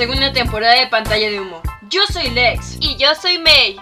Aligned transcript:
segunda 0.00 0.32
temporada 0.32 0.76
de 0.76 0.86
Pantalla 0.86 1.28
de 1.28 1.38
Humo. 1.38 1.60
Yo 1.90 2.00
soy 2.10 2.30
Lex. 2.30 2.78
Y 2.80 2.96
yo 2.96 3.14
soy 3.14 3.36
May. 3.36 3.78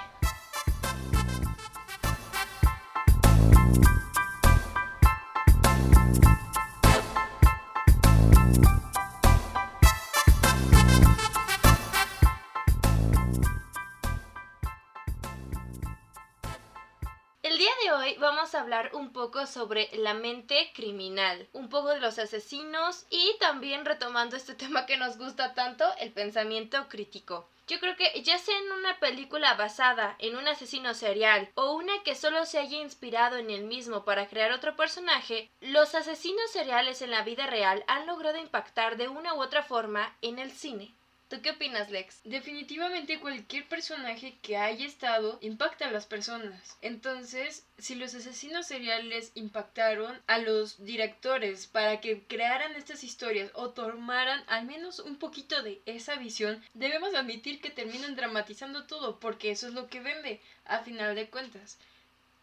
Un 19.09 19.15
poco 19.15 19.47
sobre 19.47 19.89
la 19.95 20.12
mente 20.12 20.71
criminal, 20.75 21.49
un 21.55 21.71
poco 21.71 21.89
de 21.89 22.01
los 22.01 22.19
asesinos 22.19 23.07
y 23.09 23.37
también 23.41 23.87
retomando 23.87 24.37
este 24.37 24.55
tema 24.62 24.85
que 24.85 24.99
nos 24.99 25.16
gusta 25.16 25.55
tanto, 25.55 25.87
el 25.99 26.12
pensamiento 26.12 26.89
crítico. 26.91 27.49
Yo 27.69 27.80
creo 27.80 27.97
que 27.97 28.23
ya 28.23 28.37
sea 28.37 28.59
en 28.59 28.71
una 28.71 28.99
película 28.99 29.55
basada 29.55 30.15
en 30.19 30.37
un 30.37 30.47
asesino 30.47 30.93
serial 30.93 31.49
o 31.55 31.73
una 31.73 32.02
que 32.02 32.15
solo 32.15 32.45
se 32.45 32.59
haya 32.59 32.77
inspirado 32.77 33.39
en 33.39 33.51
el 33.51 33.65
mismo 33.65 34.05
para 34.05 34.29
crear 34.29 34.52
otro 34.52 34.77
personaje, 34.77 35.51
los 35.63 35.95
asesinos 35.95 36.51
seriales 36.51 37.01
en 37.01 37.11
la 37.11 37.23
vida 37.23 37.47
real 37.47 37.85
han 37.87 38.07
logrado 38.07 38.37
impactar 38.37 38.99
de 38.99 39.09
una 39.09 39.33
u 39.33 39.43
otra 39.43 39.63
forma 39.63 40.15
en 40.21 40.38
el 40.38 40.51
cine. 40.51 40.95
¿Tú 41.28 41.42
qué 41.42 41.50
opinas, 41.50 41.91
Lex? 41.91 42.23
Definitivamente 42.24 43.20
cualquier 43.20 43.68
personaje 43.68 44.38
que 44.41 44.56
haya 44.56 44.87
estado 44.87 45.38
impacta 45.43 45.87
a 45.87 45.90
las 45.90 46.07
personas. 46.07 46.79
Entonces, 46.80 47.66
si 47.76 47.96
los 47.96 48.15
asesinos 48.15 48.66
seriales 48.66 49.32
impactaron 49.35 50.18
a 50.26 50.38
los 50.38 50.82
directores 50.82 51.66
para 51.66 52.01
que 52.01 52.23
crearan 52.23 52.74
estas 52.76 53.04
historias 53.04 53.51
o 53.52 53.70
tomaran 53.70 54.43
al 54.46 54.65
menos 54.65 55.01
un 55.01 55.16
poquito 55.16 55.62
de 55.62 55.82
esa 55.85 56.16
visión, 56.16 56.65
debemos 56.73 57.15
admitir 57.15 57.60
que 57.60 57.68
terminan 57.68 58.16
dramatizando 58.16 58.87
todo 58.87 59.20
porque 59.20 59.51
eso 59.51 59.68
es 59.68 59.74
lo 59.74 59.88
que 59.88 60.01
vende 60.01 60.40
a 60.65 60.79
final 60.79 61.15
de 61.15 61.29
cuentas 61.29 61.79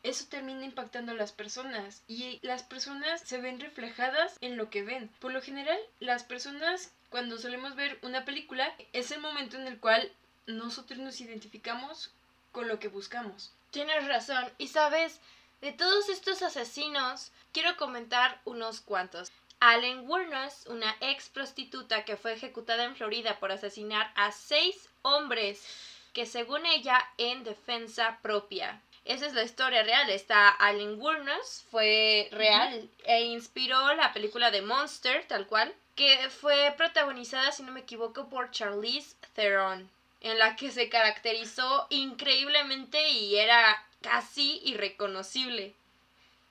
eso 0.06 0.26
termina 0.30 0.64
impactando 0.64 1.12
a 1.12 1.16
las 1.16 1.32
personas 1.32 2.04
y 2.08 2.40
las 2.44 2.62
personas 2.62 3.22
se 3.22 3.40
ven 3.40 3.60
reflejadas 3.60 4.38
en 4.40 4.56
lo 4.56 4.70
que 4.70 4.84
ven. 4.84 5.10
Por 5.20 5.34
lo 5.34 5.42
general, 5.42 5.80
las 6.00 6.24
personas 6.24 6.92
cuando 7.10 7.40
solemos 7.40 7.76
ver 7.76 7.98
una 8.04 8.24
película 8.24 8.72
es 8.94 9.10
el 9.10 9.20
momento 9.20 9.58
en 9.58 9.68
el 9.68 9.80
cual 9.80 10.12
nosotros 10.46 11.00
nos 11.00 11.22
identificamos 11.22 12.12
con 12.52 12.68
lo 12.68 12.78
que 12.80 12.88
buscamos. 12.88 13.52
Tienes 13.72 14.08
razón. 14.08 14.46
Y 14.60 14.68
sabes, 14.68 15.20
de 15.62 15.72
todos 15.72 16.08
estos 16.10 16.44
asesinos, 16.44 17.32
quiero 17.52 17.76
comentar 17.76 18.40
unos 18.46 18.82
cuantos. 18.82 19.32
Allen 19.60 20.08
Wuornos, 20.08 20.68
una 20.68 20.96
ex 21.00 21.30
prostituta 21.30 22.06
que 22.06 22.18
fue 22.18 22.34
ejecutada 22.34 22.84
en 22.84 22.96
Florida 22.96 23.40
por 23.40 23.52
asesinar 23.52 24.12
a 24.16 24.32
seis 24.32 24.88
hombres 25.02 25.66
que 26.14 26.26
según 26.26 26.66
ella 26.66 27.04
en 27.18 27.44
defensa 27.44 28.20
propia. 28.22 28.82
Esa 29.06 29.28
es 29.28 29.34
la 29.34 29.44
historia 29.44 29.84
real. 29.84 30.10
Está 30.10 30.50
Allen 30.50 31.00
Wuornos, 31.00 31.64
fue 31.70 32.28
real 32.32 32.90
e 33.06 33.22
inspiró 33.22 33.94
la 33.94 34.12
película 34.14 34.50
de 34.50 34.64
Monster, 34.64 35.28
tal 35.28 35.46
cual, 35.46 35.74
que 35.96 36.30
fue 36.32 36.74
protagonizada, 36.76 37.52
si 37.52 37.62
no 37.62 37.72
me 37.72 37.82
equivoco, 37.82 38.28
por 38.30 38.50
Charlize 38.50 39.16
Theron, 39.34 39.90
en 40.22 40.40
la 40.40 40.56
que 40.56 40.72
se 40.72 40.90
caracterizó 40.90 41.86
increíblemente 41.92 43.10
y 43.10 43.36
era 43.38 43.86
casi 44.02 44.60
irreconocible. 44.66 45.76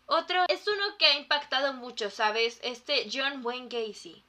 Otro 0.07 0.45
es 0.49 0.67
uno 0.69 0.97
que 0.97 1.07
ha 1.07 1.19
impactado 1.19 1.73
mucho, 1.73 2.09
¿sabes? 2.09 2.61
Este 2.63 3.09
John 3.13 3.45
Wayne 3.45 3.69
Gacy. 3.69 4.23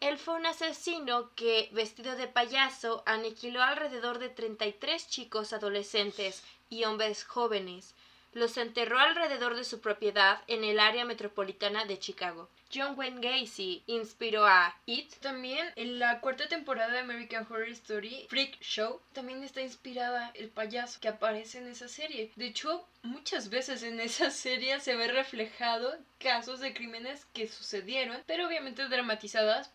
Él 0.00 0.18
fue 0.18 0.34
un 0.34 0.46
asesino 0.46 1.30
que, 1.34 1.68
vestido 1.72 2.16
de 2.16 2.28
payaso, 2.28 3.02
aniquiló 3.06 3.62
alrededor 3.62 4.18
de 4.18 4.28
33 4.28 5.08
chicos 5.08 5.52
adolescentes 5.52 6.42
y 6.68 6.84
hombres 6.84 7.24
jóvenes. 7.24 7.94
Los 8.32 8.56
enterró 8.58 8.98
alrededor 8.98 9.56
de 9.56 9.64
su 9.64 9.80
propiedad 9.80 10.42
en 10.46 10.62
el 10.64 10.78
área 10.78 11.04
metropolitana 11.04 11.84
de 11.86 11.98
Chicago. 11.98 12.50
John 12.72 12.98
Wayne 12.98 13.20
Gacy 13.20 13.84
inspiró 13.86 14.44
a 14.44 14.76
It. 14.86 15.14
También 15.20 15.66
en 15.76 15.98
la 15.98 16.20
cuarta 16.20 16.48
temporada 16.48 16.92
de 16.92 16.98
American 16.98 17.46
Horror 17.48 17.68
Story, 17.68 18.26
Freak 18.28 18.60
Show, 18.60 19.00
también 19.12 19.42
está 19.42 19.62
inspirada 19.62 20.32
el 20.34 20.48
payaso 20.48 21.00
que 21.00 21.08
aparece 21.08 21.58
en 21.58 21.68
esa 21.68 21.88
serie. 21.88 22.32
De 22.34 22.46
hecho, 22.46 22.86
muchas 23.02 23.50
veces 23.50 23.82
en 23.82 24.00
esa 24.00 24.30
serie 24.32 24.80
se 24.80 24.96
ve 24.96 25.08
reflejado 25.08 25.96
casos 26.18 26.60
de 26.60 26.74
crímenes 26.74 27.24
que 27.26 27.46
sucedieron, 27.46 28.22
pero 28.26 28.46
obviamente 28.46 28.88
dramatizadas 28.88 29.70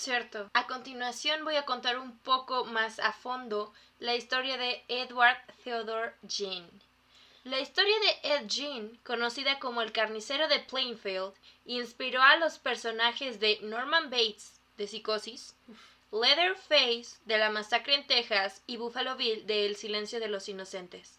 Cierto. 0.00 0.48
A 0.54 0.66
continuación 0.66 1.44
voy 1.44 1.56
a 1.56 1.66
contar 1.66 1.98
un 1.98 2.16
poco 2.20 2.64
más 2.64 2.98
a 3.00 3.12
fondo 3.12 3.70
la 3.98 4.14
historia 4.14 4.56
de 4.56 4.82
Edward 4.88 5.36
Theodore 5.62 6.14
Jean. 6.22 6.66
La 7.44 7.60
historia 7.60 7.94
de 8.00 8.34
Ed 8.34 8.46
Jean, 8.46 8.98
conocida 9.04 9.58
como 9.58 9.82
el 9.82 9.92
carnicero 9.92 10.48
de 10.48 10.60
Plainfield, 10.60 11.34
inspiró 11.66 12.22
a 12.22 12.36
los 12.36 12.58
personajes 12.58 13.40
de 13.40 13.58
Norman 13.60 14.08
Bates, 14.08 14.58
de 14.78 14.86
Psicosis, 14.86 15.54
Leatherface, 16.10 17.18
de 17.26 17.36
La 17.36 17.50
Masacre 17.50 17.94
en 17.94 18.06
Texas, 18.06 18.62
y 18.66 18.78
Buffalo 18.78 19.16
Bill, 19.16 19.46
de 19.46 19.66
El 19.66 19.76
Silencio 19.76 20.18
de 20.18 20.28
los 20.28 20.48
Inocentes. 20.48 21.18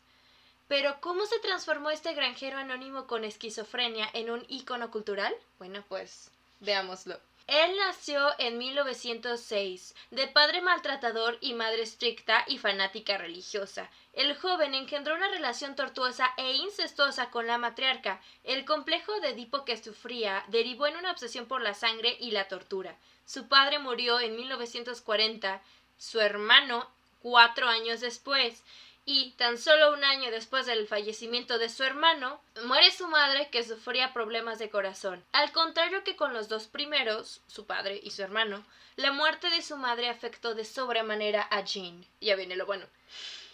Pero, 0.68 1.00
¿cómo 1.02 1.28
se 1.28 1.38
transformó 1.38 1.92
este 1.92 2.16
granjero 2.16 2.58
anónimo 2.58 3.06
con 3.06 3.26
esquizofrenia 3.26 4.10
en 4.14 4.32
un 4.32 4.44
ícono 4.48 4.90
cultural? 4.90 5.36
Bueno, 5.60 5.84
pues 5.88 6.32
veámoslo. 6.62 7.20
Él 7.52 7.76
nació 7.76 8.30
en 8.38 8.58
1906, 8.58 9.94
de 10.12 10.28
padre 10.28 10.62
maltratador 10.62 11.38
y 11.42 11.54
madre 11.54 11.82
estricta 11.82 12.46
y 12.48 12.58
fanática 12.58 13.18
religiosa. 13.18 13.90
El 14.14 14.38
joven 14.38 14.74
engendró 14.74 15.16
una 15.16 15.28
relación 15.28 15.76
tortuosa 15.76 16.32
e 16.38 16.54
incestuosa 16.54 17.30
con 17.30 17.48
la 17.48 17.58
matriarca. 17.58 18.22
El 18.46 18.64
complejo 18.64 19.20
de 19.20 19.32
Edipo 19.32 19.66
que 19.66 19.76
sufría 19.76 20.46
derivó 20.48 20.88
en 20.88 20.96
una 20.96 21.12
obsesión 21.12 21.46
por 21.46 21.62
la 21.62 21.74
sangre 21.74 22.16
y 22.22 22.32
la 22.32 22.48
tortura. 22.48 22.96
Su 23.26 23.50
padre 23.50 23.80
murió 23.80 24.22
en 24.22 24.38
1940, 24.38 25.62
su 25.98 26.22
hermano 26.22 26.90
cuatro 27.22 27.68
años 27.68 28.00
después, 28.00 28.64
y 29.06 29.32
tan 29.32 29.58
solo 29.58 29.94
un 29.94 30.04
año 30.04 30.30
después 30.32 30.66
del 30.66 30.88
fallecimiento 30.88 31.58
de 31.58 31.70
su 31.70 31.84
hermano, 31.84 32.42
muere 32.66 32.92
su 32.92 33.08
madre 33.08 33.50
que 33.50 33.64
sufría 33.64 34.14
problemas 34.14 34.60
de 34.60 34.70
corazón. 34.70 35.24
Al 35.32 35.52
contrario 35.52 36.04
que 36.04 36.16
con 36.16 36.34
los 36.34 36.50
dos 36.50 36.68
primeros, 36.68 37.42
su 37.48 37.66
padre 37.66 38.00
y 38.04 38.12
su 38.12 38.22
hermano, 38.22 38.64
la 38.96 39.12
muerte 39.12 39.50
de 39.50 39.62
su 39.62 39.78
madre 39.78 40.10
afectó 40.10 40.54
de 40.54 40.66
sobremanera 40.66 41.48
a 41.50 41.62
Jean. 41.62 42.06
Ya 42.20 42.36
viene 42.36 42.56
lo 42.56 42.66
bueno. 42.66 42.86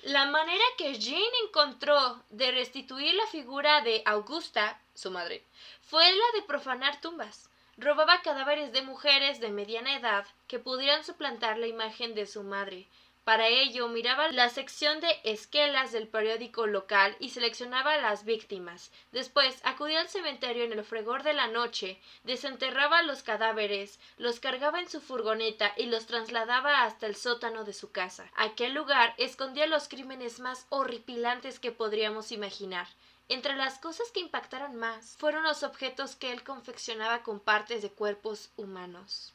La 0.03 0.25
manera 0.25 0.63
que 0.77 0.99
Jean 0.99 1.21
encontró 1.45 2.23
de 2.29 2.51
restituir 2.51 3.13
la 3.15 3.27
figura 3.27 3.81
de 3.81 4.03
Augusta, 4.05 4.79
su 4.93 5.11
madre, 5.11 5.43
fue 5.81 6.03
la 6.03 6.39
de 6.39 6.45
profanar 6.45 7.01
tumbas. 7.01 7.49
Robaba 7.77 8.21
cadáveres 8.21 8.71
de 8.73 8.81
mujeres 8.81 9.39
de 9.39 9.49
mediana 9.49 9.95
edad 9.95 10.25
que 10.47 10.59
pudieran 10.59 11.03
suplantar 11.03 11.57
la 11.57 11.67
imagen 11.67 12.15
de 12.15 12.25
su 12.25 12.43
madre, 12.43 12.87
para 13.27 13.49
ello 13.49 13.89
miraba 13.89 14.31
la 14.31 14.47
sección 14.47 15.01
de 15.01 15.19
esquelas 15.25 15.91
del 15.91 16.07
periódico 16.07 16.65
local 16.65 17.13
y 17.19 17.31
seleccionaba 17.31 17.97
las 17.97 18.23
víctimas. 18.23 18.89
Después 19.11 19.59
acudía 19.65 19.99
al 19.99 20.07
cementerio 20.07 20.63
en 20.63 20.71
el 20.71 20.81
fregor 20.85 21.23
de 21.23 21.33
la 21.33 21.47
noche, 21.47 21.99
desenterraba 22.23 23.01
los 23.01 23.23
cadáveres, 23.23 23.99
los 24.17 24.39
cargaba 24.39 24.79
en 24.79 24.88
su 24.88 25.01
furgoneta 25.01 25.73
y 25.75 25.88
los 25.88 26.05
trasladaba 26.05 26.83
hasta 26.83 27.05
el 27.05 27.17
sótano 27.17 27.65
de 27.65 27.73
su 27.73 27.91
casa. 27.91 28.31
Aquel 28.38 28.74
lugar 28.74 29.13
escondía 29.18 29.68
los 29.68 29.89
crímenes 29.89 30.39
más 30.39 30.65
horripilantes 30.69 31.59
que 31.59 31.74
podríamos 31.74 32.31
imaginar. 32.31 32.88
Entre 33.27 33.57
las 33.57 33.77
cosas 33.77 34.09
que 34.13 34.21
impactaron 34.21 34.77
más 34.77 35.18
fueron 35.18 35.44
los 35.44 35.63
objetos 35.63 36.15
que 36.15 36.31
él 36.31 36.45
confeccionaba 36.45 37.24
con 37.24 37.41
partes 37.41 37.81
de 37.81 37.91
cuerpos 37.91 38.51
humanos. 38.56 39.33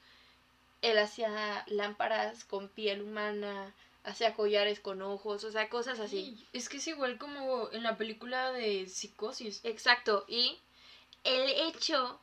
Él 0.83 0.99
hacía 0.99 1.65
lámparas 1.69 2.45
con 2.45 2.69
piel 2.69 3.03
humana, 3.03 3.73
hacía 4.05 4.35
collares 4.35 4.81
con 4.81 5.01
ojos, 5.03 5.45
o 5.45 5.53
sea, 5.53 5.69
cosas 5.69 6.01
así. 6.01 6.47
es 6.53 6.69
que 6.69 6.79
es 6.79 6.87
igual 6.89 7.19
como 7.19 7.71
en 7.73 7.83
la 7.83 7.97
película 7.97 8.53
de 8.53 8.87
Psicosis. 8.89 9.61
Exacto, 9.65 10.25
y 10.29 10.59
el 11.25 11.49
hecho 11.49 12.21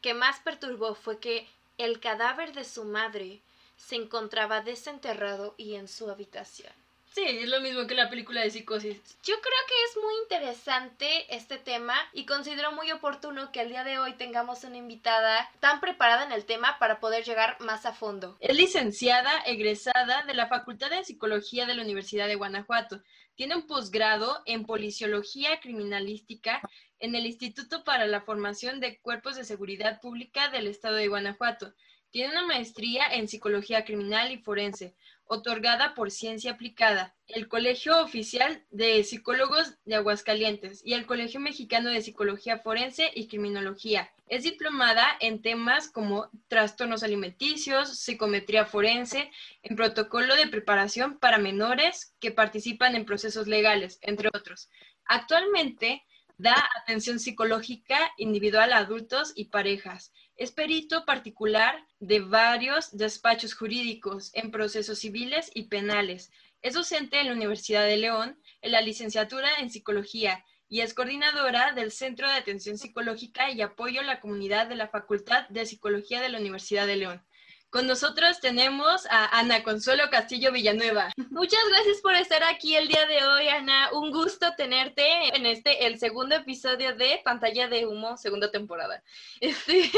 que 0.00 0.14
más 0.14 0.40
perturbó 0.40 0.94
fue 0.94 1.18
que 1.18 1.46
el 1.76 2.00
cadáver 2.00 2.52
de 2.52 2.64
su 2.64 2.84
madre 2.84 3.40
se 3.76 3.96
encontraba 3.96 4.62
desenterrado 4.62 5.54
y 5.56 5.74
en 5.74 5.88
su 5.88 6.10
habitación. 6.10 6.72
Sí, 7.14 7.24
es 7.24 7.48
lo 7.48 7.60
mismo 7.60 7.86
que 7.86 7.94
la 7.94 8.10
película 8.10 8.42
de 8.42 8.50
psicosis. 8.50 8.96
Yo 9.24 9.34
creo 9.40 9.60
que 9.66 9.74
es 9.90 10.04
muy 10.04 10.14
interesante 10.22 11.34
este 11.34 11.58
tema 11.58 11.94
y 12.12 12.26
considero 12.26 12.72
muy 12.72 12.90
oportuno 12.92 13.50
que 13.50 13.60
el 13.60 13.70
día 13.70 13.82
de 13.82 13.98
hoy 13.98 14.12
tengamos 14.14 14.62
una 14.64 14.76
invitada 14.76 15.50
tan 15.60 15.80
preparada 15.80 16.24
en 16.24 16.32
el 16.32 16.44
tema 16.44 16.78
para 16.78 17.00
poder 17.00 17.24
llegar 17.24 17.56
más 17.60 17.86
a 17.86 17.92
fondo. 17.92 18.36
Es 18.40 18.56
licenciada 18.56 19.32
egresada 19.46 20.24
de 20.26 20.34
la 20.34 20.48
Facultad 20.48 20.90
de 20.90 21.04
Psicología 21.04 21.66
de 21.66 21.74
la 21.74 21.82
Universidad 21.82 22.28
de 22.28 22.36
Guanajuato. 22.36 23.02
Tiene 23.34 23.56
un 23.56 23.66
posgrado 23.66 24.42
en 24.46 24.64
Policiología 24.64 25.60
Criminalística 25.60 26.60
en 26.98 27.14
el 27.14 27.26
Instituto 27.26 27.84
para 27.84 28.06
la 28.06 28.22
Formación 28.22 28.80
de 28.80 28.98
Cuerpos 28.98 29.36
de 29.36 29.44
Seguridad 29.44 30.00
Pública 30.00 30.48
del 30.48 30.66
Estado 30.66 30.96
de 30.96 31.08
Guanajuato 31.08 31.72
Tiene 32.10 32.32
una 32.32 32.46
maestría 32.46 33.06
en 33.12 33.28
psicología 33.28 33.84
criminal 33.84 34.32
y 34.32 34.38
forense, 34.38 34.94
otorgada 35.28 35.94
por 35.94 36.10
Ciencia 36.10 36.52
Aplicada, 36.52 37.14
el 37.28 37.48
Colegio 37.48 38.02
Oficial 38.02 38.64
de 38.70 39.04
Psicólogos 39.04 39.74
de 39.84 39.94
Aguascalientes 39.94 40.82
y 40.84 40.94
el 40.94 41.06
Colegio 41.06 41.38
Mexicano 41.38 41.90
de 41.90 42.02
Psicología 42.02 42.58
Forense 42.58 43.10
y 43.14 43.28
Criminología. 43.28 44.10
Es 44.26 44.42
diplomada 44.42 45.06
en 45.20 45.40
temas 45.40 45.90
como 45.90 46.30
trastornos 46.48 47.02
alimenticios, 47.02 47.98
psicometría 47.98 48.64
forense, 48.64 49.30
en 49.62 49.76
protocolo 49.76 50.34
de 50.34 50.48
preparación 50.48 51.18
para 51.18 51.38
menores 51.38 52.14
que 52.20 52.30
participan 52.30 52.94
en 52.96 53.04
procesos 53.04 53.46
legales, 53.46 53.98
entre 54.02 54.28
otros. 54.28 54.70
Actualmente 55.04 56.04
da 56.38 56.56
atención 56.80 57.18
psicológica 57.18 57.98
individual 58.16 58.72
a 58.72 58.78
adultos 58.78 59.32
y 59.34 59.46
parejas. 59.46 60.12
Es 60.36 60.52
perito 60.52 61.04
particular 61.04 61.84
de 61.98 62.20
varios 62.20 62.96
despachos 62.96 63.54
jurídicos 63.54 64.30
en 64.34 64.52
procesos 64.52 65.00
civiles 65.00 65.50
y 65.52 65.64
penales. 65.64 66.30
Es 66.62 66.74
docente 66.74 67.20
en 67.20 67.26
la 67.26 67.32
Universidad 67.34 67.84
de 67.84 67.96
León, 67.96 68.40
en 68.62 68.72
la 68.72 68.80
licenciatura 68.80 69.48
en 69.58 69.70
psicología 69.70 70.44
y 70.68 70.80
es 70.80 70.94
coordinadora 70.94 71.72
del 71.72 71.90
Centro 71.90 72.28
de 72.28 72.34
Atención 72.34 72.78
Psicológica 72.78 73.50
y 73.50 73.60
Apoyo 73.62 74.00
a 74.00 74.04
la 74.04 74.20
Comunidad 74.20 74.68
de 74.68 74.76
la 74.76 74.88
Facultad 74.88 75.48
de 75.48 75.66
Psicología 75.66 76.20
de 76.20 76.28
la 76.28 76.38
Universidad 76.38 76.86
de 76.86 76.96
León. 76.96 77.22
Con 77.70 77.86
nosotros 77.86 78.40
tenemos 78.40 79.04
a 79.10 79.38
Ana 79.38 79.62
Consuelo 79.62 80.04
Castillo 80.10 80.52
Villanueva. 80.52 81.12
Muchas 81.28 81.60
gracias 81.68 82.00
por 82.00 82.14
estar 82.14 82.42
aquí 82.42 82.74
el 82.74 82.88
día 82.88 83.04
de 83.04 83.22
hoy, 83.22 83.48
Ana. 83.48 83.90
Un 83.92 84.10
gusto 84.10 84.54
tenerte 84.56 85.36
en 85.36 85.44
este, 85.44 85.86
el 85.86 85.98
segundo 85.98 86.34
episodio 86.34 86.96
de 86.96 87.20
Pantalla 87.22 87.68
de 87.68 87.84
Humo, 87.84 88.16
segunda 88.16 88.50
temporada. 88.50 89.02
Este, 89.40 89.90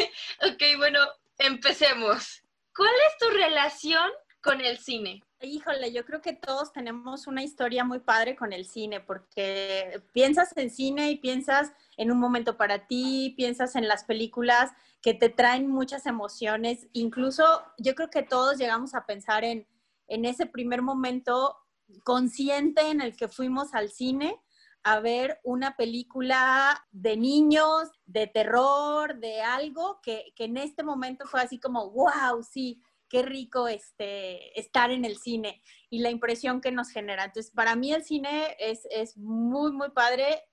ok, 0.43 0.79
bueno, 0.79 0.99
empecemos. 1.39 2.43
¿Cuál 2.75 2.91
es 3.07 3.19
tu 3.19 3.33
relación 3.37 4.11
con 4.41 4.61
el 4.61 4.79
cine? 4.79 5.23
Híjole, 5.41 5.93
yo 5.93 6.05
creo 6.05 6.21
que 6.21 6.33
todos 6.33 6.73
tenemos 6.73 7.29
una 7.29 7.45
historia 7.45 7.85
muy 7.85 8.01
padre 8.01 8.35
con 8.35 8.53
el 8.53 8.67
cine, 8.67 9.01
porque 9.01 10.03
piensas 10.13 10.57
en 10.57 10.71
cine 10.71 11.11
y 11.11 11.17
piensas 11.19 11.73
en 11.97 12.11
un 12.11 12.19
momento 12.19 12.57
para 12.57 12.89
ti, 12.89 13.33
piensas 13.37 13.77
en 13.77 13.87
las 13.87 14.03
películas 14.03 14.73
que 15.03 15.15
te 15.15 15.29
traen 15.29 15.69
muchas 15.69 16.07
emociones. 16.07 16.89
Incluso 16.93 17.45
yo 17.79 17.95
creo 17.95 18.11
que 18.11 18.23
todos 18.23 18.59
llegamos 18.59 18.95
a 18.95 19.07
pensar 19.07 19.45
en, 19.45 19.67
en 20.09 20.25
ese 20.25 20.47
primer 20.47 20.83
momento 20.83 21.57
consciente 22.05 22.91
en 22.91 23.01
el 23.01 23.17
que 23.17 23.29
fuimos 23.29 23.75
al 23.75 23.91
cine 23.91 24.41
a 24.83 25.01
ver 25.01 25.41
una 25.43 25.77
película 25.77 26.87
de 26.91 27.17
niños, 27.17 27.91
de 28.07 28.27
terror, 28.27 29.19
de 29.19 29.43
algo 29.43 30.01
que, 30.03 30.33
que 30.35 30.45
en 30.45 30.57
este 30.57 30.83
momento 30.83 31.27
fue 31.27 31.43
así 31.43 31.59
como, 31.59 31.91
wow, 31.91 32.43
sí, 32.43 32.83
qué 33.09 33.23
rico 33.23 33.69
este, 33.69 34.59
estar 34.59 34.91
en 34.91 35.05
el 35.05 35.19
cine 35.19 35.63
y 35.91 35.99
la 35.99 36.11
impresión 36.11 36.61
que 36.61 36.73
nos 36.73 36.91
genera. 36.91 37.25
Entonces, 37.25 37.53
para 37.53 37.77
mí 37.77 37.93
el 37.93 38.05
cine 38.05 38.57
es, 38.59 38.87
es 38.91 39.19
muy, 39.19 39.73
muy 39.73 39.91
padre. 39.91 40.45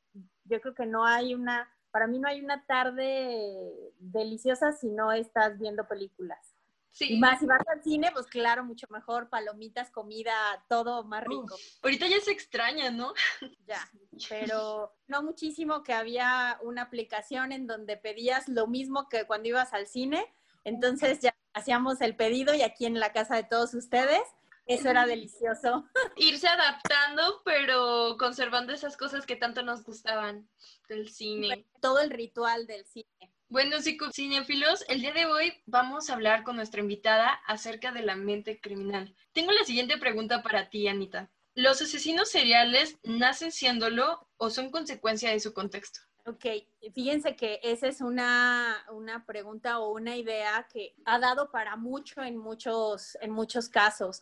Yo 0.44 0.60
creo 0.60 0.74
que 0.74 0.88
no 0.88 1.06
hay 1.06 1.34
una, 1.34 1.72
para 1.92 2.08
mí 2.08 2.20
no 2.20 2.28
hay 2.28 2.42
una 2.42 2.66
tarde 2.66 3.92
deliciosa 4.00 4.72
si 4.74 4.90
no 4.90 5.12
estás 5.12 5.58
viendo 5.58 5.88
películas. 5.88 6.54
Sí. 6.92 7.14
Y 7.14 7.20
más 7.20 7.40
si 7.40 7.46
vas 7.46 7.62
al 7.68 7.84
cine, 7.84 8.10
pues 8.12 8.26
claro, 8.26 8.64
mucho 8.64 8.88
mejor, 8.90 9.30
palomitas, 9.30 9.92
comida, 9.92 10.34
todo 10.68 11.04
más 11.04 11.24
rico. 11.24 11.56
ahorita 11.84 12.08
ya 12.08 12.20
se 12.22 12.32
extraña, 12.32 12.90
¿no? 12.90 13.14
Ya, 13.68 13.88
pero 14.30 14.96
no 15.08 15.22
muchísimo 15.22 15.84
que 15.84 15.94
había 15.94 16.58
una 16.64 16.84
aplicación 16.84 17.52
en 17.52 17.68
donde 17.68 17.98
pedías 17.98 18.48
lo 18.48 18.66
mismo 18.66 19.10
que 19.10 19.26
cuando 19.26 19.50
ibas 19.50 19.74
al 19.74 19.86
cine, 19.86 20.26
entonces 20.64 21.20
ya 21.20 21.36
hacíamos 21.54 22.02
el 22.02 22.16
pedido 22.16 22.56
y 22.56 22.62
aquí 22.62 22.86
en 22.86 23.00
la 23.00 23.12
casa 23.12 23.36
de 23.36 23.44
todos 23.44 23.74
ustedes. 23.74 24.22
Eso 24.68 24.90
era 24.90 25.06
delicioso. 25.06 25.88
Irse 26.18 26.48
adaptando, 26.48 27.42
pero 27.46 28.18
conservando 28.20 28.74
esas 28.74 28.98
cosas 28.98 29.26
que 29.26 29.36
tanto 29.36 29.64
nos 29.64 29.84
gustaban 29.84 30.50
del 30.90 31.10
cine. 31.10 31.66
Todo 31.82 32.00
el 32.00 32.10
ritual 32.10 32.68
del 32.68 32.86
cine. 32.86 33.08
Bueno, 33.50 33.78
cinefilos, 34.12 34.84
el 34.90 35.00
día 35.00 35.14
de 35.14 35.26
hoy 35.26 35.54
vamos 35.66 36.10
a 36.10 36.14
hablar 36.14 36.44
con 36.44 36.58
nuestra 36.58 36.82
invitada 36.82 37.30
acerca 37.48 37.94
de 37.94 38.02
la 38.02 38.18
mente 38.18 38.60
criminal. 38.60 39.16
Tengo 39.32 39.54
la 39.54 39.64
siguiente 39.64 39.98
pregunta 39.98 40.44
para 40.44 40.70
ti, 40.70 40.90
Anita. 40.90 41.32
¿Los 41.56 41.82
asesinos 41.82 42.30
seriales 42.30 42.98
nacen 43.04 43.54
siéndolo 43.54 44.28
o 44.36 44.50
son 44.50 44.70
consecuencia 44.70 45.32
de 45.32 45.40
su 45.40 45.54
contexto? 45.54 46.02
Ok, 46.28 46.46
fíjense 46.94 47.38
que 47.38 47.62
esa 47.64 47.88
es 47.88 48.02
una, 48.02 48.86
pregunta 49.26 49.80
o 49.80 49.94
una 49.94 50.18
idea 50.18 50.68
que 50.70 50.94
ha 51.06 51.20
dado 51.20 51.50
para 51.52 51.78
mucho 51.78 52.22
en 52.22 52.36
muchos, 52.36 53.18
en 53.22 53.32
muchos 53.32 53.70
casos. 53.70 54.22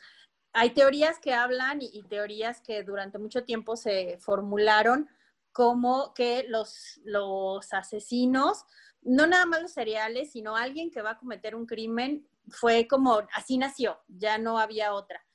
Hay 0.58 0.70
teorías 0.70 1.20
que 1.20 1.34
hablan 1.34 1.80
y, 1.82 2.02
teorías 2.04 2.62
que 2.62 2.84
durante 2.84 3.18
mucho 3.18 3.44
tiempo 3.44 3.76
se 3.76 4.18
formularon 4.20 5.10
como 5.52 6.14
que 6.14 6.46
los, 6.48 7.02
los 7.04 7.74
asesinos, 7.74 8.64
no 9.02 9.28
nada 9.28 9.46
más 9.46 9.62
los 9.62 9.74
seriales, 9.74 10.32
sino 10.32 10.56
alguien 10.56 10.92
que 10.92 11.02
va 11.02 11.12
a 11.12 11.18
cometer 11.18 11.56
un 11.56 11.66
crimen, 11.66 12.26
fue 12.48 12.88
como, 12.88 13.22
así 13.34 13.58
nació, 13.58 14.00
ya 14.08 14.38
no 14.38 14.58
había 14.58 14.94
otra. 14.94 15.26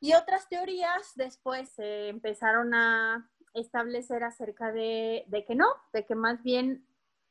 Y 0.00 0.14
otras 0.14 0.48
teorías 0.48 1.12
después 1.16 1.68
se 1.68 2.08
empezaron 2.08 2.72
a 2.72 3.30
establecer 3.52 4.24
acerca 4.24 4.72
de, 4.72 5.26
que 5.46 5.54
no, 5.54 5.68
de 5.92 6.06
que 6.06 6.14
más 6.14 6.42
bien 6.42 6.86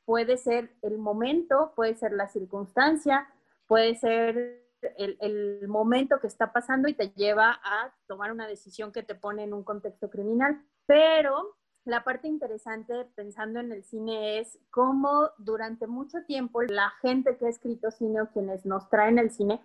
puede 0.06 0.38
ser 0.38 0.76
el 0.84 1.00
momento, 1.00 1.74
puede 1.76 1.96
ser 1.96 2.12
la 2.12 2.28
circunstancia, 2.28 3.28
puede 3.66 3.96
ser 3.96 4.69
el, 4.98 5.18
el, 5.20 5.68
momento 5.68 6.20
que 6.20 6.28
está 6.28 6.52
pasando 6.52 6.88
y 6.88 6.94
te 6.94 7.10
lleva 7.10 7.60
a 7.64 7.94
tomar 8.08 8.32
una 8.32 8.48
decisión 8.48 8.92
que 8.92 9.04
te 9.04 9.16
pone 9.16 9.44
en 9.44 9.54
un 9.54 9.64
contexto 9.64 10.10
criminal. 10.10 10.62
Pero 10.86 11.58
la 11.86 12.04
parte 12.04 12.28
interesante 12.28 13.06
pensando 13.16 13.60
en 13.60 13.72
el 13.72 13.84
cine 13.84 14.40
es 14.40 14.60
cómo 14.70 15.30
durante 15.38 15.88
mucho 15.88 16.20
tiempo 16.26 16.62
la 16.62 16.92
gente 17.02 17.38
que 17.38 17.46
ha 17.46 17.50
escrito 17.50 17.92
cine 17.92 18.22
o 18.22 18.30
quienes 18.30 18.66
nos 18.66 18.90
traen 18.90 19.18
el 19.18 19.32
cine 19.32 19.62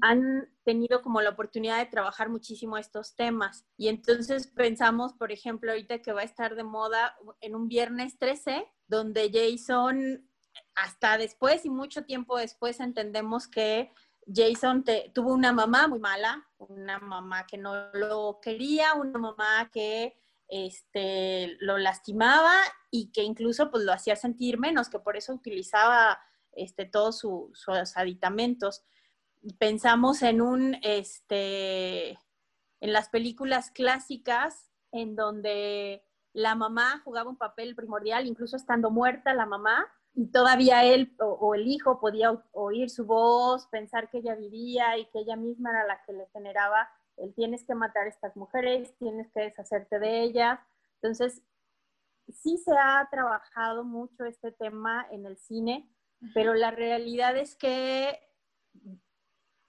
han 0.00 0.48
tenido 0.64 1.02
como 1.02 1.20
la 1.20 1.30
oportunidad 1.30 1.78
de 1.78 1.90
trabajar 1.90 2.28
muchísimo 2.28 2.78
estos 2.78 3.14
temas. 3.14 3.66
Y 3.76 3.88
entonces 3.88 4.46
pensamos, 4.46 5.12
por 5.12 5.30
ejemplo, 5.30 5.70
ahorita 5.70 6.00
que 6.00 6.12
va 6.12 6.22
a 6.22 6.24
estar 6.24 6.54
de 6.54 6.64
moda 6.64 7.16
en 7.40 7.54
un 7.54 7.68
viernes 7.68 8.18
13, 8.18 8.66
donde 8.86 9.30
Jason, 9.30 10.26
hasta 10.74 11.18
después 11.18 11.64
y 11.64 11.70
mucho 11.70 12.04
tiempo 12.04 12.38
después, 12.38 12.80
entendemos 12.80 13.46
que 13.46 13.92
Jason 14.32 14.84
tuvo 15.14 15.32
una 15.32 15.52
mamá 15.52 15.88
muy 15.88 15.98
mala, 15.98 16.46
una 16.58 16.98
mamá 16.98 17.46
que 17.46 17.56
no 17.56 17.90
lo 17.92 18.40
quería, 18.42 18.94
una 18.94 19.18
mamá 19.18 19.70
que 19.72 20.18
este, 20.48 21.56
lo 21.60 21.78
lastimaba 21.78 22.54
y 22.90 23.10
que 23.10 23.22
incluso 23.22 23.70
pues, 23.70 23.84
lo 23.84 23.92
hacía 23.92 24.16
sentir 24.16 24.58
menos, 24.58 24.88
que 24.88 24.98
por 24.98 25.16
eso 25.16 25.32
utilizaba 25.32 26.18
este, 26.52 26.84
todos 26.84 27.18
sus 27.18 27.96
aditamentos. 27.96 28.84
Pensamos 29.58 30.22
en 30.22 30.40
un, 30.40 30.76
este, 30.82 32.18
en 32.80 32.92
las 32.92 33.08
películas 33.08 33.70
clásicas 33.70 34.70
en 34.92 35.16
donde 35.16 36.02
la 36.32 36.54
mamá 36.54 37.00
jugaba 37.04 37.30
un 37.30 37.36
papel 37.36 37.74
primordial, 37.74 38.26
incluso 38.26 38.56
estando 38.56 38.90
muerta 38.90 39.34
la 39.34 39.46
mamá, 39.46 39.86
y 40.18 40.26
todavía 40.32 40.82
él 40.82 41.14
o, 41.20 41.54
el 41.54 41.68
hijo 41.68 42.00
podía 42.00 42.32
oír 42.50 42.90
su 42.90 43.06
voz, 43.06 43.68
pensar 43.68 44.10
que 44.10 44.18
ella 44.18 44.34
vivía 44.34 44.98
y 44.98 45.06
que 45.10 45.20
ella 45.20 45.36
misma 45.36 45.70
era 45.70 45.86
la 45.86 46.02
que 46.02 46.12
le 46.12 46.26
generaba 46.32 46.90
el 47.18 47.32
tienes 47.34 47.64
que 47.64 47.76
matar 47.76 48.06
a 48.06 48.08
estas 48.08 48.34
mujeres, 48.34 48.96
tienes 48.98 49.30
que 49.32 49.42
deshacerte 49.42 50.00
de 50.00 50.22
ellas. 50.22 50.58
Entonces, 50.94 51.40
sí 52.28 52.58
se 52.58 52.72
ha 52.72 53.06
trabajado 53.12 53.84
mucho 53.84 54.24
este 54.24 54.50
tema 54.50 55.06
en 55.12 55.24
el 55.24 55.36
cine, 55.38 55.88
pero 56.34 56.52
la 56.54 56.72
realidad 56.72 57.36
es 57.36 57.54
que 57.54 58.18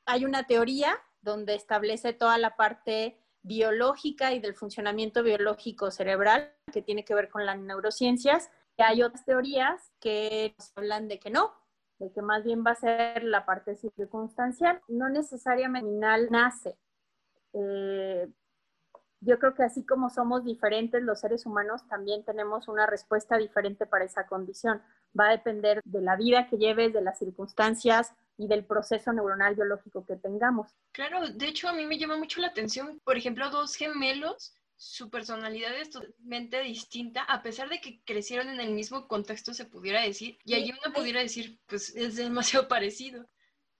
hay 0.08 0.26
una 0.26 0.48
teoría 0.48 0.98
donde 1.22 1.54
establece 1.54 2.14
toda 2.14 2.40
la 2.40 2.56
parte 2.56 3.24
biológica 3.44 4.34
y 4.34 4.40
del 4.40 4.56
funcionamiento 4.56 5.22
biológico 5.22 5.92
cerebral 5.92 6.56
que 6.74 6.82
tiene 6.82 7.06
que 7.06 7.14
ver 7.14 7.30
con 7.30 7.46
las 7.46 7.60
neurociencias. 7.60 8.50
Hay 8.82 9.04
otras 9.04 9.26
teorías 9.26 9.92
que 10.00 10.56
hablan 10.76 11.08
de 11.08 11.20
que 11.20 11.30
no, 11.30 11.54
de 12.00 12.12
que 12.12 12.22
más 12.22 12.44
bien 12.44 12.64
va 12.66 12.72
a 12.72 12.76
ser 12.76 13.24
la 13.24 13.46
parte 13.46 13.76
circunstancial. 13.76 14.82
No 14.88 15.10
necesariamente 15.10 15.90
nace. 16.30 16.78
Eh, 17.54 18.28
yo 19.22 19.38
creo 19.38 19.54
que 19.54 19.64
así 19.64 19.86
como 19.86 20.10
somos 20.10 20.46
diferentes 20.46 21.04
los 21.04 21.20
seres 21.20 21.46
humanos, 21.46 21.86
también 21.90 22.24
tenemos 22.24 22.68
una 22.68 22.86
respuesta 22.86 23.38
diferente 23.38 23.86
para 23.86 24.06
esa 24.06 24.28
condición. 24.28 24.82
Va 25.20 25.28
a 25.28 25.32
depender 25.32 25.82
de 25.84 26.02
la 26.02 26.16
vida 26.16 26.48
que 26.48 26.58
lleves, 26.58 26.94
de 26.94 27.02
las 27.02 27.20
circunstancias, 27.20 28.14
y 28.40 28.48
del 28.48 28.64
proceso 28.64 29.12
neuronal 29.12 29.54
biológico 29.54 30.06
que 30.06 30.16
tengamos. 30.16 30.74
Claro, 30.94 31.28
de 31.28 31.46
hecho 31.46 31.68
a 31.68 31.74
mí 31.74 31.86
me 31.86 32.00
llama 32.00 32.16
mucho 32.16 32.40
la 32.40 32.48
atención, 32.48 33.02
por 33.04 33.18
ejemplo, 33.18 33.50
dos 33.50 33.76
gemelos, 33.76 34.56
su 34.80 35.10
personalidad 35.10 35.78
es 35.78 35.90
totalmente 35.90 36.62
distinta, 36.62 37.24
a 37.24 37.44
pesar 37.44 37.68
de 37.68 37.82
que 37.82 38.02
crecieron 38.06 38.48
en 38.48 38.62
el 38.62 38.72
mismo 38.72 39.10
contexto, 39.10 39.54
se 39.54 39.66
pudiera 39.66 40.02
decir, 40.02 40.40
y 40.46 40.54
allí 40.54 40.72
uno 40.72 40.94
pudiera 40.94 41.20
decir, 41.20 41.60
pues 41.66 41.94
es 41.98 42.16
demasiado 42.16 42.68
parecido. 42.70 43.30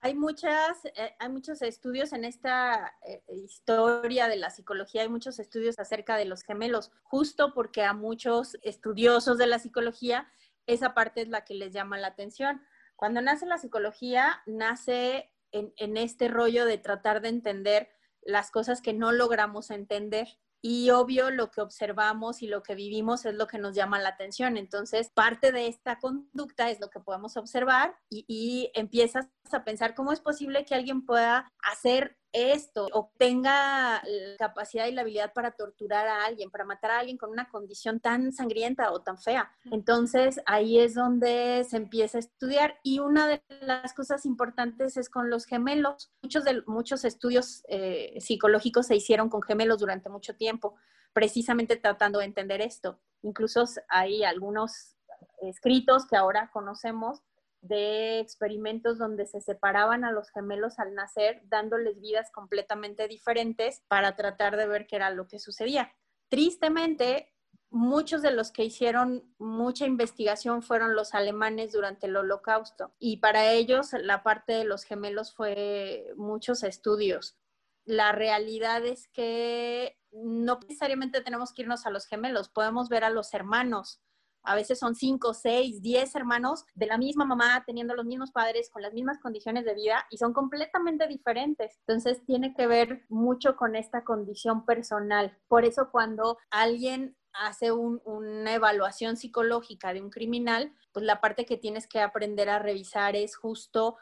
Hay, 0.00 0.14
muchas, 0.14 0.84
eh, 0.84 1.16
hay 1.18 1.28
muchos 1.30 1.62
estudios 1.62 2.12
en 2.12 2.26
esta 2.26 2.92
eh, 3.06 3.22
historia 3.28 4.28
de 4.28 4.36
la 4.36 4.50
psicología, 4.50 5.00
hay 5.00 5.08
muchos 5.08 5.38
estudios 5.38 5.78
acerca 5.78 6.18
de 6.18 6.26
los 6.26 6.42
gemelos, 6.42 6.92
justo 7.02 7.54
porque 7.54 7.82
a 7.82 7.94
muchos 7.94 8.58
estudiosos 8.60 9.38
de 9.38 9.46
la 9.46 9.58
psicología 9.58 10.30
esa 10.66 10.92
parte 10.92 11.22
es 11.22 11.28
la 11.28 11.46
que 11.46 11.54
les 11.54 11.72
llama 11.72 11.96
la 11.96 12.08
atención. 12.08 12.62
Cuando 12.94 13.22
nace 13.22 13.46
la 13.46 13.56
psicología, 13.56 14.42
nace 14.44 15.32
en, 15.50 15.72
en 15.78 15.96
este 15.96 16.28
rollo 16.28 16.66
de 16.66 16.76
tratar 16.76 17.22
de 17.22 17.30
entender 17.30 17.88
las 18.20 18.50
cosas 18.50 18.82
que 18.82 18.92
no 18.92 19.12
logramos 19.12 19.70
entender 19.70 20.28
y 20.62 20.90
obvio 20.90 21.30
lo 21.30 21.50
que 21.50 21.60
observamos 21.60 22.42
y 22.42 22.46
lo 22.46 22.62
que 22.62 22.74
vivimos 22.74 23.24
es 23.24 23.34
lo 23.34 23.46
que 23.46 23.58
nos 23.58 23.74
llama 23.74 23.98
la 23.98 24.10
atención. 24.10 24.56
Entonces, 24.56 25.10
parte 25.10 25.52
de 25.52 25.68
esta 25.68 25.98
conducta 25.98 26.70
es 26.70 26.80
lo 26.80 26.90
que 26.90 27.00
podemos 27.00 27.36
observar 27.36 27.96
y, 28.08 28.70
empiezas 28.74 29.28
a 29.52 29.64
pensar 29.64 29.94
cómo 29.94 30.12
es 30.12 30.20
posible 30.20 30.64
que 30.64 30.74
alguien 30.74 31.04
pueda 31.04 31.52
hacer 31.62 32.16
esto 32.32 32.88
o 32.92 33.12
tenga 33.18 34.02
la 34.04 34.36
capacidad 34.38 34.86
y 34.86 34.92
la 34.92 35.02
habilidad 35.02 35.32
para 35.32 35.52
torturar 35.52 36.06
a 36.06 36.24
alguien, 36.24 36.50
para 36.50 36.64
matar 36.64 36.90
a 36.90 36.98
alguien 37.00 37.18
con 37.18 37.30
una 37.30 37.48
condición 37.48 38.00
tan 38.00 38.32
sangrienta 38.32 38.92
o 38.92 39.02
tan 39.02 39.18
fea. 39.18 39.50
Entonces 39.70 40.40
ahí 40.46 40.78
es 40.78 40.94
donde 40.94 41.64
se 41.68 41.76
empieza 41.76 42.18
a 42.18 42.20
estudiar 42.20 42.78
y 42.82 43.00
una 43.00 43.26
de 43.26 43.42
las 43.60 43.92
cosas 43.94 44.26
importantes 44.26 44.96
es 44.96 45.08
con 45.08 45.30
los 45.30 45.46
gemelos. 45.46 46.12
Muchos, 46.22 46.44
de, 46.44 46.62
muchos 46.66 47.04
estudios 47.04 47.64
eh, 47.68 48.14
psicológicos 48.20 48.86
se 48.86 48.96
hicieron 48.96 49.28
con 49.28 49.42
gemelos 49.42 49.78
durante 49.78 50.08
mucho 50.08 50.36
tiempo, 50.36 50.76
precisamente 51.12 51.76
tratando 51.76 52.20
de 52.20 52.26
entender 52.26 52.60
esto. 52.60 53.00
Incluso 53.22 53.64
hay 53.88 54.24
algunos 54.24 54.96
escritos 55.42 56.06
que 56.06 56.16
ahora 56.16 56.50
conocemos 56.52 57.22
de 57.60 58.20
experimentos 58.20 58.98
donde 58.98 59.26
se 59.26 59.40
separaban 59.40 60.04
a 60.04 60.12
los 60.12 60.30
gemelos 60.30 60.78
al 60.78 60.94
nacer, 60.94 61.42
dándoles 61.44 62.00
vidas 62.00 62.30
completamente 62.32 63.06
diferentes 63.06 63.82
para 63.88 64.16
tratar 64.16 64.56
de 64.56 64.66
ver 64.66 64.86
qué 64.86 64.96
era 64.96 65.10
lo 65.10 65.28
que 65.28 65.38
sucedía. 65.38 65.92
Tristemente, 66.28 67.32
muchos 67.70 68.22
de 68.22 68.32
los 68.32 68.50
que 68.50 68.64
hicieron 68.64 69.32
mucha 69.38 69.86
investigación 69.86 70.62
fueron 70.62 70.94
los 70.94 71.14
alemanes 71.14 71.72
durante 71.72 72.06
el 72.06 72.16
holocausto 72.16 72.92
y 72.98 73.18
para 73.18 73.52
ellos 73.52 73.92
la 73.92 74.22
parte 74.22 74.52
de 74.52 74.64
los 74.64 74.84
gemelos 74.84 75.32
fue 75.32 76.12
muchos 76.16 76.62
estudios. 76.64 77.36
La 77.84 78.12
realidad 78.12 78.84
es 78.84 79.08
que 79.08 79.98
no 80.12 80.58
necesariamente 80.60 81.20
tenemos 81.20 81.52
que 81.52 81.62
irnos 81.62 81.86
a 81.86 81.90
los 81.90 82.06
gemelos, 82.06 82.48
podemos 82.48 82.88
ver 82.88 83.04
a 83.04 83.10
los 83.10 83.32
hermanos, 83.34 84.00
a 84.42 84.54
veces 84.54 84.78
son 84.78 84.94
cinco, 84.94 85.34
seis, 85.34 85.82
diez 85.82 86.14
hermanos 86.14 86.64
de 86.74 86.86
la 86.86 86.98
misma 86.98 87.24
mamá, 87.24 87.62
teniendo 87.66 87.94
los 87.94 88.06
mismos 88.06 88.30
padres, 88.30 88.70
con 88.70 88.82
las 88.82 88.92
mismas 88.92 89.18
condiciones 89.18 89.64
de 89.64 89.74
vida 89.74 90.06
y 90.10 90.18
son 90.18 90.32
completamente 90.32 91.06
diferentes. 91.06 91.78
Entonces 91.86 92.24
tiene 92.24 92.54
que 92.54 92.66
ver 92.66 93.04
mucho 93.08 93.56
con 93.56 93.76
esta 93.76 94.04
condición 94.04 94.64
personal. 94.64 95.36
Por 95.48 95.64
eso 95.64 95.90
cuando 95.90 96.38
alguien 96.50 97.16
hace 97.32 97.70
una 97.72 98.54
evaluación 98.54 99.16
psicológica 99.16 99.92
de 99.92 100.02
un 100.02 100.10
criminal, 100.10 100.72
pues 100.92 101.04
la 101.04 101.20
parte 101.20 101.46
que 101.46 101.56
tienes 101.56 101.86
que 101.86 102.00
aprender 102.00 102.48
a 102.48 102.58
revisar 102.58 103.14
es 103.14 103.36
justo 103.36 103.96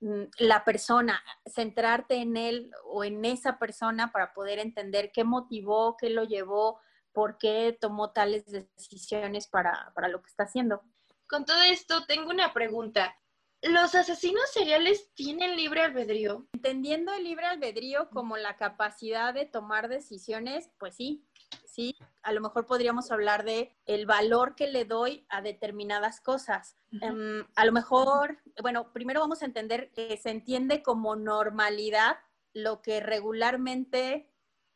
mm, 0.00 0.22
la 0.38 0.64
persona, 0.64 1.22
centrarte 1.46 2.16
en 2.16 2.36
él 2.36 2.70
o 2.84 3.04
en 3.04 3.24
esa 3.24 3.58
persona 3.58 4.12
para 4.12 4.32
poder 4.32 4.58
entender 4.58 5.10
qué 5.12 5.24
motivó, 5.24 5.96
qué 5.98 6.10
lo 6.10 6.24
llevó 6.24 6.80
por 7.12 7.38
qué 7.38 7.76
tomó 7.80 8.12
tales 8.12 8.44
decisiones 8.46 9.46
para, 9.46 9.92
lo 10.08 10.22
que 10.22 10.28
está 10.28 10.44
haciendo. 10.44 10.82
Con 11.28 11.44
todo 11.44 11.62
esto, 11.62 12.04
tengo 12.06 12.30
una 12.30 12.52
pregunta. 12.52 13.16
¿Los 13.62 13.94
asesinos 13.94 14.50
seriales 14.52 15.12
tienen 15.14 15.54
libre 15.54 15.82
albedrío? 15.82 16.46
Entendiendo 16.54 17.12
el 17.12 17.24
libre 17.24 17.46
albedrío 17.46 18.08
como 18.10 18.38
la 18.38 18.56
capacidad 18.56 19.34
de 19.34 19.44
tomar 19.44 19.88
decisiones, 19.88 20.70
pues 20.78 20.96
sí, 20.96 21.26
sí, 21.66 21.94
a 22.22 22.32
lo 22.32 22.40
mejor 22.40 22.66
podríamos 22.66 23.12
hablar 23.12 23.44
de 23.44 23.76
el 23.84 24.06
valor 24.06 24.54
que 24.54 24.66
le 24.66 24.86
doy 24.86 25.26
a 25.28 25.42
determinadas 25.42 26.20
cosas. 26.22 26.78
Em, 27.02 27.46
a 27.54 27.64
lo 27.66 27.72
mejor, 27.72 28.38
bueno, 28.62 28.92
primero 28.92 29.20
vamos 29.20 29.42
a 29.42 29.46
entender 29.46 29.90
que 29.92 30.16
se 30.16 30.30
entiende 30.30 30.82
como 30.82 31.14
normalidad 31.14 32.16
lo 32.54 32.80
que 32.80 33.00
regularmente 33.00 34.30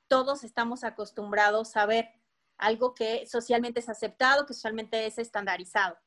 todos 0.08 0.44
estamos 0.44 0.84
acostumbrados 0.84 1.76
a 1.76 1.86
ver 1.86 2.08
algo 2.64 2.94
que 2.94 3.26
socialmente 3.26 3.80
es 3.80 3.88
aceptado, 3.88 4.46
que 4.46 4.54
socialmente 4.54 5.06
es 5.06 5.18
estandarizado. 5.18 5.98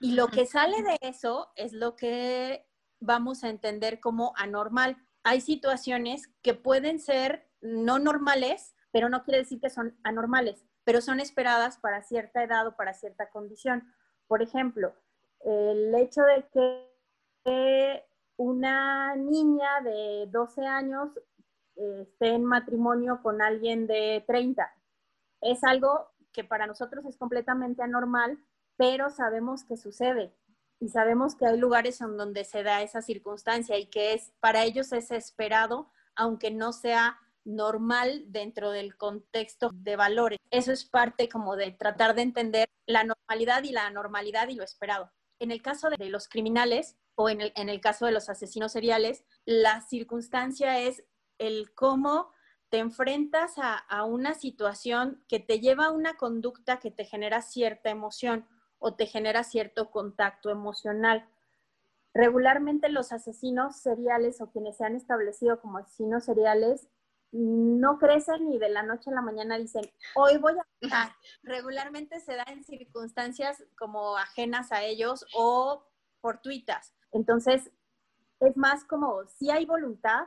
Y 0.00 0.12
lo 0.12 0.28
que 0.28 0.46
sale 0.46 0.82
de 0.82 0.96
eso 1.02 1.50
es 1.56 1.72
lo 1.72 1.94
que 1.94 2.66
vamos 3.00 3.44
a 3.44 3.50
entender 3.50 4.00
como 4.00 4.32
anormal. 4.36 4.96
Hay 5.24 5.40
situaciones 5.42 6.28
que 6.42 6.54
pueden 6.54 7.00
ser 7.00 7.48
no 7.60 7.98
normales, 7.98 8.74
pero 8.92 9.08
no 9.10 9.24
quiere 9.24 9.40
decir 9.40 9.60
que 9.60 9.70
son 9.70 9.98
anormales, 10.04 10.64
pero 10.84 11.02
son 11.02 11.20
esperadas 11.20 11.78
para 11.78 12.02
cierta 12.02 12.42
edad 12.42 12.66
o 12.66 12.76
para 12.76 12.94
cierta 12.94 13.28
condición. 13.28 13.92
Por 14.26 14.40
ejemplo, 14.42 14.94
el 15.40 15.94
hecho 15.94 16.22
de 16.22 16.46
que 17.44 18.04
una 18.36 19.16
niña 19.16 19.80
de 19.82 20.26
12 20.28 20.66
años 20.66 21.10
eh, 21.76 22.06
esté 22.08 22.28
en 22.28 22.44
matrimonio 22.44 23.20
con 23.22 23.42
alguien 23.42 23.86
de 23.86 24.24
30 24.26 24.72
es 25.40 25.62
algo 25.64 26.10
que 26.32 26.44
para 26.44 26.66
nosotros 26.66 27.04
es 27.06 27.16
completamente 27.16 27.82
anormal, 27.82 28.38
pero 28.76 29.10
sabemos 29.10 29.64
que 29.64 29.76
sucede 29.76 30.34
y 30.80 30.88
sabemos 30.88 31.34
que 31.34 31.46
hay 31.46 31.58
lugares 31.58 32.00
en 32.00 32.16
donde 32.16 32.44
se 32.44 32.62
da 32.62 32.82
esa 32.82 33.00
circunstancia 33.00 33.78
y 33.78 33.86
que 33.86 34.12
es 34.12 34.32
para 34.40 34.64
ellos 34.64 34.92
es 34.92 35.10
esperado, 35.10 35.90
aunque 36.14 36.50
no 36.50 36.72
sea 36.72 37.18
normal 37.44 38.24
dentro 38.26 38.70
del 38.70 38.96
contexto 38.96 39.70
de 39.72 39.96
valores. 39.96 40.38
Eso 40.50 40.72
es 40.72 40.84
parte 40.84 41.28
como 41.28 41.56
de 41.56 41.70
tratar 41.70 42.14
de 42.14 42.22
entender 42.22 42.68
la 42.86 43.04
normalidad 43.04 43.62
y 43.62 43.72
la 43.72 43.86
anormalidad 43.86 44.48
y 44.48 44.56
lo 44.56 44.64
esperado. 44.64 45.12
En 45.38 45.50
el 45.50 45.62
caso 45.62 45.88
de 45.90 46.08
los 46.10 46.28
criminales 46.28 46.96
o 47.14 47.28
en 47.28 47.40
el, 47.40 47.52
en 47.56 47.68
el 47.68 47.80
caso 47.80 48.06
de 48.06 48.12
los 48.12 48.28
asesinos 48.28 48.72
seriales, 48.72 49.24
la 49.44 49.80
circunstancia 49.80 50.80
es 50.80 51.04
el 51.38 51.72
cómo 51.74 52.30
te 52.68 52.78
enfrentas 52.78 53.54
a, 53.58 54.04
una 54.04 54.34
situación 54.34 55.22
que 55.28 55.38
te 55.38 55.60
lleva 55.60 55.86
a 55.86 55.90
una 55.92 56.16
conducta 56.16 56.78
que 56.78 56.90
te 56.90 57.04
genera 57.04 57.42
cierta 57.42 57.90
emoción 57.90 58.46
o 58.78 58.94
te 58.94 59.06
genera 59.06 59.44
cierto 59.44 59.90
contacto 59.90 60.50
emocional. 60.50 61.28
Regularmente 62.12 62.88
los 62.88 63.12
asesinos 63.12 63.76
seriales 63.76 64.40
o 64.40 64.50
quienes 64.50 64.78
se 64.78 64.84
han 64.84 64.96
establecido 64.96 65.60
como 65.60 65.78
asesinos 65.78 66.24
seriales 66.24 66.88
no 67.32 67.98
crecen 67.98 68.52
y 68.52 68.58
de 68.58 68.68
la 68.68 68.82
noche 68.82 69.10
a 69.10 69.14
la 69.14 69.20
mañana 69.20 69.58
dicen, 69.58 69.84
hoy 70.14 70.38
voy 70.38 70.54
a 70.54 70.66
matar. 70.80 71.14
Regularmente 71.42 72.20
se 72.20 72.34
da 72.34 72.44
en 72.48 72.64
circunstancias 72.64 73.62
como 73.78 74.16
ajenas 74.16 74.72
a 74.72 74.82
ellos 74.82 75.26
o 75.34 75.84
fortuitas. 76.20 76.94
Entonces, 77.12 77.70
es 78.40 78.56
más 78.56 78.84
como 78.84 79.26
si 79.26 79.50
hay 79.50 79.64
voluntad, 79.66 80.26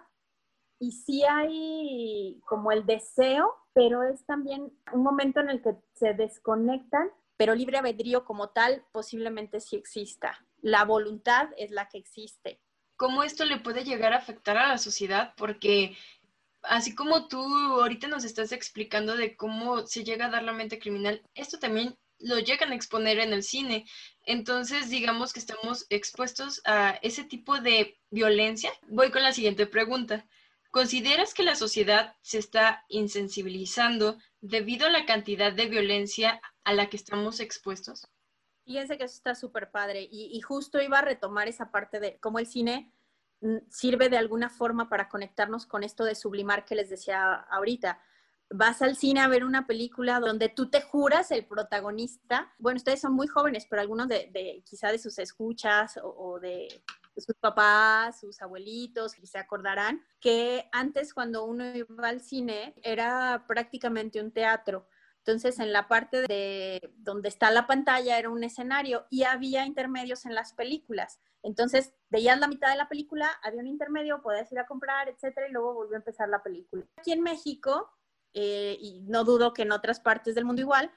y 0.80 0.92
sí 0.94 1.24
hay 1.24 2.40
como 2.46 2.72
el 2.72 2.86
deseo, 2.86 3.54
pero 3.74 4.04
es 4.04 4.26
también 4.26 4.72
un 4.94 5.04
momento 5.04 5.40
en 5.40 5.50
el 5.50 5.62
que 5.62 5.76
se 5.94 6.14
desconectan, 6.14 7.10
pero 7.38 7.56
libre 7.56 7.78
albedrío 7.78 8.26
como 8.26 8.50
tal 8.50 8.86
posiblemente 8.92 9.60
sí 9.60 9.76
exista. 9.76 10.46
La 10.62 10.86
voluntad 10.86 11.50
es 11.58 11.72
la 11.72 11.88
que 11.90 11.98
existe. 11.98 12.62
¿Cómo 12.96 13.24
esto 13.24 13.46
le 13.46 13.60
puede 13.60 13.84
llegar 13.84 14.14
a 14.14 14.18
afectar 14.18 14.58
a 14.58 14.68
la 14.68 14.78
sociedad? 14.78 15.34
Porque 15.38 15.96
así 16.64 16.96
como 16.96 17.28
tú 17.28 17.40
ahorita 17.40 18.08
nos 18.08 18.26
estás 18.26 18.52
explicando 18.52 19.16
de 19.16 19.38
cómo 19.38 19.86
se 19.88 20.04
llega 20.04 20.26
a 20.26 20.30
dar 20.30 20.44
la 20.44 20.52
mente 20.52 20.80
criminal, 20.80 21.22
esto 21.34 21.60
también 21.60 21.98
lo 22.20 22.40
llegan 22.40 22.72
a 22.72 22.76
exponer 22.76 23.20
en 23.20 23.32
el 23.32 23.44
cine. 23.44 23.86
Entonces, 24.26 24.90
digamos 24.90 25.32
que 25.32 25.40
estamos 25.40 25.86
expuestos 25.90 26.62
a 26.66 27.00
ese 27.02 27.24
tipo 27.24 27.60
de 27.62 27.98
violencia. 28.10 28.72
Voy 28.90 29.12
con 29.12 29.24
la 29.24 29.32
siguiente 29.32 29.66
pregunta. 29.66 30.26
¿Consideras 30.72 31.34
que 31.34 31.44
la 31.44 31.56
sociedad 31.56 32.16
se 32.22 32.38
está 32.38 32.86
insensibilizando 32.90 34.18
debido 34.40 34.86
a 34.86 34.92
la 34.92 35.06
cantidad 35.06 35.52
de 35.52 35.68
violencia 35.68 36.42
a 36.64 36.74
la 36.74 36.90
que 36.90 36.98
estamos 36.98 37.40
expuestos? 37.40 38.08
Fíjense 38.66 38.98
que 38.98 39.06
eso 39.06 39.16
está 39.16 39.34
súper 39.34 39.72
padre 39.72 40.08
y, 40.12 40.40
justo 40.42 40.80
iba 40.80 41.00
a 41.00 41.02
retomar 41.02 41.48
esa 41.48 41.72
parte 41.72 42.00
de 42.00 42.20
cómo 42.20 42.38
el 42.38 42.46
cine 42.46 42.94
mm, 43.42 43.58
sirve 43.68 44.10
de 44.10 44.18
alguna 44.18 44.50
forma 44.50 44.90
para 44.90 45.10
conectarnos 45.10 45.66
con 45.66 45.84
esto 45.84 46.04
de 46.04 46.14
sublimar 46.14 46.66
que 46.66 46.76
les 46.76 46.90
decía 46.92 47.34
ahorita. 47.34 48.00
Vas 48.52 48.84
al 48.84 48.96
cine 48.96 49.22
a 49.22 49.28
ver 49.28 49.44
una 49.44 49.66
película 49.66 50.20
donde 50.20 50.50
tú 50.50 50.70
te 50.70 50.84
juras 50.84 51.32
el 51.32 51.46
protagonista. 51.46 52.54
Bueno, 52.60 52.78
ustedes 52.78 53.02
son 53.02 53.14
muy 53.14 53.26
jóvenes, 53.26 53.66
pero 53.68 53.82
algunos 53.82 54.08
de, 54.08 54.64
quizá 54.64 54.92
de 54.92 55.00
sus 55.00 55.18
escuchas 55.18 56.00
o 56.04 56.40
de 56.40 56.84
sus 57.22 57.36
papás, 57.36 58.20
sus 58.20 58.42
abuelitos, 58.42 59.18
y 59.20 59.28
se 59.28 59.38
acordarán 59.38 60.04
que 60.20 60.70
antes 60.72 61.14
cuando 61.14 61.46
uno 61.46 61.76
iba 61.76 62.08
al 62.08 62.22
cine 62.22 62.74
era 62.84 63.46
prácticamente 63.48 64.22
un 64.22 64.32
teatro. 64.32 64.88
Entonces, 65.20 65.60
en 65.60 65.74
la 65.74 65.88
parte 65.88 66.24
de 66.24 66.94
donde 66.98 67.30
está 67.30 67.52
la 67.52 67.68
pantalla 67.68 68.18
era 68.18 68.30
un 68.30 68.44
escenario 68.44 69.06
y 69.10 69.24
había 69.24 69.66
intermedios 69.66 70.26
en 70.26 70.34
las 70.34 70.54
películas. 70.54 71.20
Entonces, 71.44 71.94
veías 72.10 72.40
la 72.40 72.48
mitad 72.48 72.72
de 72.72 72.78
la 72.78 72.90
película, 72.90 73.30
había 73.44 73.62
un 73.62 73.68
intermedio, 73.68 74.22
podías 74.22 74.52
ir 74.52 74.60
a 74.60 74.66
comprar, 74.66 75.08
etcétera, 75.08 75.48
y 75.48 75.52
luego 75.52 75.74
volvió 75.74 75.96
a 75.96 76.00
empezar 76.00 76.30
la 76.30 76.42
película. 76.42 76.86
Aquí 76.98 77.12
en 77.12 77.22
México, 77.22 77.90
eh, 78.34 78.78
y 78.80 79.02
no 79.02 79.24
dudo 79.24 79.54
que 79.54 79.64
en 79.64 79.72
otras 79.72 80.00
partes 80.00 80.36
del 80.36 80.46
mundo 80.46 80.62
igual, 80.62 80.92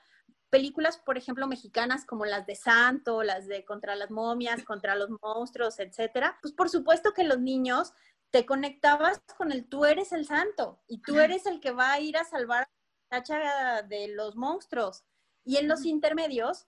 películas, 0.53 0.99
por 0.99 1.17
ejemplo, 1.17 1.47
mexicanas 1.47 2.05
como 2.05 2.27
las 2.27 2.45
de 2.45 2.57
Santo, 2.57 3.23
las 3.23 3.49
de 3.49 3.65
Contra 3.65 3.97
las 3.97 4.11
momias, 4.11 4.63
Contra 4.65 4.95
los 4.95 5.09
monstruos, 5.23 5.79
etcétera, 5.79 6.39
pues 6.43 6.53
por 6.53 6.69
supuesto 6.69 7.15
que 7.15 7.25
los 7.25 7.41
niños 7.41 7.95
te 8.31 8.45
conectabas 8.45 9.23
con 9.39 9.51
el 9.51 9.67
tú 9.67 9.87
eres 9.87 10.13
el 10.13 10.27
santo 10.27 10.83
y 10.87 11.01
tú 11.01 11.19
eres 11.19 11.47
el 11.47 11.59
que 11.59 11.71
va 11.71 11.93
a 11.93 12.01
ir 12.01 12.19
a 12.19 12.25
salvar 12.25 12.69
tacha 13.09 13.83
de 13.83 14.09
los 14.09 14.37
monstruos. 14.37 15.05
Y 15.43 15.57
en 15.57 15.69
los 15.69 15.87
intermedios, 15.87 16.67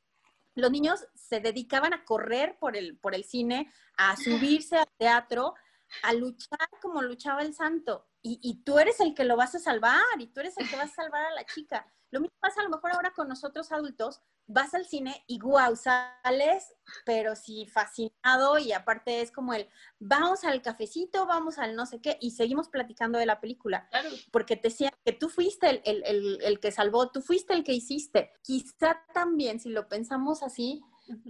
los 0.55 0.71
niños 0.71 1.07
se 1.15 1.41
dedicaban 1.41 1.93
a 1.93 2.07
correr 2.07 2.57
por 2.59 2.79
el, 2.79 2.97
por 2.97 3.15
el 3.15 3.25
cine, 3.25 3.71
a 3.99 4.17
subirse 4.17 4.79
al 4.79 4.89
teatro, 4.97 5.55
a 6.03 6.15
luchar 6.15 6.71
como 6.81 7.03
luchaba 7.03 7.43
el 7.43 7.55
santo. 7.55 8.07
Y, 8.23 8.41
y, 8.43 8.63
tú 8.63 8.79
eres 8.79 9.01
el 9.01 9.15
que 9.15 9.25
lo 9.25 9.37
vas 9.37 9.55
a 9.55 9.59
salvar 9.59 10.01
y 10.19 10.29
tú 10.29 10.41
eres 10.41 10.57
el 10.57 10.69
que 10.69 10.77
vas 10.77 10.91
a 10.93 11.03
salvar 11.03 11.27
a 11.27 11.35
la 11.35 11.45
chica. 11.45 11.87
Lo 12.15 12.21
mismo 12.21 12.37
pasa 12.39 12.61
a 12.61 12.63
lo 12.63 12.71
mejor 12.71 12.93
ahora 12.93 13.13
con 13.13 13.27
nosotros 13.27 13.73
adultos, 13.73 14.23
vas 14.47 14.73
al 14.73 14.87
cine 14.87 15.25
y 15.27 15.41
sales, 15.75 16.73
pero 17.05 17.35
sí 17.35 17.67
fascinado 17.67 18.57
y 18.57 18.71
aparte 18.71 19.21
es 19.21 19.33
como 19.33 19.53
el, 19.53 19.69
vamos 19.99 20.45
al 20.45 20.63
cafecito, 20.63 21.27
vamos 21.27 21.59
al 21.59 21.75
no 21.75 21.87
sé 21.87 22.01
qué 22.01 22.17
y 22.21 22.31
seguimos 22.31 22.69
platicando 22.69 23.19
de 23.19 23.27
la 23.27 23.41
película. 23.41 23.89
Claro. 23.91 24.11
Porque 24.31 24.55
te 24.55 24.69
decía 24.69 24.93
que 25.05 25.13
tú 25.13 25.29
fuiste 25.29 25.69
el, 25.69 26.05
el, 26.07 26.39
el, 26.41 26.61
que 26.61 26.71
salvó, 26.71 27.11
tú 27.11 27.21
fuiste 27.21 27.53
el 27.53 27.65
que 27.65 27.73
hiciste. 27.73 28.33
Quizá 28.43 29.05
también, 29.13 29.59
si 29.59 29.71
lo 29.71 29.89
pensamos 29.89 30.45
así, 30.45 30.85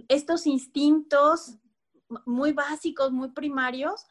estos 0.07 0.45
instintos 0.45 1.57
muy 2.27 2.53
básicos, 2.53 3.11
muy 3.11 3.31
primarios, 3.31 4.05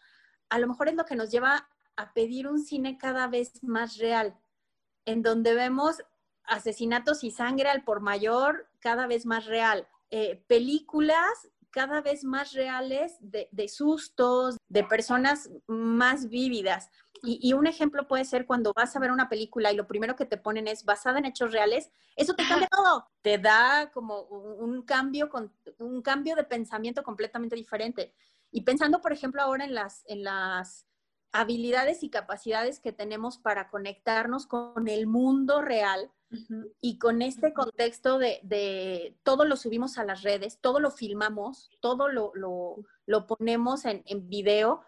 a 0.48 0.58
lo 0.58 0.66
mejor 0.66 0.88
es 0.88 0.96
lo 0.96 1.04
que 1.04 1.14
nos 1.14 1.30
lleva 1.30 1.68
a 1.94 2.12
pedir 2.14 2.48
un 2.48 2.60
cine 2.60 2.98
cada 2.98 3.28
vez 3.28 3.62
más 3.62 3.96
real, 3.98 4.36
en 5.04 5.22
donde 5.22 5.54
vemos 5.54 6.02
asesinatos 6.46 7.24
y 7.24 7.30
sangre 7.30 7.68
al 7.68 7.84
por 7.84 8.00
mayor 8.00 8.68
cada 8.80 9.06
vez 9.06 9.26
más 9.26 9.46
real. 9.46 9.88
Eh, 10.10 10.42
películas 10.46 11.50
cada 11.74 12.00
vez 12.00 12.22
más 12.22 12.52
reales 12.52 13.16
de, 13.18 13.68
sustos, 13.68 14.56
de 14.68 14.84
personas 14.84 15.50
más 15.66 16.28
vívidas. 16.28 16.88
Y, 17.20 17.52
un 17.52 17.66
ejemplo 17.66 18.06
puede 18.06 18.24
ser 18.24 18.46
cuando 18.46 18.72
vas 18.76 18.94
a 18.94 19.00
ver 19.00 19.10
una 19.10 19.28
película 19.28 19.72
y 19.72 19.76
lo 19.76 19.88
primero 19.88 20.14
que 20.14 20.26
te 20.26 20.36
ponen 20.36 20.68
es 20.68 20.84
basada 20.84 21.18
en 21.18 21.24
hechos 21.24 21.52
reales, 21.52 21.90
eso 22.14 22.34
te 22.34 22.46
cambia 22.46 22.68
todo, 22.68 23.08
te 23.22 23.38
da 23.38 23.90
como 23.92 24.20
un, 24.20 24.82
cambio, 24.82 25.30
con, 25.30 25.52
un 25.78 26.00
cambio 26.02 26.36
de 26.36 26.44
pensamiento 26.44 27.02
completamente 27.02 27.56
diferente. 27.56 28.14
Y 28.52 28.60
pensando, 28.60 29.00
por 29.00 29.12
ejemplo, 29.12 29.42
ahora 29.42 29.64
en 29.64 29.74
las, 29.74 30.04
en 30.06 30.22
las 30.22 30.86
habilidades 31.32 32.04
y 32.04 32.10
capacidades 32.10 32.78
que 32.78 32.92
tenemos 32.92 33.38
para 33.38 33.68
conectarnos 33.68 34.46
con 34.46 34.86
el 34.86 35.08
mundo 35.08 35.60
real, 35.60 36.12
y 36.80 36.98
con 36.98 37.22
este 37.22 37.52
contexto 37.52 38.18
de, 38.18 39.16
todo 39.22 39.44
lo 39.44 39.56
subimos 39.56 39.98
a 39.98 40.04
las 40.04 40.22
redes, 40.22 40.58
todo 40.60 40.80
lo 40.80 40.90
filmamos, 40.90 41.70
todo 41.80 42.08
lo, 42.08 43.26
ponemos 43.26 43.84
en, 43.84 44.02
en, 44.06 44.28
video, 44.28 44.82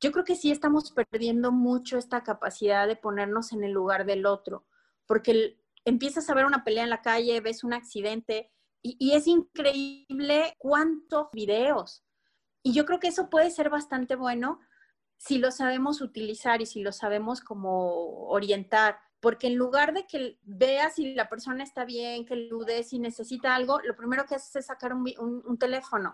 yo 0.00 0.12
creo 0.12 0.24
que 0.24 0.36
sí 0.36 0.50
estamos 0.50 0.92
perdiendo 0.92 1.52
mucho 1.52 1.98
esta 1.98 2.22
capacidad 2.22 2.86
de 2.86 2.96
ponernos 2.96 3.52
en 3.52 3.64
el 3.64 3.72
lugar 3.72 4.06
del 4.06 4.26
otro, 4.26 4.66
porque 5.06 5.60
empiezas 5.84 6.28
a 6.30 6.34
ver 6.34 6.46
una 6.46 6.64
pelea 6.64 6.84
en 6.84 6.90
la 6.90 7.02
calle, 7.02 7.40
ves 7.40 7.64
un 7.64 7.72
accidente 7.72 8.50
y, 8.82 8.96
y 8.98 9.12
es 9.12 9.26
increíble 9.26 10.54
cuántos 10.58 11.28
videos. 11.32 12.04
Y 12.62 12.72
yo 12.72 12.84
creo 12.84 13.00
que 13.00 13.08
eso 13.08 13.30
puede 13.30 13.50
ser 13.50 13.70
bastante 13.70 14.16
bueno 14.16 14.60
si 15.20 15.38
lo 15.38 15.50
sabemos 15.50 16.00
utilizar 16.00 16.62
y 16.62 16.66
si 16.66 16.82
lo 16.82 16.92
sabemos 16.92 17.42
como 17.42 18.26
orientar 18.28 18.98
porque 19.20 19.48
en 19.48 19.56
lugar 19.56 19.92
de 19.92 20.06
que 20.06 20.38
veas 20.42 20.94
si 20.94 21.14
la 21.14 21.28
persona 21.28 21.62
está 21.62 21.84
bien, 21.84 22.24
que 22.24 22.36
lude, 22.36 22.82
si 22.82 22.98
necesita 22.98 23.54
algo, 23.54 23.78
lo 23.84 23.94
primero 23.94 24.24
que 24.24 24.34
haces 24.34 24.56
es 24.56 24.66
sacar 24.66 24.94
un, 24.94 25.58
teléfono. 25.58 26.12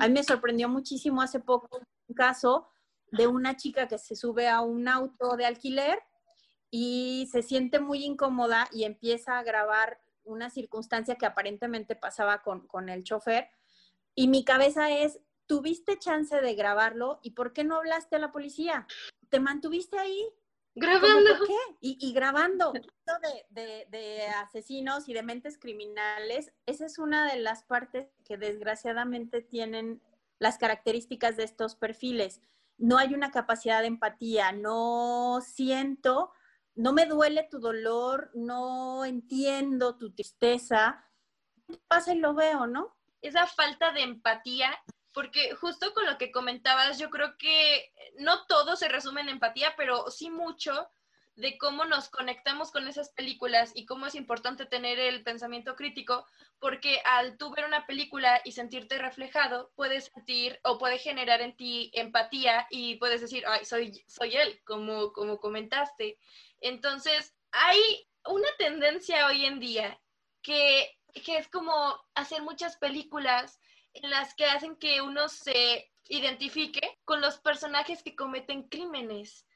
A 0.00 0.08
mí 0.08 0.14
me 0.14 0.24
sorprendió 0.24 0.68
muchísimo 0.68 1.22
hace 1.22 1.38
poco 1.38 1.80
un 2.08 2.14
caso 2.14 2.68
de 3.12 3.28
una 3.28 3.56
chica 3.56 3.86
que 3.86 3.98
se 3.98 4.16
sube 4.16 4.48
a 4.48 4.60
un 4.62 4.88
auto 4.88 5.36
de 5.36 5.46
alquiler 5.46 6.00
y 6.70 7.28
se 7.30 7.42
siente 7.42 7.78
muy 7.78 8.04
incómoda 8.04 8.68
y 8.72 8.84
empieza 8.84 9.38
a 9.38 9.44
grabar 9.44 10.00
una 10.24 10.50
circunstancia 10.50 11.14
que 11.14 11.26
aparentemente 11.26 11.94
pasaba 11.94 12.42
con, 12.42 12.66
con 12.66 12.88
el 12.88 13.04
chofer. 13.04 13.48
Y 14.14 14.26
mi 14.26 14.44
cabeza 14.44 14.90
es, 14.90 15.20
tuviste 15.46 15.98
chance 15.98 16.40
de 16.40 16.54
grabarlo 16.54 17.20
y 17.22 17.30
¿por 17.30 17.52
qué 17.52 17.62
no 17.62 17.76
hablaste 17.76 18.16
a 18.16 18.20
la 18.20 18.32
policía? 18.32 18.86
¿Te 19.28 19.38
mantuviste 19.38 19.98
ahí? 19.98 20.26
Grabando. 20.74 21.38
¿Por 21.38 21.46
qué? 21.46 21.56
Y, 21.80 22.12
grabando. 22.12 22.72
De, 23.50 23.86
de, 23.90 24.26
asesinos 24.28 25.08
y 25.08 25.14
de 25.14 25.22
mentes 25.22 25.58
criminales, 25.58 26.52
esa 26.66 26.86
es 26.86 26.98
una 26.98 27.30
de 27.32 27.40
las 27.40 27.64
partes 27.64 28.08
que 28.24 28.36
desgraciadamente 28.36 29.42
tienen 29.42 30.00
las 30.38 30.58
características 30.58 31.36
de 31.36 31.44
estos 31.44 31.74
perfiles. 31.74 32.40
No 32.78 32.98
hay 32.98 33.14
una 33.14 33.30
capacidad 33.30 33.80
de 33.80 33.88
empatía, 33.88 34.52
no 34.52 35.40
siento, 35.42 36.32
no 36.74 36.92
me 36.92 37.06
duele 37.06 37.46
tu 37.50 37.58
dolor, 37.58 38.30
no 38.34 39.04
entiendo 39.04 39.96
tu 39.96 40.12
tristeza. 40.12 41.04
Pasa 41.88 42.14
y 42.14 42.18
lo 42.18 42.32
veo, 42.34 42.66
¿no? 42.66 42.96
Esa 43.20 43.46
falta 43.46 43.92
de 43.92 44.02
empatía 44.02 44.70
porque 45.12 45.54
justo 45.54 45.92
con 45.92 46.06
lo 46.06 46.18
que 46.18 46.30
comentabas, 46.30 46.98
yo 46.98 47.10
creo 47.10 47.36
que 47.36 47.92
no 48.18 48.46
todo 48.46 48.76
se 48.76 48.88
resume 48.88 49.22
en 49.22 49.28
empatía, 49.28 49.74
pero 49.76 50.10
sí 50.10 50.30
mucho 50.30 50.88
de 51.36 51.56
cómo 51.58 51.84
nos 51.84 52.10
conectamos 52.10 52.70
con 52.70 52.86
esas 52.86 53.10
películas 53.10 53.72
y 53.74 53.86
cómo 53.86 54.06
es 54.06 54.14
importante 54.14 54.66
tener 54.66 54.98
el 54.98 55.22
pensamiento 55.22 55.74
crítico, 55.74 56.26
porque 56.58 57.00
al 57.04 57.38
tú 57.38 57.50
ver 57.54 57.64
una 57.64 57.86
película 57.86 58.40
y 58.44 58.52
sentirte 58.52 58.98
reflejado, 58.98 59.72
puedes 59.74 60.06
sentir 60.06 60.60
o 60.64 60.78
puede 60.78 60.98
generar 60.98 61.40
en 61.40 61.56
ti 61.56 61.90
empatía 61.94 62.66
y 62.70 62.96
puedes 62.96 63.22
decir, 63.22 63.44
ay, 63.46 63.64
soy, 63.64 64.04
soy 64.06 64.36
él, 64.36 64.60
como, 64.64 65.12
como 65.12 65.38
comentaste. 65.38 66.18
Entonces, 66.60 67.34
hay 67.52 68.06
una 68.26 68.48
tendencia 68.58 69.26
hoy 69.26 69.46
en 69.46 69.60
día 69.60 69.98
que, 70.42 70.98
que 71.24 71.38
es 71.38 71.48
como 71.48 71.98
hacer 72.14 72.42
muchas 72.42 72.76
películas 72.76 73.58
en 73.94 74.10
las 74.10 74.34
que 74.34 74.46
hacen 74.46 74.76
que 74.76 75.00
uno 75.02 75.28
se 75.28 75.90
identifique 76.08 76.98
con 77.04 77.20
los 77.20 77.38
personajes 77.38 78.02
que 78.02 78.16
cometen 78.16 78.64
crímenes. 78.64 79.46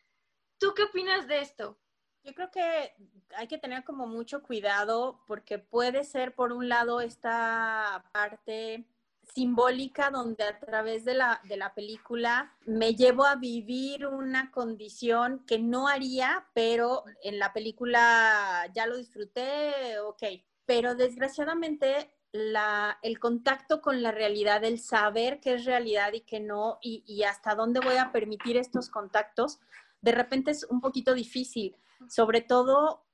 ¿Tú 0.58 0.72
qué 0.74 0.84
opinas 0.84 1.26
de 1.26 1.40
esto? 1.40 1.78
Yo 2.22 2.32
creo 2.32 2.50
que 2.50 2.94
hay 3.36 3.48
que 3.48 3.58
tener 3.58 3.84
como 3.84 4.06
mucho 4.06 4.42
cuidado 4.42 5.20
porque 5.26 5.58
puede 5.58 6.04
ser 6.04 6.34
por 6.34 6.52
un 6.52 6.68
lado 6.68 7.00
esta 7.00 8.08
parte 8.12 8.86
simbólica 9.34 10.10
donde 10.10 10.44
a 10.44 10.58
través 10.58 11.04
de 11.04 11.14
la, 11.14 11.40
de 11.44 11.56
la 11.56 11.74
película 11.74 12.56
me 12.66 12.94
llevo 12.94 13.26
a 13.26 13.36
vivir 13.36 14.06
una 14.06 14.50
condición 14.50 15.44
que 15.46 15.58
no 15.58 15.88
haría, 15.88 16.46
pero 16.54 17.04
en 17.22 17.38
la 17.38 17.52
película 17.52 18.70
ya 18.74 18.86
lo 18.86 18.96
disfruté, 18.96 19.98
ok. 20.00 20.22
Pero 20.66 20.94
desgraciadamente 20.94 22.14
el 22.34 23.20
contacto 23.20 23.80
con 23.80 24.02
la 24.02 24.10
realidad, 24.10 24.64
el 24.64 24.80
saber 24.80 25.38
qué 25.40 25.54
es 25.54 25.64
realidad 25.64 26.12
y 26.12 26.22
qué 26.22 26.40
no, 26.40 26.78
y, 26.82 27.22
hasta 27.22 27.54
dónde 27.54 27.78
voy 27.78 27.96
a 27.96 28.10
permitir 28.10 28.56
estos 28.56 28.90
contactos, 28.90 29.60
de 30.00 30.12
repente 30.12 30.50
es 30.50 30.64
un 30.64 30.80
poquito 30.80 31.14
difícil. 31.14 31.76
Sobre 32.08 32.40
todo, 32.40 33.04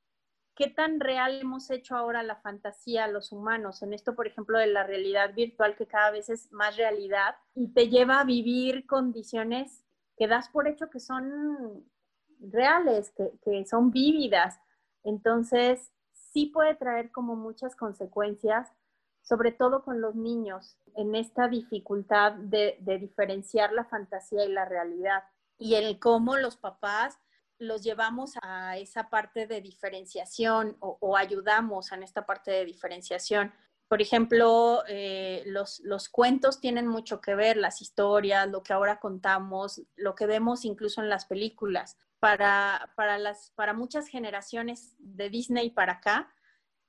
qué 0.55 0.69
tan 0.69 1.01
real 1.01 1.39
hemos 1.41 1.71
hecho 1.71 1.97
ahora 1.97 2.23
la 2.23 2.37
fantasía 2.37 3.09
los 3.09 3.31
humanos, 3.31 3.83
en 3.83 3.93
esto, 3.93 4.17
por 4.17 4.27
ejemplo, 4.27 4.59
de 4.59 4.69
la 4.69 4.85
realidad 4.85 5.35
virtual, 5.35 5.77
que 5.77 5.87
cada 5.87 6.11
vez 6.11 6.31
es 6.31 6.51
más 6.51 6.79
realidad 6.79 7.35
y 7.55 7.69
te 7.69 7.89
lleva 7.89 8.21
a 8.21 8.25
vivir 8.25 8.87
condiciones 8.87 9.85
que 10.17 10.29
das 10.29 10.49
por 10.49 10.67
hecho 10.67 10.89
que 10.89 10.99
son 10.99 11.85
reales, 12.41 13.11
que, 13.11 13.33
que 13.45 13.67
son 13.67 13.91
vívidas. 13.91 14.59
Entonces, 15.05 15.93
sí 16.13 16.47
puede 16.47 16.75
traer 16.75 17.11
como 17.13 17.37
muchas 17.37 17.77
consecuencias 17.77 18.73
sobre 19.31 19.53
todo 19.53 19.85
con 19.85 20.01
los 20.01 20.17
niños, 20.17 20.77
en 20.97 21.15
esta 21.15 21.47
dificultad 21.47 22.33
de, 22.33 22.77
diferenciar 22.81 23.73
la 23.73 23.85
fantasía 23.85 24.45
y 24.45 24.49
la 24.49 24.65
realidad 24.65 25.23
y 25.57 25.77
el 25.77 26.01
cómo 26.01 26.37
los 26.37 26.57
papás 26.57 27.17
los 27.57 27.85
llevamos 27.85 28.33
a 28.43 28.77
esa 28.77 29.09
parte 29.09 29.47
de 29.47 29.61
diferenciación 29.61 30.77
o, 30.81 31.17
ayudamos 31.17 31.93
en 31.93 32.03
esta 32.03 32.27
parte 32.27 32.51
de 32.51 32.65
diferenciación. 32.65 33.53
Por 33.87 34.03
ejemplo, 34.03 34.83
eh, 34.89 35.45
los, 35.47 35.79
los, 35.85 36.09
cuentos 36.09 36.61
tienen 36.61 36.89
mucho 36.89 37.21
que 37.21 37.37
ver, 37.37 37.57
las 37.57 37.83
historias, 37.83 38.49
lo 38.49 38.65
que 38.65 38.73
ahora 38.73 38.99
contamos, 38.99 39.81
lo 39.95 40.17
que 40.17 40.27
vemos 40.27 40.65
incluso 40.65 41.03
en 41.03 41.09
las 41.09 41.27
películas. 41.27 41.97
Para, 42.19 42.93
para, 42.97 43.17
las, 43.17 43.53
para 43.55 43.75
muchas 43.75 44.09
generaciones 44.09 44.97
de 44.99 45.31
Disney 45.31 45.71
para 45.71 45.95
acá, 45.95 46.35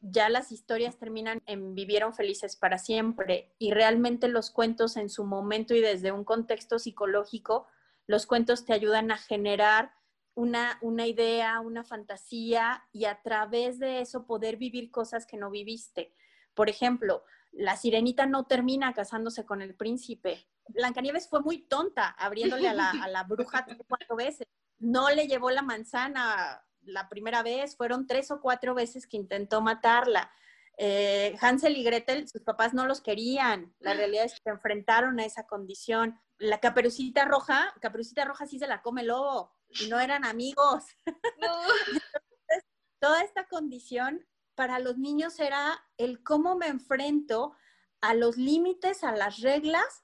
ya 0.01 0.29
las 0.29 0.51
historias 0.51 0.97
terminan 0.97 1.41
en 1.45 1.75
vivieron 1.75 2.13
felices 2.13 2.55
para 2.55 2.77
siempre 2.79 3.53
y 3.59 3.71
realmente 3.71 4.27
los 4.27 4.49
cuentos 4.49 4.97
en 4.97 5.09
su 5.09 5.23
momento 5.23 5.75
y 5.75 5.81
desde 5.81 6.11
un 6.11 6.23
contexto 6.23 6.79
psicológico, 6.79 7.67
los 8.07 8.25
cuentos 8.25 8.65
te 8.65 8.73
ayudan 8.73 9.11
a 9.11 9.17
generar 9.17 9.93
una, 10.33 10.79
una 10.81 11.05
idea, 11.05 11.59
una 11.59 11.83
fantasía 11.83 12.83
y 12.91 13.05
a 13.05 13.21
través 13.21 13.77
de 13.79 14.01
eso 14.01 14.25
poder 14.25 14.57
vivir 14.57 14.89
cosas 14.89 15.27
que 15.27 15.37
no 15.37 15.51
viviste. 15.51 16.15
Por 16.55 16.69
ejemplo, 16.69 17.23
la 17.51 17.77
sirenita 17.77 18.25
no 18.25 18.45
termina 18.47 18.93
casándose 18.93 19.45
con 19.45 19.61
el 19.61 19.75
príncipe. 19.75 20.47
Blancanieves 20.69 21.29
fue 21.29 21.41
muy 21.41 21.59
tonta 21.59 22.07
abriéndole 22.07 22.67
a 22.67 22.73
la, 22.73 22.89
a 22.89 23.07
la 23.07 23.23
bruja 23.23 23.65
cuatro 23.87 24.15
veces. 24.15 24.47
No 24.79 25.09
le 25.11 25.27
llevó 25.27 25.51
la 25.51 25.61
manzana 25.61 26.63
la 26.83 27.09
primera 27.09 27.43
vez, 27.43 27.75
fueron 27.75 28.07
tres 28.07 28.31
o 28.31 28.41
cuatro 28.41 28.73
veces 28.73 29.07
que 29.07 29.17
intentó 29.17 29.61
matarla. 29.61 30.31
Eh, 30.77 31.35
Hansel 31.41 31.77
y 31.77 31.83
Gretel, 31.83 32.27
sus 32.27 32.41
papás 32.41 32.73
no 32.73 32.87
los 32.87 33.01
querían. 33.01 33.75
La 33.79 33.93
realidad 33.93 34.25
es 34.25 34.33
que 34.33 34.41
se 34.43 34.49
enfrentaron 34.49 35.19
a 35.19 35.25
esa 35.25 35.45
condición. 35.45 36.19
La 36.37 36.59
caperucita 36.59 37.25
roja, 37.25 37.73
caperucita 37.81 38.25
roja 38.25 38.47
sí 38.47 38.57
se 38.57 38.67
la 38.67 38.81
come 38.81 39.01
el 39.01 39.07
lobo 39.07 39.55
y 39.69 39.87
no 39.87 39.99
eran 39.99 40.25
amigos. 40.25 40.85
toda 42.99 43.23
esta 43.23 43.47
condición 43.47 44.25
para 44.55 44.79
los 44.79 44.97
niños 44.97 45.39
era 45.39 45.83
el 45.97 46.23
cómo 46.23 46.55
me 46.55 46.67
enfrento 46.67 47.55
a 47.99 48.13
los 48.13 48.37
límites, 48.37 49.03
a 49.03 49.11
las 49.11 49.39
reglas 49.39 50.03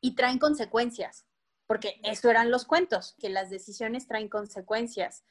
y 0.00 0.14
traen 0.14 0.38
consecuencias, 0.38 1.26
porque 1.66 2.00
eso 2.04 2.30
eran 2.30 2.50
los 2.50 2.64
cuentos, 2.64 3.16
que 3.18 3.28
las 3.28 3.50
decisiones 3.50 4.06
traen 4.06 4.28
consecuencias. 4.28 5.24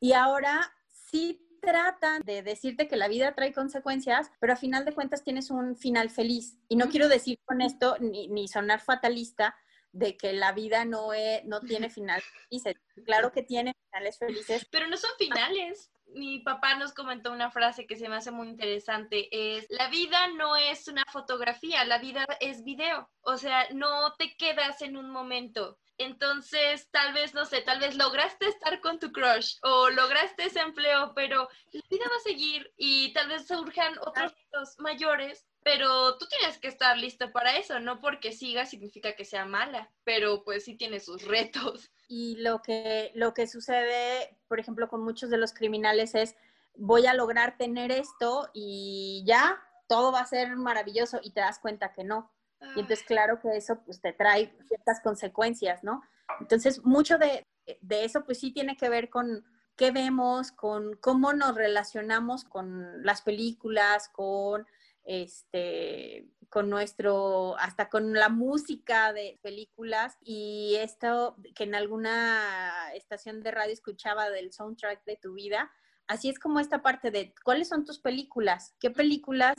Y 0.00 0.12
ahora 0.12 0.72
sí 0.88 1.42
tratan 1.60 2.22
de 2.24 2.42
decirte 2.42 2.86
que 2.86 2.96
la 2.96 3.08
vida 3.08 3.34
trae 3.34 3.52
consecuencias, 3.52 4.30
pero 4.38 4.52
a 4.52 4.56
final 4.56 4.84
de 4.84 4.94
cuentas 4.94 5.24
tienes 5.24 5.50
un 5.50 5.76
final 5.76 6.10
feliz. 6.10 6.58
Y 6.68 6.76
no 6.76 6.88
quiero 6.88 7.08
decir 7.08 7.38
con 7.44 7.60
esto 7.60 7.96
ni, 7.98 8.28
ni 8.28 8.48
sonar 8.48 8.80
fatalista 8.80 9.56
de 9.92 10.16
que 10.16 10.32
la 10.32 10.52
vida 10.52 10.84
no, 10.84 11.12
es, 11.12 11.44
no 11.44 11.60
tiene 11.60 11.90
finales 11.90 12.24
felices. 12.48 12.74
Claro 13.04 13.32
que 13.32 13.42
tiene 13.42 13.74
finales 13.86 14.18
felices. 14.18 14.66
Pero 14.70 14.86
no 14.88 14.96
son 14.96 15.10
finales. 15.18 15.90
Mi 16.16 16.40
papá 16.40 16.74
nos 16.76 16.94
comentó 16.94 17.30
una 17.30 17.50
frase 17.50 17.86
que 17.86 17.96
se 17.96 18.08
me 18.08 18.16
hace 18.16 18.30
muy 18.30 18.48
interesante, 18.48 19.28
es, 19.30 19.66
la 19.70 19.88
vida 19.88 20.28
no 20.36 20.56
es 20.56 20.88
una 20.88 21.04
fotografía, 21.12 21.84
la 21.84 21.98
vida 21.98 22.26
es 22.40 22.64
video. 22.64 23.08
O 23.20 23.36
sea, 23.36 23.66
no 23.72 24.14
te 24.14 24.36
quedas 24.36 24.82
en 24.82 24.96
un 24.96 25.10
momento 25.10 25.78
entonces, 25.98 26.90
tal 26.90 27.14
vez, 27.14 27.32
no 27.32 27.46
sé, 27.46 27.62
tal 27.62 27.80
vez 27.80 27.96
lograste 27.96 28.46
estar 28.46 28.80
con 28.80 28.98
tu 28.98 29.12
crush 29.12 29.56
o 29.62 29.88
lograste 29.88 30.44
ese 30.44 30.60
empleo, 30.60 31.12
pero 31.14 31.48
la 31.72 31.80
vida 31.88 32.04
va 32.10 32.16
a 32.16 32.20
seguir 32.20 32.72
y 32.76 33.12
tal 33.14 33.28
vez 33.28 33.46
surjan 33.46 33.98
otros 34.00 34.34
retos 34.34 34.78
mayores, 34.78 35.46
pero 35.62 36.18
tú 36.18 36.26
tienes 36.26 36.58
que 36.58 36.68
estar 36.68 36.98
listo 36.98 37.32
para 37.32 37.56
eso, 37.56 37.80
no 37.80 37.98
porque 37.98 38.32
siga 38.32 38.66
significa 38.66 39.16
que 39.16 39.24
sea 39.24 39.46
mala, 39.46 39.90
pero 40.04 40.44
pues 40.44 40.64
sí 40.64 40.76
tiene 40.76 41.00
sus 41.00 41.22
retos. 41.22 41.90
Y 42.08 42.36
lo 42.36 42.62
que, 42.62 43.10
lo 43.14 43.34
que 43.34 43.46
sucede, 43.46 44.38
por 44.48 44.60
ejemplo, 44.60 44.88
con 44.88 45.02
muchos 45.02 45.30
de 45.30 45.38
los 45.38 45.52
criminales 45.52 46.14
es, 46.14 46.36
voy 46.76 47.06
a 47.06 47.14
lograr 47.14 47.56
tener 47.56 47.90
esto 47.90 48.50
y 48.52 49.24
ya, 49.26 49.60
todo 49.88 50.12
va 50.12 50.20
a 50.20 50.26
ser 50.26 50.56
maravilloso 50.56 51.20
y 51.22 51.30
te 51.30 51.40
das 51.40 51.58
cuenta 51.58 51.92
que 51.92 52.04
no 52.04 52.30
y 52.60 52.80
entonces, 52.80 53.04
claro 53.04 53.40
que 53.40 53.56
eso 53.56 53.80
pues 53.84 54.00
te 54.00 54.12
trae 54.12 54.52
ciertas 54.66 55.00
consecuencias, 55.00 55.84
¿no? 55.84 56.02
Entonces, 56.40 56.84
mucho 56.84 57.18
de, 57.18 57.42
de 57.80 58.04
eso 58.04 58.24
pues 58.24 58.38
sí 58.40 58.52
tiene 58.52 58.76
que 58.76 58.88
ver 58.88 59.10
con 59.10 59.44
qué 59.76 59.90
vemos, 59.90 60.52
con 60.52 60.96
cómo 60.96 61.32
nos 61.32 61.54
relacionamos 61.54 62.44
con 62.44 63.04
las 63.04 63.22
películas, 63.22 64.08
con 64.08 64.66
este 65.06 66.28
con 66.48 66.70
nuestro, 66.70 67.58
hasta 67.58 67.88
con 67.88 68.12
la 68.12 68.28
música 68.28 69.12
de 69.12 69.38
películas 69.42 70.16
y 70.22 70.76
esto 70.78 71.36
que 71.54 71.64
en 71.64 71.74
alguna 71.74 72.92
estación 72.94 73.42
de 73.42 73.50
radio 73.50 73.72
escuchaba 73.72 74.30
del 74.30 74.52
soundtrack 74.52 75.04
de 75.04 75.16
tu 75.16 75.34
vida, 75.34 75.70
así 76.06 76.28
es 76.28 76.38
como 76.38 76.60
esta 76.60 76.82
parte 76.82 77.10
de 77.10 77.34
cuáles 77.44 77.68
son 77.68 77.84
tus 77.84 77.98
películas, 77.98 78.74
qué 78.80 78.90
películas 78.90 79.56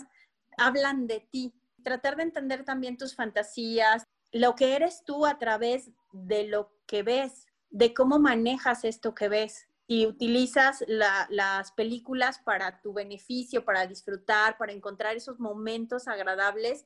hablan 0.58 1.08
de 1.08 1.28
ti, 1.32 1.54
tratar 1.84 2.16
de 2.16 2.24
entender 2.24 2.64
también 2.64 2.98
tus 2.98 3.16
fantasías, 3.16 4.04
lo 4.32 4.56
que 4.56 4.76
eres 4.76 5.04
tú 5.06 5.26
a 5.26 5.38
través 5.38 5.92
de 6.12 6.48
lo 6.48 6.72
que 6.86 7.04
ves, 7.04 7.46
de 7.70 7.94
cómo 7.94 8.20
manejas 8.20 8.84
esto 8.86 9.14
que 9.14 9.30
ves 9.30 9.68
y 9.88 10.06
utilizas 10.06 10.84
las 10.88 11.72
películas 11.72 12.40
para 12.40 12.82
tu 12.82 12.92
beneficio, 12.92 13.64
para 13.64 13.88
disfrutar, 13.88 14.58
para 14.58 14.74
encontrar 14.74 15.16
esos 15.16 15.40
momentos 15.40 16.10
agradables. 16.10 16.86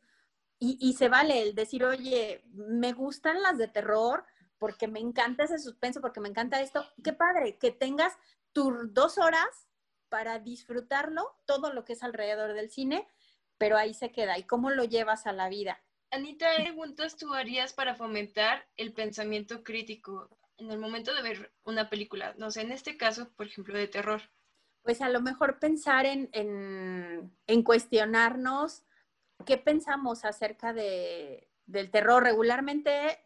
Y, 0.60 0.94
se 0.94 1.10
vale 1.10 1.42
el 1.42 1.56
decir, 1.56 1.84
oye, 1.84 2.44
me 2.54 2.94
gustan 2.94 3.42
las 3.42 3.58
de 3.58 3.68
terror 3.68 4.24
porque 4.60 4.88
me 4.88 5.00
encanta 5.00 5.46
ese 5.46 5.58
suspenso, 5.58 6.02
porque 6.02 6.20
me 6.20 6.30
encanta 6.30 6.62
esto. 6.62 6.86
Qué 7.04 7.14
padre, 7.14 7.58
que 7.58 7.72
tengas 7.72 8.14
tus 8.52 8.94
dos 8.94 9.18
horas 9.18 9.68
para 10.10 10.38
disfrutarlo, 10.38 11.36
todo 11.48 11.74
lo 11.74 11.84
que 11.84 11.94
es 11.94 12.04
alrededor 12.04 12.54
del 12.54 12.70
cine, 12.70 13.08
pero 13.58 13.76
ahí 13.76 13.96
se 13.96 14.12
queda. 14.12 14.38
¿Y 14.38 14.44
cómo 14.44 14.70
lo 14.70 14.84
llevas 14.84 15.26
a 15.26 15.34
la 15.34 15.50
vida? 15.50 15.82
Anita, 16.12 16.56
¿qué 16.56 16.64
preguntas 16.66 17.18
tú 17.18 17.34
harías 17.34 17.74
para 17.74 17.96
fomentar 17.96 18.68
el 18.78 18.94
pensamiento 18.94 19.64
crítico 19.64 20.30
en 20.62 20.72
el 20.72 20.80
momento 20.80 21.14
de 21.14 21.22
ver 21.22 21.54
una 21.64 21.90
película? 21.90 22.34
No 22.38 22.52
sé, 22.52 22.62
en 22.62 22.72
este 22.72 22.98
caso, 22.98 23.30
por 23.36 23.48
ejemplo, 23.48 23.78
de 23.78 23.88
terror. 23.88 24.22
Pues 24.84 25.02
a 25.02 25.10
lo 25.10 25.22
mejor 25.22 25.60
pensar 25.60 26.06
en, 26.06 26.30
en, 26.34 27.64
cuestionarnos 27.64 28.84
qué 29.46 29.58
pensamos 29.58 30.26
acerca 30.26 30.74
de, 30.74 31.50
del 31.66 31.92
terror. 31.92 32.24
Regularmente, 32.24 33.20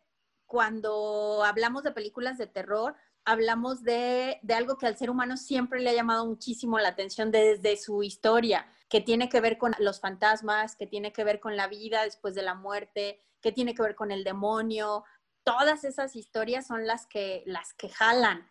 cuando 0.45 1.43
hablamos 1.45 1.83
de 1.83 1.91
películas 1.91 2.37
de 2.37 2.47
terror, 2.47 2.95
hablamos 3.23 3.83
de, 3.83 4.39
de, 4.41 4.53
algo 4.53 4.77
que 4.77 4.87
al 4.87 4.97
ser 4.97 5.09
humano 5.09 5.37
siempre 5.37 5.81
le 5.81 5.89
ha 5.91 5.93
llamado 5.93 6.25
muchísimo 6.25 6.79
la 6.79 6.89
atención 6.89 7.31
desde 7.31 7.77
su 7.77 8.03
historia 8.03 8.65
que 8.89 9.01
tiene 9.01 9.29
que 9.29 9.41
ver 9.41 9.57
con 9.57 9.73
los 9.79 9.99
fantasmas, 9.99 10.75
que 10.75 10.87
tiene 10.87 11.11
que 11.11 11.23
ver 11.23 11.39
con 11.39 11.57
la 11.57 11.67
vida 11.67 12.03
después 12.03 12.35
de 12.35 12.43
la 12.43 12.53
muerte, 12.53 13.19
que 13.41 13.51
tiene 13.51 13.75
que 13.75 13.81
ver 13.81 13.95
con 13.95 14.11
el 14.11 14.23
demonio. 14.23 15.03
Todas 15.45 15.85
esas 15.85 16.17
historias 16.17 16.67
son 16.67 16.85
las 16.85 17.07
que, 17.07 17.43
las 17.45 17.73
que 17.73 17.87
jalan. 17.87 18.49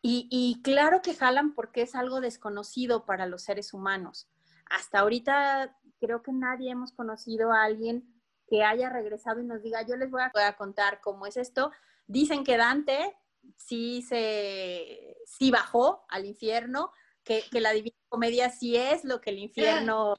Y, 0.00 0.60
claro 0.62 1.02
que 1.02 1.14
jalan 1.14 1.54
porque 1.54 1.82
es 1.82 1.94
algo 1.94 2.20
desconocido 2.20 3.04
para 3.04 3.26
los 3.26 3.42
seres 3.42 3.74
humanos. 3.74 4.28
Hasta 4.70 5.00
ahorita 5.00 5.76
creo 6.00 6.22
que 6.22 6.32
nadie 6.32 6.70
hemos 6.70 6.92
conocido 6.92 7.52
a 7.52 7.64
alguien 7.64 8.08
que 8.46 8.62
haya 8.62 8.88
regresado 8.88 9.40
y 9.40 9.44
nos 9.44 9.62
diga, 9.62 9.82
yo 9.82 9.96
les 9.96 10.10
voy 10.10 10.22
a, 10.22 10.56
contar 10.56 11.00
cómo 11.00 11.26
es 11.26 11.36
esto. 11.36 11.72
Dicen 12.06 12.44
que 12.44 12.56
Dante 12.56 13.16
sí 13.56 14.02
se 14.02 15.16
sí 15.26 15.50
bajó 15.50 16.06
al 16.08 16.24
infierno, 16.24 16.92
que, 17.24 17.42
que 17.50 17.60
la 17.60 17.72
divina 17.72 17.96
comedia 18.08 18.50
sí 18.50 18.76
es 18.76 19.04
lo 19.04 19.20
que 19.20 19.30
el 19.30 19.40
infierno 19.40 20.14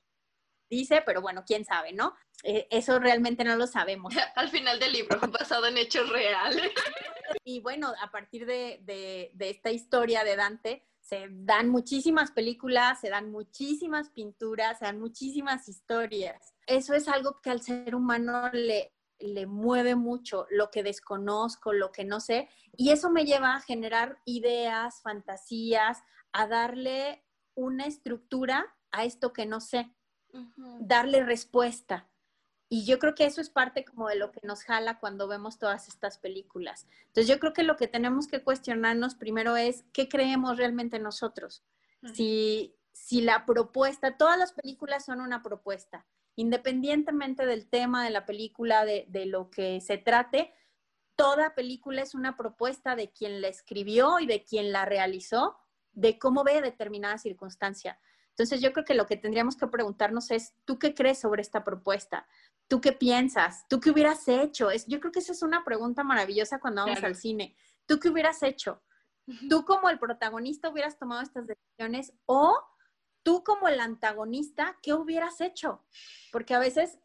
dice, 0.77 1.01
pero 1.05 1.21
bueno, 1.21 1.43
quién 1.45 1.65
sabe, 1.65 1.93
¿no? 1.93 2.15
Eh, 2.43 2.67
eso 2.71 2.99
realmente 2.99 3.43
no 3.43 3.55
lo 3.55 3.67
sabemos. 3.67 4.13
Al 4.35 4.49
final 4.49 4.79
del 4.79 4.93
libro, 4.93 5.19
basado 5.19 5.67
en 5.67 5.77
hechos 5.77 6.09
reales. 6.09 6.71
Y 7.43 7.59
bueno, 7.59 7.93
a 8.01 8.09
partir 8.09 8.47
de, 8.47 8.79
de, 8.83 9.29
de 9.35 9.49
esta 9.51 9.69
historia 9.69 10.23
de 10.23 10.35
Dante, 10.35 10.83
se 10.99 11.27
dan 11.29 11.69
muchísimas 11.69 12.31
películas, 12.31 12.99
se 12.99 13.09
dan 13.09 13.31
muchísimas 13.31 14.09
pinturas, 14.09 14.79
se 14.79 14.85
dan 14.85 14.99
muchísimas 14.99 15.69
historias. 15.69 16.53
Eso 16.65 16.95
es 16.95 17.07
algo 17.07 17.39
que 17.41 17.51
al 17.51 17.61
ser 17.61 17.93
humano 17.93 18.49
le, 18.51 18.93
le 19.19 19.45
mueve 19.45 19.95
mucho, 19.95 20.45
lo 20.49 20.69
que 20.71 20.83
desconozco, 20.83 21.73
lo 21.73 21.91
que 21.91 22.05
no 22.05 22.19
sé, 22.19 22.49
y 22.75 22.91
eso 22.91 23.09
me 23.09 23.25
lleva 23.25 23.55
a 23.55 23.61
generar 23.61 24.19
ideas, 24.25 25.01
fantasías, 25.01 25.99
a 26.31 26.47
darle 26.47 27.23
una 27.55 27.85
estructura 27.85 28.65
a 28.91 29.03
esto 29.03 29.33
que 29.33 29.45
no 29.45 29.59
sé, 29.61 29.91
darle 30.79 31.23
respuesta. 31.23 32.07
Y 32.71 32.85
yo 32.85 32.99
creo 32.99 33.15
que 33.15 33.25
eso 33.25 33.41
es 33.41 33.49
parte 33.49 33.83
como 33.83 34.07
de 34.07 34.15
lo 34.15 34.31
que 34.31 34.41
nos 34.43 34.63
jala 34.63 34.99
cuando 34.99 35.27
vemos 35.27 35.57
todas 35.57 35.87
estas 35.87 36.19
películas. 36.19 36.87
Entonces 37.07 37.27
yo 37.27 37.39
creo 37.39 37.53
que 37.53 37.63
lo 37.63 37.75
que 37.75 37.87
tenemos 37.87 38.27
que 38.27 38.43
cuestionarnos 38.43 39.15
primero 39.15 39.57
es 39.57 39.85
qué 39.91 40.07
creemos 40.07 40.57
realmente 40.57 40.99
nosotros. 40.99 41.63
si, 42.13 42.75
si 42.91 43.21
la 43.21 43.45
propuesta, 43.45 44.17
todas 44.17 44.37
las 44.37 44.53
películas 44.53 45.05
son 45.05 45.19
una 45.19 45.41
propuesta, 45.41 46.05
independientemente 46.35 47.45
del 47.45 47.67
tema 47.67 48.03
de 48.03 48.11
la 48.11 48.25
película, 48.25 48.85
de, 48.85 49.05
de 49.09 49.25
lo 49.25 49.49
que 49.49 49.81
se 49.81 49.97
trate, 49.97 50.53
toda 51.15 51.55
película 51.55 52.01
es 52.01 52.13
una 52.15 52.37
propuesta 52.37 52.95
de 52.95 53.11
quien 53.11 53.41
la 53.41 53.47
escribió 53.47 54.19
y 54.19 54.27
de 54.27 54.45
quien 54.45 54.71
la 54.71 54.85
realizó 54.85 55.57
de 55.91 56.17
cómo 56.17 56.43
ve 56.43 56.61
determinada 56.61 57.17
circunstancia. 57.17 57.99
Entonces 58.39 58.61
yo 58.61 58.71
creo 58.71 58.85
que 58.85 58.93
lo 58.93 59.05
que 59.05 59.17
tendríamos 59.17 59.57
que 59.57 59.67
preguntarnos 59.67 60.31
es, 60.31 60.53
¿tú 60.63 60.79
qué 60.79 60.93
crees 60.93 61.19
sobre 61.19 61.41
esta 61.41 61.65
propuesta? 61.65 62.25
¿Tú 62.69 62.79
qué 62.79 62.93
piensas? 62.93 63.67
¿Tú 63.67 63.81
qué 63.81 63.91
hubieras 63.91 64.29
hecho? 64.29 64.71
Es, 64.71 64.87
yo 64.87 65.01
creo 65.01 65.11
que 65.11 65.19
esa 65.19 65.33
es 65.33 65.41
una 65.41 65.65
pregunta 65.65 66.05
maravillosa 66.05 66.57
cuando 66.61 66.85
vamos 66.85 67.03
al 67.03 67.17
cine. 67.17 67.53
¿Tú 67.85 67.99
qué 67.99 68.07
hubieras 68.07 68.41
hecho? 68.41 68.81
¿Tú 69.49 69.65
como 69.65 69.89
el 69.89 69.99
protagonista 69.99 70.69
hubieras 70.69 70.97
tomado 70.97 71.21
estas 71.21 71.47
decisiones 71.47 72.13
o 72.27 72.57
tú 73.23 73.43
como 73.43 73.67
el 73.67 73.81
antagonista, 73.81 74.79
¿qué 74.81 74.93
hubieras 74.93 75.41
hecho? 75.41 75.83
Porque 76.31 76.53
a 76.53 76.59
veces, 76.59 76.97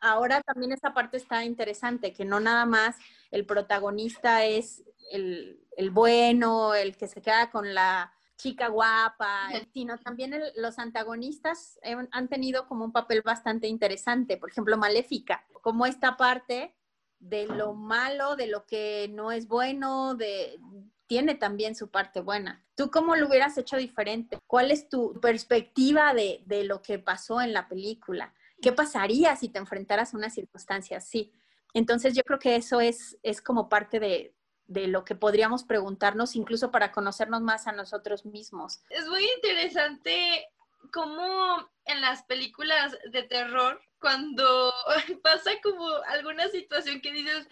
ahora 0.00 0.40
también 0.40 0.70
esa 0.70 0.94
parte 0.94 1.16
está 1.16 1.44
interesante, 1.44 2.12
que 2.12 2.24
no 2.24 2.38
nada 2.38 2.64
más 2.64 2.96
el 3.32 3.44
protagonista 3.44 4.44
es 4.44 4.84
el, 5.10 5.66
el 5.76 5.90
bueno, 5.90 6.76
el 6.76 6.96
que 6.96 7.08
se 7.08 7.20
queda 7.20 7.50
con 7.50 7.74
la 7.74 8.14
chica 8.40 8.68
guapa, 8.68 9.48
sino 9.72 9.98
también 9.98 10.34
los 10.56 10.78
antagonistas 10.78 11.78
han 12.10 12.28
tenido 12.28 12.66
como 12.66 12.84
un 12.84 12.92
papel 12.92 13.22
bastante 13.22 13.66
interesante. 13.66 14.36
Por 14.36 14.50
ejemplo, 14.50 14.76
Maléfica, 14.78 15.44
como 15.60 15.86
esta 15.86 16.16
parte 16.16 16.74
de 17.18 17.46
lo 17.46 17.74
malo, 17.74 18.36
de 18.36 18.46
lo 18.46 18.64
que 18.64 19.10
no 19.12 19.30
es 19.30 19.46
bueno, 19.46 20.14
de 20.14 20.58
tiene 21.06 21.34
también 21.34 21.74
su 21.74 21.90
parte 21.90 22.20
buena. 22.20 22.64
¿Tú 22.76 22.88
cómo 22.90 23.16
lo 23.16 23.26
hubieras 23.26 23.58
hecho 23.58 23.76
diferente? 23.76 24.38
¿Cuál 24.46 24.70
es 24.70 24.88
tu 24.88 25.18
perspectiva 25.20 26.14
de, 26.14 26.44
de 26.46 26.62
lo 26.62 26.82
que 26.82 27.00
pasó 27.00 27.40
en 27.40 27.52
la 27.52 27.68
película? 27.68 28.32
¿Qué 28.62 28.70
pasaría 28.70 29.34
si 29.34 29.48
te 29.48 29.58
enfrentaras 29.58 30.14
a 30.14 30.16
una 30.16 30.30
circunstancia 30.30 30.98
así? 30.98 31.32
Entonces 31.74 32.14
yo 32.14 32.22
creo 32.22 32.38
que 32.38 32.54
eso 32.54 32.80
es, 32.80 33.18
es 33.24 33.42
como 33.42 33.68
parte 33.68 33.98
de, 33.98 34.36
de 34.70 34.86
lo 34.86 35.04
que 35.04 35.16
podríamos 35.16 35.64
preguntarnos, 35.64 36.36
incluso 36.36 36.70
para 36.70 36.92
conocernos 36.92 37.42
más 37.42 37.66
a 37.66 37.72
nosotros 37.72 38.24
mismos. 38.24 38.84
Es 38.88 39.08
muy 39.08 39.28
interesante 39.34 40.46
cómo 40.92 41.68
en 41.86 42.00
las 42.00 42.22
películas 42.22 42.96
de 43.10 43.24
terror, 43.24 43.82
cuando 43.98 44.72
pasa 45.24 45.50
como 45.60 45.84
alguna 46.08 46.46
situación 46.48 47.00
que 47.00 47.12
dices, 47.12 47.48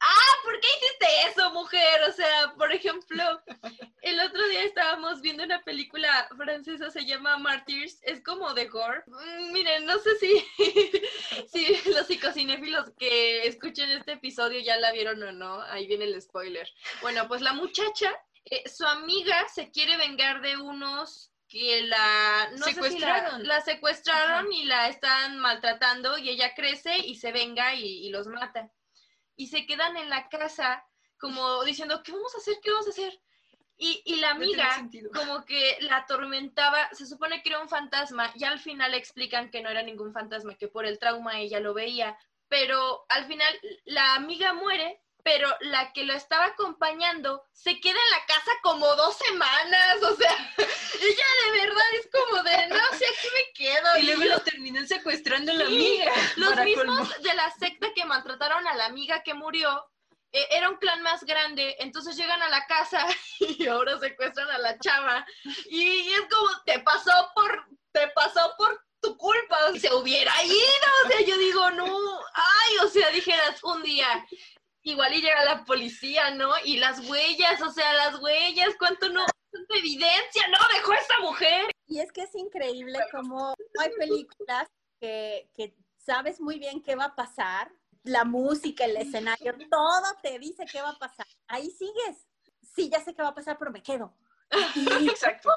ah, 0.00 0.32
¿por 0.44 0.60
qué 0.60 0.68
hiciste 0.76 1.06
eso, 1.30 1.52
mujer? 1.52 2.02
O 2.08 2.12
sea, 2.12 2.54
por 2.56 2.72
ejemplo, 2.72 3.42
el 4.02 4.20
otro 4.20 4.46
día 4.48 4.62
estábamos 4.62 5.20
viendo 5.20 5.44
una 5.44 5.62
película 5.62 6.28
francesa, 6.36 6.90
se 6.90 7.04
llama 7.04 7.38
Martyrs, 7.38 8.00
es 8.02 8.22
como 8.22 8.54
de 8.54 8.66
gore. 8.66 9.02
Mm, 9.06 9.52
miren, 9.52 9.86
no 9.86 9.98
sé 9.98 10.16
si, 10.16 10.44
si 11.52 11.90
los 11.90 12.06
psicocinéfilos 12.06 12.90
que 12.98 13.46
escuchen 13.46 13.90
este 13.90 14.12
episodio 14.12 14.60
ya 14.60 14.76
la 14.76 14.92
vieron 14.92 15.22
o 15.22 15.32
no, 15.32 15.62
ahí 15.62 15.86
viene 15.86 16.04
el 16.04 16.20
spoiler. 16.20 16.68
Bueno, 17.00 17.26
pues 17.28 17.40
la 17.40 17.52
muchacha, 17.52 18.10
eh, 18.44 18.68
su 18.68 18.86
amiga 18.86 19.48
se 19.48 19.70
quiere 19.70 19.96
vengar 19.96 20.40
de 20.40 20.56
unos 20.56 21.32
que 21.48 21.82
la 21.82 22.50
secuestraron. 22.62 23.46
la, 23.48 23.62
secuestraron 23.62 24.52
y 24.52 24.64
la 24.64 24.88
están 24.88 25.38
maltratando 25.38 26.18
y 26.18 26.28
ella 26.28 26.54
crece 26.54 26.98
y 26.98 27.14
se 27.14 27.32
venga 27.32 27.74
y 27.74 28.10
los 28.10 28.26
mata 28.26 28.70
y 29.38 29.46
se 29.46 29.64
quedan 29.64 29.96
en 29.96 30.10
la 30.10 30.28
casa 30.28 30.84
como 31.18 31.64
diciendo, 31.64 32.02
¿qué 32.02 32.12
vamos 32.12 32.34
a 32.34 32.38
hacer? 32.38 32.56
¿Qué 32.62 32.70
vamos 32.70 32.88
a 32.88 32.90
hacer? 32.90 33.18
Y, 33.76 34.02
y 34.04 34.16
la 34.16 34.32
amiga 34.32 34.68
como 35.14 35.44
que 35.44 35.78
la 35.80 35.98
atormentaba, 35.98 36.90
se 36.92 37.06
supone 37.06 37.40
que 37.42 37.50
era 37.50 37.60
un 37.60 37.68
fantasma 37.68 38.32
y 38.34 38.42
al 38.42 38.58
final 38.58 38.92
explican 38.92 39.50
que 39.50 39.62
no 39.62 39.70
era 39.70 39.82
ningún 39.82 40.12
fantasma, 40.12 40.56
que 40.56 40.66
por 40.66 40.84
el 40.84 40.98
trauma 40.98 41.38
ella 41.38 41.60
lo 41.60 41.74
veía, 41.74 42.18
pero 42.48 43.06
al 43.08 43.26
final 43.26 43.54
la 43.84 44.14
amiga 44.14 44.52
muere 44.52 45.00
pero 45.28 45.54
la 45.60 45.92
que 45.92 46.04
lo 46.04 46.14
estaba 46.14 46.46
acompañando 46.46 47.44
se 47.52 47.78
queda 47.80 47.98
en 47.98 48.18
la 48.18 48.24
casa 48.24 48.50
como 48.62 48.86
dos 48.96 49.14
semanas, 49.14 50.02
o 50.02 50.16
sea, 50.16 50.32
ella 51.02 51.24
de 51.44 51.60
verdad 51.60 51.84
es 52.00 52.08
como 52.10 52.42
de, 52.44 52.66
no 52.68 52.98
sé, 52.98 53.04
aquí 53.04 53.28
me 53.34 53.52
quedo. 53.52 53.98
Y, 53.98 54.02
luego 54.04 54.24
lo 54.24 54.40
terminó 54.40 54.86
secuestrando 54.86 55.52
a 55.52 55.54
la 55.56 55.66
amiga. 55.66 56.10
Los 56.36 56.56
mismos 56.60 57.22
de 57.22 57.34
la 57.34 57.50
secta 57.50 57.88
que 57.94 58.06
maltrataron 58.06 58.66
a 58.66 58.74
la 58.74 58.86
amiga 58.86 59.22
que 59.22 59.34
murió, 59.34 59.84
eh, 60.32 60.46
era 60.50 60.70
un 60.70 60.76
clan 60.76 61.02
más 61.02 61.22
grande, 61.24 61.76
entonces 61.80 62.16
llegan 62.16 62.40
a 62.40 62.48
la 62.48 62.66
casa 62.66 63.06
y 63.40 63.66
ahora 63.66 63.98
secuestran 63.98 64.48
a 64.48 64.56
la 64.56 64.78
chava. 64.78 65.26
Y, 65.66 65.82
y 65.82 66.12
es 66.14 66.22
como, 66.22 66.62
te 66.64 66.80
pasó 66.80 67.12
por, 67.34 67.66
te 67.92 68.08
pasó 68.14 68.54
por 68.56 68.82
tu 69.02 69.14
culpa, 69.18 69.58
se 69.78 69.92
hubiera 69.94 70.32
ido, 70.42 70.88
o 71.04 71.08
sea, 71.08 71.20
yo 71.20 71.36
digo, 71.36 71.70
no, 71.72 72.18
ay, 72.32 72.78
o 72.82 72.88
sea, 72.88 73.10
dijeras 73.10 73.62
un 73.62 73.82
día, 73.82 74.26
igual 74.82 75.14
y 75.14 75.20
llega 75.20 75.44
la 75.44 75.64
policía, 75.64 76.30
¿no? 76.30 76.52
Y 76.64 76.78
las 76.78 77.08
huellas, 77.08 77.60
o 77.62 77.70
sea, 77.70 77.92
las 77.94 78.20
huellas, 78.20 78.70
¿cuánto 78.78 79.08
no? 79.08 79.24
¿Cuánta 79.50 79.76
evidencia 79.76 80.46
no 80.48 80.58
dejó 80.74 80.92
esta 80.92 81.20
mujer? 81.20 81.70
Y 81.86 82.00
es 82.00 82.12
que 82.12 82.22
es 82.22 82.34
increíble 82.34 82.98
cómo 83.10 83.54
hay 83.80 83.90
películas 83.98 84.68
que, 85.00 85.50
que 85.54 85.74
sabes 85.96 86.40
muy 86.40 86.58
bien 86.58 86.82
qué 86.82 86.96
va 86.96 87.04
a 87.04 87.14
pasar, 87.14 87.70
la 88.04 88.24
música, 88.24 88.84
el 88.84 88.96
escenario, 88.96 89.54
todo 89.70 90.16
te 90.22 90.38
dice 90.38 90.64
qué 90.70 90.80
va 90.80 90.90
a 90.90 90.98
pasar. 90.98 91.26
Ahí 91.46 91.70
sigues. 91.70 92.26
Sí, 92.62 92.88
ya 92.90 93.00
sé 93.00 93.14
qué 93.14 93.22
va 93.22 93.28
a 93.28 93.34
pasar, 93.34 93.58
pero 93.58 93.70
me 93.70 93.82
quedo. 93.82 94.14
Exacto. 95.10 95.50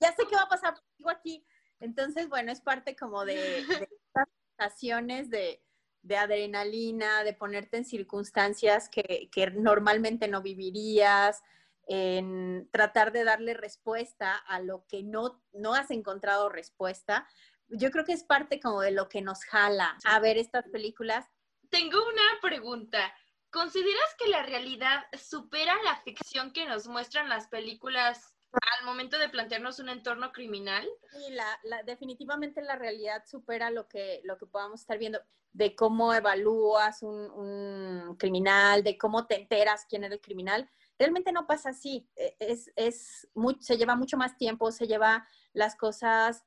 Ya 0.00 0.14
sé 0.14 0.26
qué 0.28 0.36
va 0.36 0.42
a 0.42 0.48
pasar, 0.48 0.74
sigo 0.96 1.10
aquí. 1.10 1.44
Entonces, 1.80 2.28
bueno, 2.28 2.52
es 2.52 2.60
parte 2.60 2.96
como 2.96 3.24
de, 3.24 3.34
de 3.34 3.88
estas 4.06 4.28
sensaciones 4.56 5.30
de, 5.30 5.62
de 6.02 6.16
adrenalina, 6.16 7.24
de 7.24 7.32
ponerte 7.32 7.76
en 7.76 7.84
circunstancias 7.84 8.88
que, 8.88 9.30
normalmente 9.54 10.28
no 10.28 10.42
vivirías, 10.42 11.42
en 11.86 12.68
tratar 12.70 13.12
de 13.12 13.24
darle 13.24 13.54
respuesta 13.54 14.36
a 14.36 14.60
lo 14.60 14.84
que 14.86 15.02
no, 15.02 15.42
no 15.52 15.74
has 15.74 15.90
encontrado 15.90 16.48
respuesta. 16.48 17.26
Yo 17.68 17.90
creo 17.90 18.04
que 18.04 18.12
es 18.12 18.24
parte 18.24 18.60
como 18.60 18.80
de 18.80 18.90
lo 18.90 19.08
que 19.08 19.22
nos 19.22 19.44
jala 19.44 19.96
a 20.04 20.20
ver 20.20 20.38
estas 20.38 20.68
películas. 20.68 21.26
Tengo 21.70 21.98
una 22.06 22.40
pregunta. 22.40 23.14
¿Consideras 23.50 24.14
que 24.18 24.28
la 24.28 24.42
realidad 24.42 25.06
supera 25.18 25.74
la 25.82 25.96
ficción 26.02 26.52
que 26.52 26.66
nos 26.66 26.86
muestran 26.86 27.28
las 27.30 27.48
películas 27.48 28.34
al 28.52 28.86
momento 28.86 29.18
de 29.18 29.28
plantearnos 29.28 29.78
un 29.78 29.88
entorno 29.88 30.32
criminal? 30.32 30.86
Sí, 31.12 31.30
la, 31.30 31.82
definitivamente 31.84 32.62
la 32.62 32.76
realidad 32.76 33.24
supera 33.26 33.70
lo 33.70 33.88
que, 33.88 34.20
lo 34.24 34.38
que 34.38 34.46
podamos 34.46 34.80
estar 34.80 34.98
viendo 34.98 35.20
de 35.52 35.74
cómo 35.74 36.14
evalúas 36.14 37.02
un, 37.02 38.16
criminal, 38.18 38.82
de 38.82 38.96
cómo 38.96 39.26
te 39.26 39.36
enteras 39.36 39.86
quién 39.88 40.04
es 40.04 40.12
el 40.12 40.20
criminal. 40.20 40.68
Realmente 40.98 41.32
no 41.32 41.46
pasa 41.46 41.70
así. 41.70 42.08
E, 42.16 42.36
es, 42.38 42.70
es 42.76 43.28
se 43.60 43.76
lleva 43.76 43.96
mucho 43.96 44.16
más 44.16 44.36
tiempo, 44.36 44.70
se 44.72 44.86
lleva 44.86 45.26
las 45.52 45.76
cosas, 45.76 46.44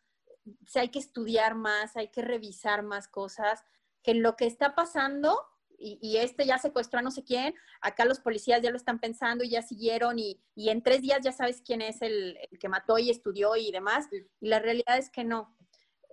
se 0.65 0.79
hay 0.79 0.89
que 0.89 0.99
estudiar 0.99 1.55
más, 1.55 1.95
hay 1.97 2.09
que 2.09 2.21
revisar 2.21 2.83
más 2.83 3.07
cosas, 3.07 3.63
que 4.03 4.13
lo 4.15 4.35
que 4.35 4.47
está 4.47 4.75
pasando 4.75 5.39
y, 5.81 6.17
este 6.17 6.45
ya 6.45 6.57
secuestró 6.57 6.99
a 6.99 7.01
no 7.01 7.11
sé 7.11 7.23
quién, 7.23 7.55
acá 7.81 8.05
los 8.05 8.19
policías 8.19 8.61
ya 8.61 8.69
lo 8.69 8.77
están 8.77 8.99
pensando 8.99 9.43
y 9.43 9.49
ya 9.49 9.61
siguieron 9.61 10.19
y, 10.19 10.39
en 10.55 10.83
tres 10.83 11.01
días 11.01 11.19
ya 11.23 11.31
sabes 11.31 11.61
quién 11.65 11.81
es 11.81 12.01
el, 12.01 12.37
que 12.59 12.69
mató 12.69 12.97
y 12.97 13.09
estudió 13.09 13.55
y 13.55 13.71
demás. 13.71 14.07
Y 14.11 14.47
la 14.47 14.59
realidad 14.59 14.97
es 14.97 15.09
que 15.09 15.23
no. 15.23 15.55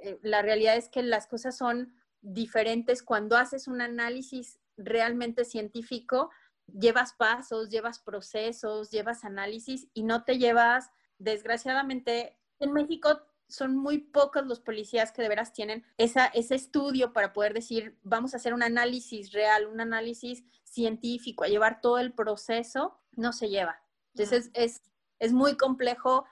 Eh, 0.02 0.18
la 0.22 0.42
realidad 0.42 0.76
es 0.76 0.88
que 0.88 1.02
las 1.02 1.26
cosas 1.26 1.56
son 1.56 1.94
diferentes 2.20 3.02
cuando 3.02 3.36
haces 3.36 3.68
un 3.68 3.80
análisis 3.80 4.58
realmente 4.76 5.44
científico. 5.44 6.30
Llevas 6.66 7.14
pasos, 7.14 7.68
llevas 7.68 7.98
procesos, 7.98 8.90
llevas 8.90 9.24
análisis 9.24 9.88
y 9.94 10.02
no 10.02 10.24
te 10.24 10.38
llevas, 10.38 10.90
desgraciadamente, 11.18 12.38
en 12.60 12.72
México 12.72 13.22
son 13.48 13.76
muy 13.76 13.98
pocos 13.98 14.46
los 14.46 14.60
policías 14.60 15.10
que 15.10 15.22
de 15.22 15.28
veras 15.28 15.52
tienen 15.52 15.84
esa, 15.96 16.26
ese 16.26 16.54
estudio 16.54 17.12
para 17.12 17.32
poder 17.32 17.54
decir, 17.54 17.98
vamos 18.02 18.34
a 18.34 18.36
hacer 18.36 18.52
un 18.54 18.62
análisis 18.62 19.32
real, 19.32 19.66
un 19.66 19.80
análisis 19.80 20.44
científico, 20.64 21.44
a 21.44 21.48
llevar 21.48 21.80
todo 21.80 21.98
el 21.98 22.12
proceso, 22.12 23.00
no 23.12 23.32
se 23.32 23.48
lleva. 23.48 23.82
Entonces 24.14 24.50
es, 24.52 24.82
es, 25.18 25.32
muy 25.32 25.56
complejo 25.56 26.26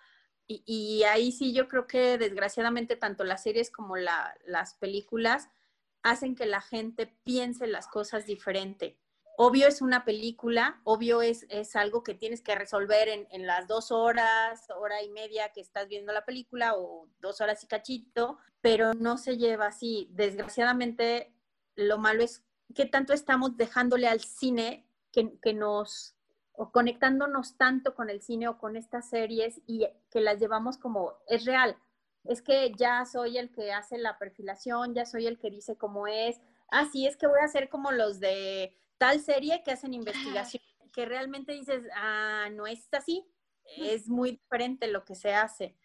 y, 0.46 0.62
y, 0.66 1.04
ahí 1.04 1.32
sí 1.32 1.52
yo 1.52 1.68
creo 1.68 1.86
que 1.86 2.18
desgraciadamente 2.18 2.96
tanto 2.96 3.24
las 3.24 3.42
series 3.42 3.70
como 3.70 3.96
la, 3.96 4.34
las 4.44 4.74
películas 4.74 5.48
hacen 6.02 6.34
que 6.34 6.46
la 6.46 6.60
gente 6.60 7.06
piense 7.24 7.66
las 7.66 7.88
cosas 7.88 8.26
diferente 8.26 8.98
obvio 9.36 9.68
es 9.68 9.82
una 9.82 10.04
película, 10.04 10.80
obvio 10.84 11.22
es, 11.22 11.46
es 11.48 11.76
algo 11.76 12.02
que 12.02 12.14
tienes 12.14 12.42
que 12.42 12.54
resolver 12.54 13.08
en, 13.08 13.26
en, 13.30 13.46
las 13.46 13.68
dos 13.68 13.90
horas, 13.90 14.66
hora 14.76 15.02
y 15.02 15.10
media 15.10 15.52
que 15.52 15.60
estás 15.60 15.88
viendo 15.88 16.12
la 16.12 16.24
película 16.24 16.74
o 16.74 17.08
dos 17.20 17.40
horas 17.40 17.62
y 17.62 17.66
cachito, 17.66 18.38
pero 18.60 18.94
no 18.94 19.18
se 19.18 19.36
lleva 19.36 19.66
así. 19.66 20.08
Desgraciadamente, 20.12 21.32
lo 21.74 21.98
malo 21.98 22.22
es 22.22 22.42
que 22.74 22.86
tanto 22.86 23.12
estamos 23.12 23.56
dejándole 23.56 24.08
al 24.08 24.20
cine 24.20 24.86
que, 25.12 25.38
que 25.40 25.54
nos 25.54 26.16
o 26.56 26.72
conectándonos 26.72 27.56
tanto 27.56 27.94
con 27.94 28.10
el 28.10 28.22
cine 28.22 28.48
o 28.48 28.58
con 28.58 28.76
estas 28.76 29.08
series 29.10 29.60
y 29.66 29.86
que 30.10 30.20
las 30.20 30.40
llevamos 30.40 30.78
como 30.78 31.12
es 31.28 31.44
real. 31.44 31.76
Es 32.24 32.42
que 32.42 32.72
ya 32.72 33.04
soy 33.04 33.38
el 33.38 33.52
que 33.52 33.72
hace 33.72 33.98
la 33.98 34.18
perfilación, 34.18 34.94
ya 34.94 35.04
soy 35.04 35.26
el 35.26 35.38
que 35.38 35.50
dice 35.50 35.76
cómo 35.76 36.06
es. 36.06 36.40
Ah, 36.68 36.86
sí, 36.90 37.06
es 37.06 37.16
que 37.16 37.26
voy 37.26 37.40
a 37.40 37.44
hacer 37.44 37.68
como 37.68 37.92
los 37.92 38.18
de 38.18 38.76
tal 38.98 39.20
serie 39.20 39.62
que 39.64 39.72
hacen 39.72 39.94
investigación, 39.94 40.62
que 40.92 41.06
realmente 41.06 41.52
dices, 41.52 41.84
ah, 41.94 42.48
no 42.52 42.66
es 42.66 42.88
así, 42.92 43.24
es 43.76 44.08
muy 44.08 44.32
diferente 44.32 44.86
lo 44.86 45.04
que 45.04 45.14
se 45.14 45.34
hace. 45.34 45.76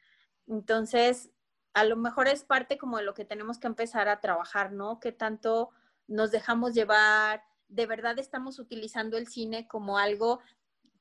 Entonces, 0.47 1.31
a 1.73 1.83
lo 1.83 1.95
mejor 1.95 2.27
es 2.27 2.43
parte 2.43 2.77
como 2.77 2.97
de 2.97 3.03
lo 3.03 3.13
que 3.13 3.25
tenemos 3.25 3.59
que 3.59 3.67
empezar 3.67 4.09
a 4.09 4.19
trabajar, 4.19 4.71
¿no? 4.71 4.99
Que 4.99 5.11
tanto 5.11 5.71
nos 6.07 6.31
dejamos 6.31 6.73
llevar, 6.73 7.43
de 7.67 7.85
verdad 7.85 8.19
estamos 8.19 8.59
utilizando 8.59 9.17
el 9.17 9.27
cine 9.27 9.67
como 9.67 9.97
algo 9.97 10.39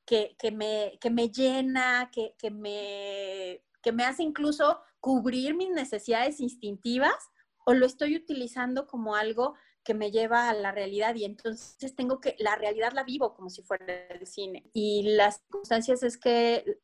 que, 0.07 0.37
me, 0.53 0.99
me, 1.11 1.31
llena, 1.31 2.11
que, 2.11 2.35
me, 2.51 3.63
que 3.81 3.93
me 3.93 4.05
hace 4.05 4.23
incluso 4.23 4.81
cubrir 4.99 5.55
mis 5.55 5.71
necesidades 5.71 6.41
instintivas 6.41 7.31
o 7.65 7.75
lo 7.75 7.87
estoy 7.87 8.17
utilizando 8.17 8.87
como 8.87 9.15
algo 9.15 9.55
que 9.85 9.95
me 9.95 10.11
lleva 10.11 10.49
a 10.49 10.55
la 10.55 10.73
realidad 10.73 11.15
y 11.15 11.25
entonces 11.25 11.95
tengo 11.95 12.21
que, 12.21 12.37
la 12.39 12.57
realidad 12.57 12.93
la 12.93 13.05
vivo 13.05 13.35
como 13.35 13.51
si 13.51 13.63
fuera 13.63 14.07
el 14.09 14.27
cine. 14.27 14.65
Y 14.73 15.15
las 15.17 15.39
circunstancias 15.39 16.03
es 16.03 16.19
que 16.19 16.79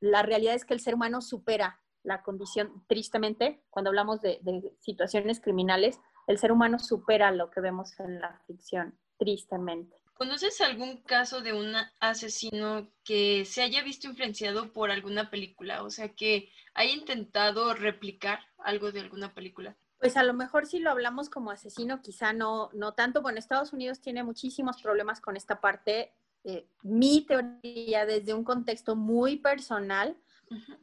la 0.00 0.22
realidad 0.22 0.54
es 0.54 0.64
que 0.64 0.74
el 0.74 0.80
ser 0.80 0.94
humano 0.94 1.20
supera 1.20 1.80
la 2.02 2.22
condición, 2.22 2.84
tristemente, 2.86 3.62
cuando 3.70 3.90
hablamos 3.90 4.20
de, 4.22 4.40
situaciones 4.80 5.40
criminales, 5.40 6.00
el 6.26 6.38
ser 6.38 6.52
humano 6.52 6.78
supera 6.78 7.30
lo 7.30 7.50
que 7.50 7.60
vemos 7.60 7.98
en 8.00 8.20
la 8.20 8.40
ficción, 8.46 8.98
tristemente. 9.18 9.96
¿Conoces 10.14 10.60
algún 10.60 11.02
caso 11.02 11.42
de 11.42 11.52
un 11.52 11.74
asesino 12.00 12.90
que 13.04 13.44
se 13.44 13.62
haya 13.62 13.82
visto 13.82 14.08
influenciado 14.08 14.72
por 14.72 14.90
alguna 14.90 15.30
película? 15.30 15.82
O 15.84 15.90
sea, 15.90 16.08
que 16.14 16.50
haya 16.74 16.92
intentado 16.92 17.72
replicar 17.74 18.40
algo 18.58 18.90
de 18.90 19.00
alguna 19.00 19.34
película. 19.34 19.76
Pues 19.98 20.16
a 20.16 20.22
lo 20.22 20.32
mejor 20.32 20.66
si 20.66 20.78
lo 20.78 20.90
hablamos 20.90 21.28
como 21.28 21.50
asesino, 21.50 22.00
quizá 22.00 22.32
no, 22.32 22.70
no 22.72 22.92
tanto. 22.92 23.20
Bueno, 23.20 23.38
Estados 23.38 23.72
Unidos 23.72 24.00
tiene 24.00 24.22
muchísimos 24.22 24.80
problemas 24.80 25.20
con 25.20 25.36
esta 25.36 25.60
parte. 25.60 26.14
Eh, 26.44 26.68
mi 26.82 27.26
teoría 27.26 28.06
desde 28.06 28.32
un 28.32 28.44
contexto 28.44 28.94
muy 28.94 29.36
personal 29.36 30.16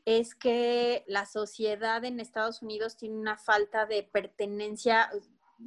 es 0.04 0.36
que 0.36 1.04
la 1.08 1.26
sociedad 1.26 2.04
en 2.04 2.20
Estados 2.20 2.62
Unidos 2.62 2.98
tiene 2.98 3.16
una 3.16 3.38
falta 3.38 3.86
de 3.86 4.04
pertenencia 4.04 5.10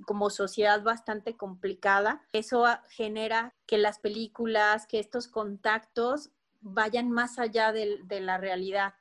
como 0.06 0.30
sociedad 0.30 0.82
bastante 0.82 1.36
complicada. 1.36 2.22
Eso 2.32 2.66
genera 2.90 3.54
que 3.66 3.78
las 3.78 3.98
películas, 3.98 4.86
que 4.86 5.00
estos 5.00 5.26
contactos 5.26 6.30
vayan 6.60 7.10
más 7.10 7.38
allá 7.38 7.72
de 7.72 8.20
la 8.20 8.36
realidad 8.38 8.94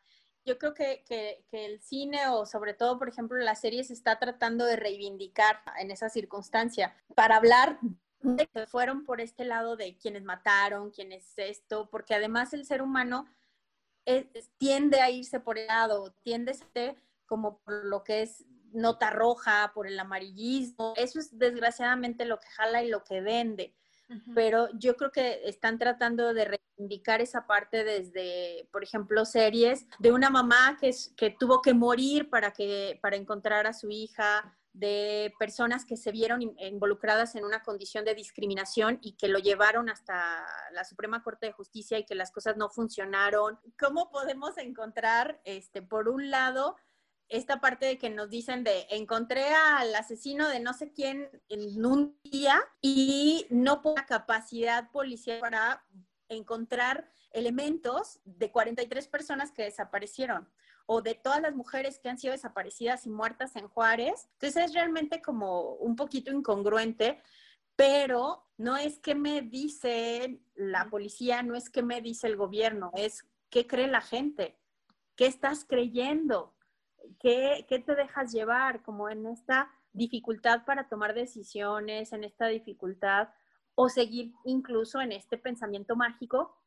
yo 0.47 0.57
creo 0.57 0.73
que, 0.73 1.03
que, 1.05 1.43
el 1.51 1.81
cine 1.81 2.29
o 2.29 2.45
sobre 2.45 2.73
todo, 2.73 2.97
por 2.97 3.09
ejemplo, 3.09 3.37
la 3.37 3.55
serie 3.55 3.83
se 3.83 3.93
está 3.93 4.17
tratando 4.17 4.65
de 4.65 4.77
reivindicar 4.77 5.61
en 5.77 5.91
esa 5.91 6.09
circunstancia 6.09 6.95
para 7.15 7.35
hablar 7.35 7.79
de 8.21 8.47
que 8.47 8.65
fueron 8.65 9.03
por 9.03 9.19
este 9.19 9.43
lado 9.43 9.75
de 9.75 9.97
quienes 9.97 10.23
mataron, 10.23 10.89
quienes 10.89 11.37
esto, 11.37 11.89
porque 11.89 12.15
además 12.15 12.53
el 12.53 12.65
ser 12.65 12.81
humano 12.81 13.27
tiende 14.57 15.01
a 15.01 15.09
irse 15.09 15.41
por 15.41 15.57
el 15.57 15.67
lado, 15.67 16.13
tiende 16.23 16.51
a 16.51 16.73
ser 16.73 16.95
como 17.25 17.59
por 17.59 17.83
lo 17.85 18.05
que 18.05 18.21
es 18.21 18.45
nota 18.71 19.09
roja, 19.09 19.71
por 19.73 19.85
el 19.85 19.99
amarillismo. 19.99 20.93
Eso 20.95 21.19
es 21.19 21.37
desgraciadamente 21.37 22.23
lo 22.23 22.39
que 22.39 22.47
jala 22.47 22.83
y 22.83 22.89
lo 22.89 23.03
que 23.03 23.19
vende 23.19 23.75
pero 24.33 24.69
yo 24.77 24.95
creo 24.95 25.11
que 25.11 25.41
están 25.45 25.77
tratando 25.77 26.33
de 26.33 26.45
reivindicar 26.77 27.21
esa 27.21 27.45
parte 27.45 27.83
desde, 27.83 28.67
por 28.71 28.83
ejemplo, 28.83 29.25
series 29.25 29.85
de 29.99 30.11
una 30.11 30.29
mamá 30.29 30.77
que, 30.79 30.91
que 31.15 31.29
tuvo 31.31 31.61
que 31.61 31.73
morir 31.73 32.29
para, 32.29 32.51
que, 32.51 32.99
para 33.01 33.15
encontrar 33.15 33.67
a 33.67 33.73
su 33.73 33.89
hija, 33.89 34.57
de 34.77 35.33
personas 35.39 35.85
que 35.85 35.97
se 35.97 36.11
vieron 36.11 36.39
involucradas 36.59 37.33
en 37.35 37.43
una 37.43 37.63
condición 37.63 38.05
de 38.05 38.13
discriminación 38.13 38.99
y 39.01 39.13
que 39.13 39.27
lo 39.27 39.39
llevaron 39.39 39.89
hasta 39.89 40.45
la 40.71 40.83
Suprema 40.83 41.23
Corte 41.23 41.47
de 41.47 41.51
Justicia 41.51 41.97
y 41.97 42.05
que 42.05 42.13
las 42.13 42.29
cosas 42.29 42.57
no 42.57 42.69
funcionaron. 42.69 43.59
¿Cómo 43.79 44.11
podemos 44.11 44.55
encontrar, 44.59 45.41
este, 45.45 45.81
por 45.81 46.09
un 46.09 46.29
lado, 46.29 46.75
esta 47.29 47.59
parte 47.59 47.85
de 47.85 47.97
que 47.97 48.09
nos 48.09 48.29
dicen 48.29 48.63
de 48.63 48.87
encontré 48.89 49.53
al 49.53 49.93
asesino 49.95 50.47
de 50.47 50.59
no 50.59 50.73
sé 50.73 50.91
quién 50.91 51.29
en 51.49 51.85
un 51.85 52.17
día 52.23 52.63
y 52.81 53.45
no 53.49 53.81
por 53.81 53.95
la 53.95 54.05
capacidad 54.05 54.91
policial 54.91 55.39
para 55.39 55.85
encontrar 56.29 57.09
elementos 57.31 58.19
de 58.23 58.51
43 58.51 59.07
personas 59.07 59.51
que 59.51 59.63
desaparecieron 59.63 60.47
o 60.85 61.01
de 61.01 61.15
todas 61.15 61.41
las 61.41 61.53
mujeres 61.53 61.99
que 61.99 62.09
han 62.09 62.17
sido 62.17 62.31
desaparecidas 62.31 63.05
y 63.05 63.09
muertas 63.09 63.55
en 63.57 63.67
Juárez. 63.67 64.29
Entonces 64.33 64.65
es 64.65 64.73
realmente 64.73 65.21
como 65.21 65.73
un 65.73 65.95
poquito 65.95 66.31
incongruente, 66.31 67.21
pero 67.75 68.45
no 68.57 68.77
es 68.77 68.97
que 68.99 69.13
me 69.13 69.41
dice 69.41 70.39
la 70.55 70.89
policía, 70.89 71.43
no 71.43 71.55
es 71.55 71.69
que 71.69 71.83
me 71.83 72.01
dice 72.01 72.27
el 72.27 72.37
gobierno, 72.37 72.91
es 72.95 73.25
qué 73.49 73.67
cree 73.67 73.87
la 73.87 74.01
gente, 74.01 74.57
qué 75.15 75.25
estás 75.25 75.65
creyendo, 75.65 76.56
¿qué, 77.19 77.65
te 77.67 77.95
dejas 77.95 78.31
llevar 78.31 78.81
como 78.81 79.09
en 79.09 79.25
esta 79.25 79.71
dificultad 79.93 80.65
para 80.65 80.87
tomar 80.87 81.13
decisiones, 81.13 82.13
en 82.13 82.23
esta 82.23 82.47
dificultad 82.47 83.29
o 83.75 83.89
seguir 83.89 84.33
incluso 84.45 85.01
en 85.01 85.11
este 85.11 85.37
pensamiento 85.37 85.95
mágico 85.95 86.57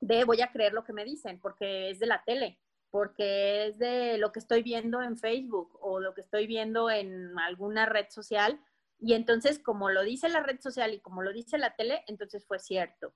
de 0.00 0.24
voy 0.24 0.40
a 0.42 0.52
creer 0.52 0.72
lo 0.72 0.84
que 0.84 0.92
me 0.92 1.04
dicen 1.04 1.40
porque 1.40 1.90
es 1.90 1.98
de 1.98 2.06
la 2.06 2.22
tele, 2.24 2.60
porque 2.90 3.66
es 3.66 3.78
de 3.78 4.18
lo 4.18 4.32
que 4.32 4.40
estoy 4.40 4.62
viendo 4.62 5.02
en 5.02 5.16
Facebook 5.16 5.76
o 5.80 6.00
lo 6.00 6.14
que 6.14 6.20
estoy 6.20 6.46
viendo 6.46 6.90
en 6.90 7.38
alguna 7.38 7.86
red 7.86 8.06
social 8.10 8.60
y 8.98 9.14
entonces 9.14 9.58
como 9.58 9.90
lo 9.90 10.02
dice 10.02 10.28
la 10.28 10.42
red 10.42 10.60
social 10.60 10.94
y 10.94 11.00
como 11.00 11.22
lo 11.22 11.32
dice 11.32 11.58
la 11.58 11.74
tele, 11.76 12.04
entonces 12.06 12.46
fue 12.46 12.58
cierto. 12.58 13.14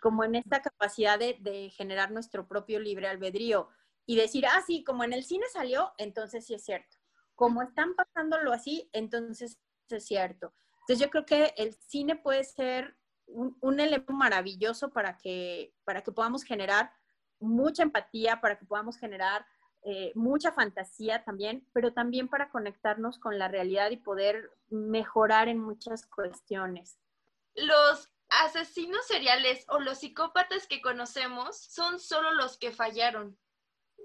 Como 0.00 0.22
en 0.22 0.36
esta 0.36 0.62
capacidad 0.62 1.18
de, 1.18 1.38
de 1.40 1.70
generar 1.70 2.12
nuestro 2.12 2.46
propio 2.46 2.78
libre 2.78 3.08
albedrío 3.08 3.68
y 4.06 4.16
decir, 4.16 4.46
ah, 4.46 4.62
sí, 4.66 4.84
como 4.84 5.04
en 5.04 5.12
el 5.12 5.24
cine 5.24 5.46
salió, 5.52 5.92
entonces 5.98 6.46
sí 6.46 6.54
es 6.54 6.64
cierto. 6.64 6.96
Como 7.34 7.62
están 7.62 7.94
pasándolo 7.94 8.52
así, 8.52 8.88
entonces 8.92 9.58
es 9.88 10.04
cierto. 10.04 10.52
Entonces 10.80 10.98
yo 10.98 11.10
creo 11.10 11.24
que 11.24 11.54
el 11.56 11.74
cine 11.74 12.16
puede 12.16 12.44
ser 12.44 12.96
un, 13.26 13.80
elemento 13.80 14.12
maravilloso 14.12 14.90
para 14.90 15.16
que, 15.16 15.74
para 15.84 16.02
que 16.02 16.12
podamos 16.12 16.42
generar 16.44 16.92
mucha 17.40 17.82
empatía, 17.82 18.40
para 18.40 18.58
que 18.58 18.66
podamos 18.66 18.96
generar 18.96 19.46
eh, 19.84 20.12
mucha 20.14 20.52
fantasía 20.52 21.24
también, 21.24 21.66
pero 21.72 21.92
también 21.92 22.28
para 22.28 22.50
conectarnos 22.50 23.18
con 23.18 23.38
la 23.38 23.48
realidad 23.48 23.90
y 23.90 23.96
poder 23.96 24.50
mejorar 24.68 25.48
en 25.48 25.58
muchas 25.58 26.06
cuestiones. 26.06 26.98
Los 27.54 28.08
asesinos 28.28 29.06
seriales 29.06 29.64
o 29.68 29.80
los 29.80 29.98
psicópatas 29.98 30.66
que 30.66 30.80
conocemos 30.80 31.56
son 31.56 32.00
solo 32.00 32.32
los 32.32 32.58
que 32.58 32.72
fallaron 32.72 33.38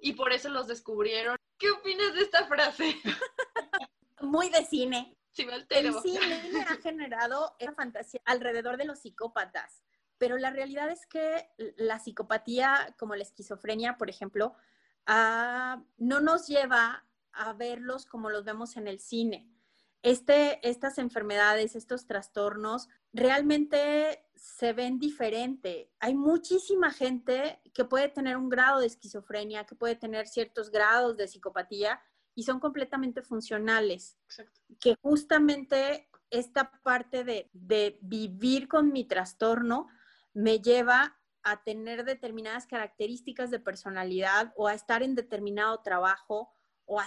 y 0.02 0.14
por 0.14 0.32
eso 0.32 0.50
los 0.50 0.68
descubrieron. 0.68 1.38
¿Qué 1.58 1.72
opinas 1.72 2.14
de 2.14 2.22
esta 2.22 2.48
frase? 2.48 2.96
Muy 4.22 4.50
de 4.50 4.66
cine. 4.66 5.18
Sí, 5.32 5.46
me 5.46 5.56
El 5.56 5.94
cine 6.02 6.66
ha 6.68 6.78
generado 6.78 7.56
esa 7.60 7.74
fantasía 7.74 8.22
alrededor 8.26 8.78
de 8.78 8.86
los 8.86 9.00
psicópatas, 9.00 9.84
pero 10.18 10.38
la 10.38 10.50
realidad 10.50 10.90
es 10.90 11.06
que 11.06 11.48
la 11.78 12.00
psicopatía, 12.00 12.96
como 12.98 13.16
la 13.16 13.22
esquizofrenia, 13.22 13.98
por 13.98 14.10
ejemplo, 14.10 14.56
ah, 15.06 15.84
no 15.98 16.22
nos 16.22 16.48
lleva 16.48 17.06
a 17.34 17.54
verlos 17.54 18.08
como 18.08 18.32
los 18.32 18.46
vemos 18.46 18.78
en 18.78 18.88
el 18.88 19.00
cine. 19.00 19.48
Este, 20.04 20.68
estas 20.68 20.98
enfermedades, 21.00 21.76
estos 21.76 22.06
trastornos, 22.06 22.88
realmente 23.14 24.26
se 24.36 24.74
ven 24.74 25.00
diferente. 25.00 25.92
Hay 26.00 26.14
muchísima 26.14 26.92
gente 26.92 27.62
que 27.74 27.86
puede 27.86 28.10
tener 28.10 28.38
un 28.38 28.50
grado 28.50 28.80
de 28.80 28.88
esquizofrenia, 28.88 29.66
que 29.66 29.76
puede 29.76 29.96
tener 29.96 30.28
ciertos 30.28 30.70
grados 30.70 31.18
de 31.18 31.28
psicopatía 31.28 32.00
y 32.36 32.44
son 32.44 32.60
completamente 32.60 33.22
funcionales. 33.24 34.18
Que 34.80 34.96
justamente 35.02 36.10
esta 36.30 36.72
parte 36.84 37.24
de, 37.24 37.50
de 37.54 37.98
vivir 38.02 38.68
con 38.68 38.92
mi 38.92 39.06
trastorno 39.06 39.88
me 40.34 40.60
lleva 40.60 41.18
a 41.42 41.64
tener 41.64 42.04
determinadas 42.04 42.68
características 42.68 43.50
de 43.50 43.60
personalidad 43.60 44.54
o 44.56 44.68
a 44.68 44.74
estar 44.74 45.02
en 45.02 45.16
determinado 45.16 45.82
trabajo 45.82 46.54
o 46.88 47.00
a 47.00 47.06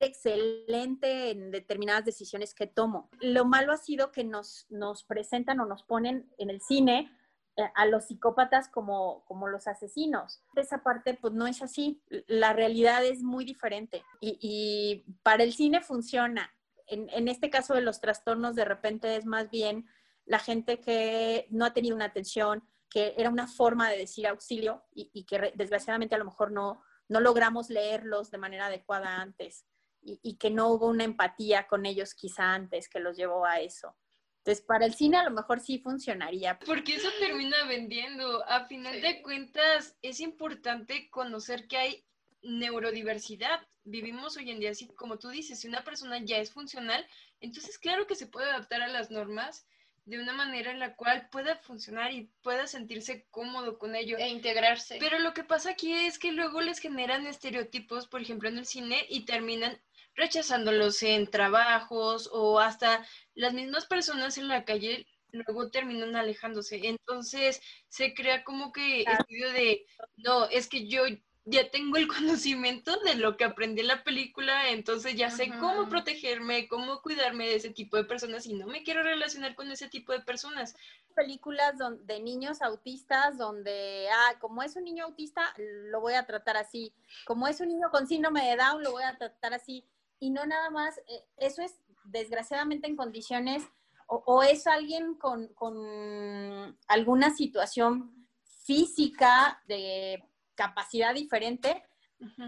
excelente 0.00 1.30
en 1.30 1.50
determinadas 1.50 2.04
decisiones 2.04 2.54
que 2.54 2.68
tomo. 2.68 3.10
Lo 3.20 3.44
malo 3.44 3.72
ha 3.72 3.76
sido 3.76 4.12
que 4.12 4.24
nos, 4.24 4.66
nos 4.70 5.02
presentan 5.02 5.58
o 5.60 5.66
nos 5.66 5.82
ponen 5.82 6.32
en 6.38 6.50
el 6.50 6.60
cine 6.60 7.10
eh, 7.56 7.68
a 7.74 7.86
los 7.86 8.06
psicópatas 8.06 8.68
como, 8.68 9.24
como 9.26 9.48
los 9.48 9.66
asesinos. 9.66 10.40
Esa 10.54 10.84
parte 10.84 11.14
pues 11.14 11.34
no 11.34 11.48
es 11.48 11.62
así, 11.62 12.00
la 12.28 12.52
realidad 12.52 13.04
es 13.04 13.22
muy 13.22 13.44
diferente 13.44 14.04
y, 14.20 15.04
para 15.24 15.42
el 15.42 15.52
cine 15.52 15.80
funciona. 15.80 16.54
En, 16.86 17.08
en, 17.10 17.26
este 17.26 17.50
caso 17.50 17.74
de 17.74 17.82
los 17.82 18.00
trastornos 18.00 18.54
de 18.54 18.64
repente 18.64 19.16
es 19.16 19.26
más 19.26 19.50
bien 19.50 19.86
la 20.26 20.38
gente 20.38 20.80
que 20.80 21.48
no 21.50 21.64
ha 21.64 21.74
tenido 21.74 21.96
una 21.96 22.04
atención, 22.04 22.62
que 22.88 23.14
era 23.18 23.30
una 23.30 23.48
forma 23.48 23.90
de 23.90 23.98
decir 23.98 24.26
auxilio 24.28 24.84
y 24.92 25.24
que 25.24 25.52
desgraciadamente 25.56 26.14
a 26.14 26.18
lo 26.18 26.24
mejor 26.24 26.52
no, 26.52 26.82
no 27.08 27.20
logramos 27.20 27.70
leerlos 27.70 28.30
de 28.30 28.38
manera 28.38 28.66
adecuada 28.66 29.20
antes 29.20 29.64
y, 30.00 30.36
que 30.36 30.50
no 30.50 30.68
hubo 30.68 30.86
una 30.86 31.04
empatía 31.04 31.66
con 31.66 31.84
ellos 31.86 32.14
quizá 32.14 32.54
antes 32.54 32.88
que 32.88 33.00
los 33.00 33.16
llevó 33.16 33.44
a 33.44 33.60
eso. 33.60 33.96
Entonces, 34.38 34.64
para 34.64 34.86
el 34.86 34.94
cine 34.94 35.18
a 35.18 35.24
lo 35.24 35.30
mejor 35.30 35.60
sí 35.60 35.78
funcionaría. 35.78 36.58
Porque 36.60 36.94
eso 36.94 37.08
termina 37.18 37.64
vendiendo. 37.66 38.48
A 38.48 38.66
final 38.66 39.00
de 39.02 39.20
cuentas, 39.22 39.96
es 40.00 40.20
importante 40.20 41.10
conocer 41.10 41.66
que 41.66 41.76
hay 41.76 42.06
neurodiversidad. 42.42 43.60
Vivimos 43.84 44.36
hoy 44.36 44.50
en 44.50 44.60
día 44.60 44.70
así, 44.70 44.86
como 44.94 45.18
tú 45.18 45.28
dices, 45.28 45.60
si 45.60 45.68
una 45.68 45.84
persona 45.84 46.18
ya 46.24 46.38
es 46.38 46.52
funcional, 46.52 47.06
entonces 47.40 47.78
claro 47.78 48.06
que 48.06 48.14
se 48.14 48.26
puede 48.26 48.48
adaptar 48.50 48.82
a 48.82 48.88
las 48.88 49.10
normas 49.10 49.66
de 50.08 50.18
una 50.18 50.32
manera 50.32 50.70
en 50.70 50.78
la 50.78 50.96
cual 50.96 51.28
pueda 51.30 51.56
funcionar 51.56 52.12
y 52.12 52.30
pueda 52.42 52.66
sentirse 52.66 53.26
cómodo 53.30 53.78
con 53.78 53.94
ello. 53.94 54.16
E 54.16 54.28
integrarse. 54.28 54.96
Pero 54.98 55.18
lo 55.18 55.34
que 55.34 55.44
pasa 55.44 55.70
aquí 55.70 55.92
es 55.92 56.18
que 56.18 56.32
luego 56.32 56.62
les 56.62 56.78
generan 56.78 57.26
estereotipos, 57.26 58.08
por 58.08 58.22
ejemplo, 58.22 58.48
en 58.48 58.56
el 58.56 58.64
cine 58.64 59.04
y 59.10 59.26
terminan 59.26 59.78
rechazándolos 60.14 61.02
en 61.02 61.30
trabajos 61.30 62.30
o 62.32 62.58
hasta 62.58 63.06
las 63.34 63.52
mismas 63.52 63.84
personas 63.84 64.38
en 64.38 64.48
la 64.48 64.64
calle 64.64 65.06
luego 65.30 65.70
terminan 65.70 66.16
alejándose. 66.16 66.80
Entonces 66.84 67.60
se 67.88 68.14
crea 68.14 68.44
como 68.44 68.72
que 68.72 69.02
el 69.02 69.52
de, 69.52 69.86
no, 70.16 70.48
es 70.48 70.68
que 70.68 70.88
yo 70.88 71.02
ya 71.50 71.70
tengo 71.70 71.96
el 71.96 72.08
conocimiento 72.08 72.98
de 73.00 73.16
lo 73.16 73.36
que 73.36 73.44
aprendí 73.44 73.80
en 73.80 73.88
la 73.88 74.04
película, 74.04 74.70
entonces 74.70 75.14
ya 75.14 75.30
sé 75.30 75.50
cómo 75.58 75.88
protegerme, 75.88 76.68
cómo 76.68 77.00
cuidarme 77.02 77.48
de 77.48 77.56
ese 77.56 77.70
tipo 77.70 77.96
de 77.96 78.04
personas 78.04 78.46
y 78.46 78.54
no 78.54 78.66
me 78.66 78.82
quiero 78.82 79.02
relacionar 79.02 79.54
con 79.54 79.70
ese 79.70 79.88
tipo 79.88 80.12
de 80.12 80.20
personas. 80.20 80.74
Películas 81.14 81.74
de 82.04 82.20
niños 82.20 82.62
autistas 82.62 83.38
donde, 83.38 84.08
ah, 84.12 84.38
como 84.40 84.62
es 84.62 84.76
un 84.76 84.84
niño 84.84 85.04
autista, 85.04 85.54
lo 85.56 86.00
voy 86.00 86.14
a 86.14 86.26
tratar 86.26 86.56
así, 86.56 86.94
como 87.24 87.48
es 87.48 87.60
un 87.60 87.68
niño 87.68 87.90
con 87.90 88.06
síndrome 88.06 88.48
de 88.48 88.56
Down, 88.56 88.82
lo 88.82 88.92
voy 88.92 89.02
a 89.02 89.16
tratar 89.16 89.54
así. 89.54 89.84
Y 90.20 90.30
no 90.30 90.44
nada 90.46 90.70
más, 90.70 90.98
eh, 90.98 91.24
eso 91.36 91.62
es 91.62 91.74
desgraciadamente 92.04 92.88
en 92.88 92.96
condiciones, 92.96 93.64
o, 94.10 94.42
es 94.42 94.66
alguien 94.66 95.16
con, 95.16 95.48
con 95.48 96.78
alguna 96.86 97.28
situación 97.28 98.26
física 98.64 99.62
de 99.66 100.22
capacidad 100.58 101.14
diferente 101.14 101.84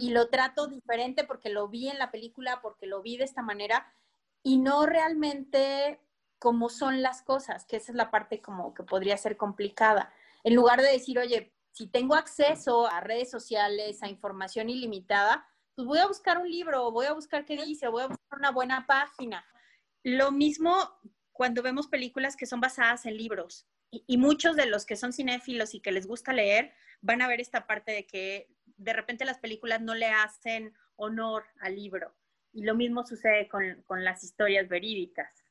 y 0.00 0.10
lo 0.10 0.28
trato 0.28 0.66
diferente 0.66 1.22
porque 1.22 1.48
lo 1.48 1.68
vi 1.68 1.88
en 1.88 1.98
la 1.98 2.10
película, 2.10 2.60
porque 2.60 2.86
lo 2.86 3.02
vi 3.02 3.16
de 3.16 3.24
esta 3.24 3.40
manera 3.40 3.94
y 4.42 4.58
no 4.58 4.84
realmente 4.84 6.00
como 6.40 6.70
son 6.70 7.02
las 7.02 7.22
cosas, 7.22 7.66
que 7.66 7.76
esa 7.76 7.92
es 7.92 7.96
la 7.96 8.10
parte 8.10 8.42
como 8.42 8.74
que 8.74 8.82
podría 8.82 9.16
ser 9.16 9.36
complicada. 9.36 10.12
En 10.42 10.56
lugar 10.56 10.82
de 10.82 10.90
decir, 10.90 11.20
oye, 11.20 11.54
si 11.70 11.86
tengo 11.86 12.16
acceso 12.16 12.88
a 12.88 13.00
redes 13.00 13.30
sociales, 13.30 14.02
a 14.02 14.08
información 14.08 14.68
ilimitada, 14.70 15.46
pues 15.76 15.86
voy 15.86 15.98
a 15.98 16.08
buscar 16.08 16.38
un 16.38 16.50
libro, 16.50 16.90
voy 16.90 17.06
a 17.06 17.12
buscar 17.12 17.44
qué 17.44 17.56
dice, 17.64 17.86
voy 17.86 18.02
a 18.02 18.08
buscar 18.08 18.38
una 18.38 18.50
buena 18.50 18.86
página. 18.88 19.44
Lo 20.02 20.32
mismo 20.32 20.74
cuando 21.30 21.62
vemos 21.62 21.86
películas 21.86 22.36
que 22.36 22.46
son 22.46 22.60
basadas 22.60 23.06
en 23.06 23.16
libros. 23.16 23.68
y 23.92 24.18
muchos 24.18 24.54
de 24.54 24.66
los 24.66 24.86
que 24.86 24.94
son 24.94 25.12
cinéfilos 25.12 25.74
y 25.74 25.80
que 25.80 25.90
les 25.90 26.06
gusta 26.06 26.32
leer, 26.32 26.72
van 27.00 27.22
a 27.22 27.28
ver 27.28 27.40
esta 27.40 27.66
parte 27.66 27.92
de 27.92 28.06
que 28.06 28.48
de 28.76 28.92
repente 28.92 29.24
las 29.24 29.38
películas 29.38 29.80
no 29.80 29.94
le 29.94 30.06
hacen 30.06 30.74
honor 30.96 31.44
al 31.60 31.76
libro. 31.76 32.14
Y 32.52 32.64
lo 32.64 32.74
mismo 32.74 33.06
sucede 33.06 33.48
con, 33.48 34.04
las 34.04 34.24
historias 34.24 34.68
verídicas. 34.68 35.44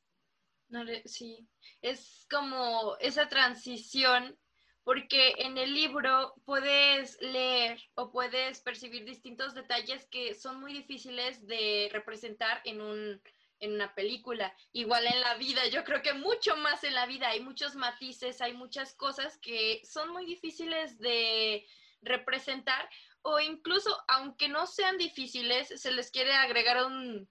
No 0.68 0.84
sí, 1.06 1.48
es 1.82 2.28
como 2.30 2.98
esa 3.00 3.30
transición, 3.30 4.38
porque 4.84 5.34
en 5.38 5.58
el 5.58 5.74
libro 5.74 6.34
puedes 6.46 7.20
leer 7.22 7.80
o 7.96 8.12
puedes 8.12 8.62
percibir 8.62 9.06
distintos 9.06 9.54
detalles 9.56 10.06
que 10.08 10.36
son 10.36 10.60
muy 10.60 10.74
difíciles 10.74 11.46
de 11.48 11.90
representar 11.92 12.62
en 12.66 12.82
un, 12.82 13.22
en 13.60 13.74
una 13.74 13.94
película. 13.94 14.56
Igual 14.72 15.06
en 15.08 15.22
la 15.22 15.36
vida, 15.36 15.66
yo 15.68 15.84
creo 15.84 16.02
que 16.02 16.14
mucho 16.14 16.56
más 16.58 16.84
en 16.84 16.96
la 16.96 17.06
vida, 17.06 17.30
hay 17.30 17.42
muchos 17.42 17.76
matices, 17.76 18.42
hay 18.42 18.54
muchas 18.54 18.94
cosas 18.96 19.38
que 19.38 19.82
son 19.86 20.10
muy 20.10 20.26
difíciles 20.26 20.98
de 21.00 21.66
representar 22.02 22.90
o 23.22 23.40
incluso, 23.40 23.96
aunque 24.08 24.48
no 24.48 24.66
sean 24.66 24.98
difíciles, 24.98 25.68
se 25.76 25.92
les 25.92 26.10
quiere 26.12 26.34
agregar 26.34 26.86
un 26.86 27.30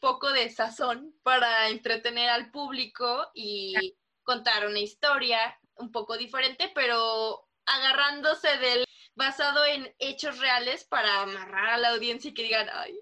poco 0.00 0.30
de 0.32 0.50
sazón 0.50 1.14
para 1.22 1.68
entretener 1.68 2.28
al 2.28 2.50
público 2.50 3.30
y 3.34 3.96
contar 4.22 4.66
una 4.66 4.80
historia 4.80 5.58
un 5.76 5.90
poco 5.90 6.16
diferente, 6.16 6.70
pero 6.74 7.48
agarrándose 7.66 8.48
del 8.58 8.84
basado 9.14 9.64
en 9.64 9.94
hechos 9.98 10.38
reales 10.38 10.84
para 10.84 11.22
amarrar 11.22 11.70
a 11.70 11.78
la 11.78 11.90
audiencia 11.90 12.30
y 12.30 12.34
que 12.34 12.42
digan, 12.42 12.68
ay, 12.72 12.98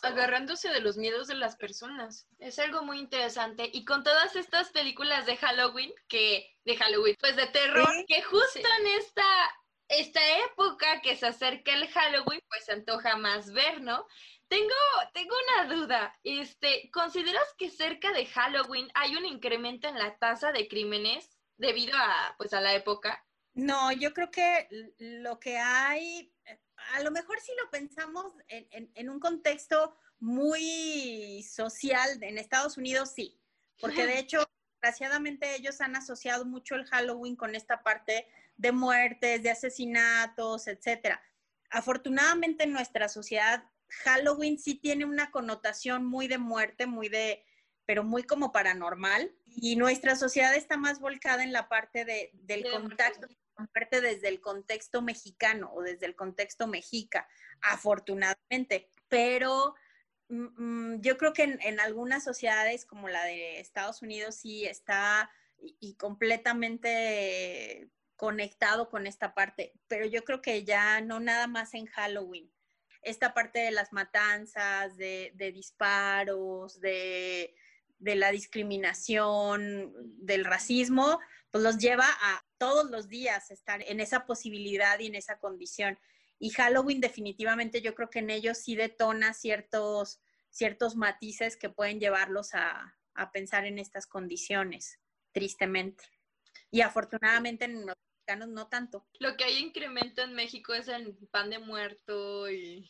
Sí. 0.00 0.06
Agarrándose 0.06 0.68
de 0.70 0.80
los 0.80 0.96
miedos 0.96 1.28
de 1.28 1.34
las 1.34 1.56
personas. 1.56 2.26
Es 2.38 2.58
algo 2.58 2.82
muy 2.82 2.98
interesante. 2.98 3.68
Y 3.72 3.84
con 3.84 4.04
todas 4.04 4.36
estas 4.36 4.70
películas 4.70 5.26
de 5.26 5.36
Halloween, 5.36 5.92
que, 6.08 6.56
de 6.64 6.76
Halloween, 6.76 7.16
pues 7.20 7.36
de 7.36 7.46
terror, 7.46 7.88
que 8.06 8.22
justo 8.22 8.68
en 8.80 8.86
esta, 8.98 9.24
esta 9.88 10.20
época 10.46 11.00
que 11.00 11.16
se 11.16 11.26
acerca 11.26 11.74
el 11.74 11.88
Halloween, 11.88 12.40
pues 12.48 12.64
se 12.64 12.72
antoja 12.72 13.16
más 13.16 13.52
ver, 13.52 13.80
¿no? 13.80 14.06
Tengo, 14.48 14.74
tengo 15.12 15.34
una 15.46 15.74
duda. 15.74 16.18
Este, 16.24 16.90
¿consideras 16.92 17.54
que 17.58 17.70
cerca 17.70 18.12
de 18.12 18.26
Halloween 18.26 18.90
hay 18.94 19.16
un 19.16 19.26
incremento 19.26 19.88
en 19.88 19.98
la 19.98 20.16
tasa 20.16 20.52
de 20.52 20.68
crímenes 20.68 21.38
debido 21.58 21.96
a, 21.98 22.34
pues, 22.38 22.54
a 22.54 22.60
la 22.60 22.74
época? 22.74 23.24
No, 23.54 23.90
yo 23.92 24.14
creo 24.14 24.30
que 24.30 24.68
lo 24.98 25.40
que 25.40 25.58
hay 25.58 26.32
a 26.94 27.02
lo 27.02 27.10
mejor 27.10 27.40
si 27.40 27.52
lo 27.62 27.70
pensamos 27.70 28.32
en, 28.48 29.10
un 29.10 29.20
contexto 29.20 29.96
muy 30.20 31.42
social 31.42 32.22
en 32.22 32.38
Estados 32.38 32.76
Unidos, 32.76 33.12
sí, 33.14 33.40
porque 33.80 34.06
de 34.06 34.18
hecho, 34.18 34.48
desgraciadamente 34.74 35.54
ellos 35.54 35.80
han 35.80 35.96
asociado 35.96 36.44
mucho 36.44 36.74
el 36.74 36.86
Halloween 36.86 37.36
con 37.36 37.54
esta 37.54 37.82
parte 37.82 38.26
de 38.56 38.72
muertes, 38.72 39.42
de 39.42 39.50
asesinatos, 39.50 40.66
etcétera. 40.66 41.22
Afortunadamente 41.70 42.64
en 42.64 42.72
nuestra 42.72 43.08
sociedad, 43.08 43.64
Halloween 44.04 44.58
sí 44.58 44.74
tiene 44.74 45.04
una 45.04 45.30
connotación 45.30 46.04
muy 46.04 46.28
de 46.28 46.38
muerte, 46.38 46.86
muy 46.86 47.08
de, 47.08 47.44
pero 47.86 48.04
muy 48.04 48.22
como 48.22 48.52
paranormal. 48.52 49.32
Y 49.46 49.76
nuestra 49.76 50.16
sociedad 50.16 50.54
está 50.54 50.76
más 50.76 51.00
volcada 51.00 51.42
en 51.42 51.52
la 51.52 51.68
parte 51.68 52.04
de, 52.04 52.30
del 52.34 52.70
contacto 52.70 53.28
desde 53.90 54.28
el 54.28 54.40
contexto 54.40 55.02
mexicano 55.02 55.70
o 55.74 55.82
desde 55.82 56.06
el 56.06 56.14
contexto 56.14 56.66
mexica, 56.66 57.28
afortunadamente. 57.60 58.90
Pero 59.08 59.74
mm, 60.28 60.94
mm, 60.94 61.00
yo 61.00 61.16
creo 61.16 61.32
que 61.32 61.58
en, 61.60 61.80
algunas 61.80 62.24
sociedades 62.24 62.84
como 62.84 63.08
la 63.08 63.24
de 63.24 63.60
Estados 63.60 64.02
Unidos 64.02 64.36
sí 64.36 64.64
está 64.66 65.30
y, 65.58 65.94
completamente 65.94 67.90
conectado 68.16 68.88
con 68.88 69.06
esta 69.06 69.34
parte, 69.34 69.72
pero 69.86 70.04
yo 70.06 70.24
creo 70.24 70.42
que 70.42 70.64
ya 70.64 71.00
no 71.00 71.20
nada 71.20 71.46
más 71.46 71.74
en 71.74 71.86
Halloween. 71.86 72.50
Esta 73.02 73.32
parte 73.32 73.60
de 73.60 73.70
las 73.70 73.92
matanzas, 73.92 74.96
de, 74.96 75.32
disparos, 75.54 76.80
de 76.80 77.54
la 78.00 78.32
discriminación, 78.32 79.94
del 80.18 80.44
racismo, 80.44 81.20
pues 81.50 81.64
los 81.64 81.78
lleva 81.78 82.06
a 82.06 82.44
todos 82.58 82.90
los 82.90 83.08
días 83.08 83.50
estar 83.50 83.82
en 83.86 84.00
esa 84.00 84.26
posibilidad 84.26 84.98
y 84.98 85.06
en 85.06 85.14
esa 85.14 85.38
condición. 85.38 85.98
Y 86.38 86.50
Halloween 86.50 87.00
definitivamente 87.00 87.80
yo 87.80 87.94
creo 87.94 88.10
que 88.10 88.20
en 88.20 88.30
ellos 88.30 88.58
sí 88.58 88.76
detona 88.76 89.32
ciertos, 89.34 90.20
ciertos 90.50 90.96
matices 90.96 91.56
que 91.56 91.70
pueden 91.70 92.00
llevarlos 92.00 92.54
a, 92.54 92.94
pensar 93.32 93.64
en 93.64 93.80
estas 93.80 94.06
condiciones, 94.06 95.00
tristemente. 95.32 96.04
Y 96.70 96.82
afortunadamente 96.82 97.64
en 97.64 97.84
los 97.84 97.96
mexicanos 97.96 98.48
no 98.48 98.68
tanto. 98.68 99.08
Lo 99.18 99.36
que 99.36 99.42
hay 99.42 99.58
incremento 99.58 100.22
en 100.22 100.34
México 100.34 100.72
es 100.72 100.86
el 100.86 101.16
pan 101.32 101.50
de 101.50 101.58
muerto 101.58 102.48
y... 102.48 102.88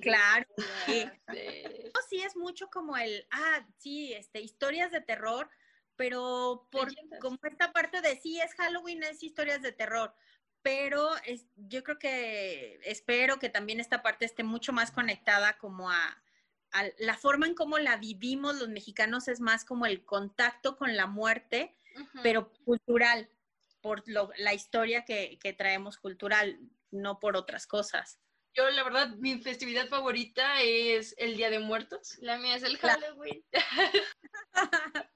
Claro. 0.00 0.46
Sí. 0.86 1.04
sí, 2.08 2.22
es 2.22 2.36
mucho 2.36 2.68
como 2.68 2.96
el, 2.96 3.26
ah, 3.32 3.66
sí, 3.78 4.12
este, 4.12 4.40
historias 4.40 4.92
de 4.92 5.00
terror, 5.00 5.50
pero 5.96 6.68
por 6.70 6.88
como 7.20 7.38
esta 7.42 7.72
parte 7.72 8.00
de 8.00 8.16
sí 8.20 8.40
es 8.40 8.54
Halloween, 8.54 9.02
es 9.02 9.22
historias 9.22 9.62
de 9.62 9.72
terror, 9.72 10.14
pero 10.62 11.10
es, 11.26 11.46
yo 11.56 11.84
creo 11.84 11.98
que 11.98 12.80
espero 12.84 13.38
que 13.38 13.50
también 13.50 13.80
esta 13.80 14.02
parte 14.02 14.24
esté 14.24 14.44
mucho 14.44 14.72
más 14.72 14.90
conectada 14.90 15.58
como 15.58 15.90
a, 15.90 16.22
la 16.98 17.16
forma 17.16 17.46
en 17.46 17.54
cómo 17.54 17.78
la 17.78 17.96
vivimos 17.98 18.56
los 18.56 18.68
mexicanos 18.68 19.28
es 19.28 19.38
más 19.40 19.64
como 19.64 19.86
el 19.86 20.04
contacto 20.04 20.76
con 20.76 20.96
la 20.96 21.06
muerte, 21.06 21.76
pero 22.20 22.52
cultural, 22.64 23.30
por 23.80 24.02
la 24.08 24.54
historia 24.54 25.04
que, 25.04 25.38
que 25.40 25.52
traemos 25.52 25.98
cultural, 25.98 26.58
no 26.90 27.20
por 27.20 27.36
otras 27.36 27.68
cosas. 27.68 28.18
Yo, 28.54 28.70
la 28.70 28.84
verdad, 28.84 29.08
mi 29.16 29.38
festividad 29.40 29.88
favorita 29.88 30.62
es 30.62 31.14
el 31.18 31.36
Día 31.36 31.50
de 31.50 31.58
Muertos. 31.58 32.16
La 32.20 32.38
mía 32.38 32.54
es 32.54 32.62
el 32.62 32.78
Halloween. 32.78 33.44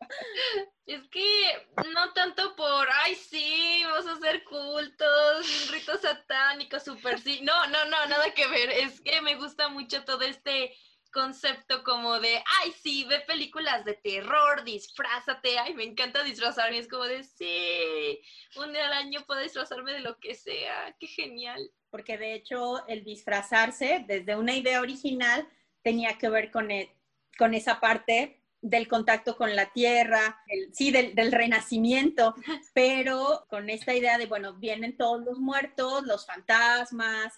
es 0.86 1.09
que 1.09 1.68
no 1.93 2.12
tanto 2.14 2.57
por, 2.57 2.89
ay, 3.05 3.14
sí, 3.14 3.82
vamos 3.84 4.07
a 4.09 4.14
hacer 4.14 4.43
cultos, 4.43 5.62
un 5.62 5.72
rito 5.72 5.97
satánico, 5.99 6.80
super 6.80 7.20
sí. 7.20 7.41
No, 7.43 7.66
no, 7.68 7.84
no, 7.84 8.07
nada 8.07 8.34
que 8.34 8.49
ver. 8.49 8.70
Es 8.70 9.01
que 9.01 9.20
me 9.20 9.36
gusta 9.36 9.68
mucho 9.68 10.05
todo 10.05 10.22
este 10.22 10.74
concepto 11.12 11.84
como 11.84 12.18
de, 12.20 12.43
ay, 12.61 12.72
sí, 12.82 13.05
ve 13.05 13.20
películas 13.20 13.84
de 13.84 13.95
terror, 13.95 14.64
disfrázate, 14.64 15.59
ay, 15.59 15.74
me 15.74 15.84
encanta 15.84 16.22
disfrazarme, 16.22 16.78
es 16.78 16.89
como 16.89 17.05
de, 17.05 17.22
sí, 17.22 18.20
un 18.59 18.72
día 18.72 18.86
al 18.86 18.92
año 18.92 19.24
puedo 19.26 19.40
disfrazarme 19.40 19.92
de 19.92 20.00
lo 20.00 20.18
que 20.18 20.34
sea, 20.34 20.94
qué 20.98 21.06
genial. 21.06 21.70
Porque 21.90 22.18
de 22.18 22.34
hecho 22.34 22.86
el 22.86 23.04
disfrazarse 23.04 24.04
desde 24.06 24.36
una 24.36 24.54
idea 24.54 24.80
original 24.80 25.48
tenía 25.82 26.18
que 26.18 26.28
ver 26.28 26.50
con, 26.50 26.70
e, 26.70 26.94
con 27.38 27.54
esa 27.54 27.80
parte 27.80 28.38
del 28.61 28.88
contacto 28.88 29.36
con 29.36 29.54
la 29.54 29.72
tierra, 29.72 30.40
sí, 30.72 30.90
del, 30.90 31.32
renacimiento, 31.32 32.34
pero 32.74 33.46
con 33.48 33.70
esta 33.70 33.94
idea 33.94 34.18
de, 34.18 34.26
bueno, 34.26 34.54
vienen 34.54 34.96
todos 34.96 35.22
los 35.24 35.38
muertos, 35.38 36.04
los 36.04 36.26
fantasmas, 36.26 37.34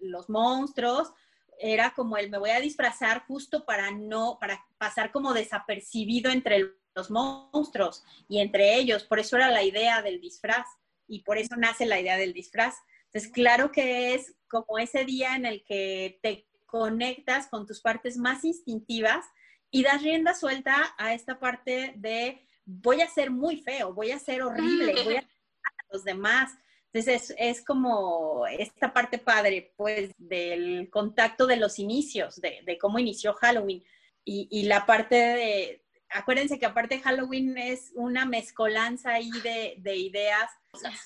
los 0.00 0.28
monstruos, 0.28 1.12
era 1.58 1.92
como 1.94 2.16
el 2.16 2.30
me 2.30 2.38
voy 2.38 2.50
a 2.50 2.60
disfrazar 2.60 3.24
justo 3.26 3.64
para 3.64 3.90
no, 3.90 4.38
para 4.40 4.64
pasar 4.78 5.12
como 5.12 5.32
desapercibido 5.32 6.30
entre 6.30 6.74
los 6.94 7.10
monstruos 7.10 8.04
y 8.28 8.40
entre 8.40 8.76
ellos, 8.76 9.04
por 9.04 9.18
eso 9.18 9.36
era 9.36 9.50
la 9.50 9.62
idea 9.62 10.02
del 10.02 10.20
disfraz 10.20 10.66
y 11.06 11.20
por 11.20 11.38
eso 11.38 11.56
nace 11.56 11.86
la 11.86 12.00
idea 12.00 12.16
del 12.16 12.32
disfraz. 12.32 12.74
Entonces, 13.06 13.30
claro 13.30 13.72
que 13.72 14.14
es 14.14 14.34
como 14.48 14.78
ese 14.78 15.04
día 15.04 15.36
en 15.36 15.46
el 15.46 15.64
que 15.64 16.18
te 16.22 16.46
conectas 16.66 17.48
con 17.48 17.66
tus 17.66 17.80
partes 17.80 18.16
más 18.16 18.44
instintivas 18.44 19.26
y 19.70 19.82
das 19.82 20.02
rienda 20.02 20.34
suelta 20.34 20.94
a 20.98 21.14
esta 21.14 21.38
parte 21.38 21.94
de 21.96 22.46
voy 22.64 23.00
a 23.00 23.08
ser 23.08 23.30
muy 23.30 23.56
feo, 23.58 23.92
voy 23.92 24.10
a 24.10 24.18
ser 24.18 24.42
horrible, 24.42 24.94
voy 25.04 25.16
a 25.16 25.20
a 25.20 25.92
los 25.92 26.04
demás. 26.04 26.52
Entonces 26.92 27.34
es, 27.38 27.64
como 27.64 28.46
esta 28.46 28.92
parte 28.92 29.18
padre, 29.18 29.72
pues, 29.76 30.12
del 30.18 30.90
contacto 30.90 31.46
de 31.46 31.56
los 31.56 31.78
inicios, 31.78 32.40
de, 32.40 32.78
cómo 32.78 32.98
inició 32.98 33.32
Halloween. 33.34 33.82
Y, 34.24 34.64
la 34.64 34.86
parte 34.86 35.14
de, 35.14 35.81
acuérdense 36.12 36.58
que 36.58 36.66
aparte 36.66 37.00
Halloween 37.00 37.56
es 37.58 37.92
una 37.94 38.24
mezcolanza 38.24 39.12
ahí 39.12 39.30
de, 39.42 39.76
de 39.78 39.96
ideas, 39.96 40.50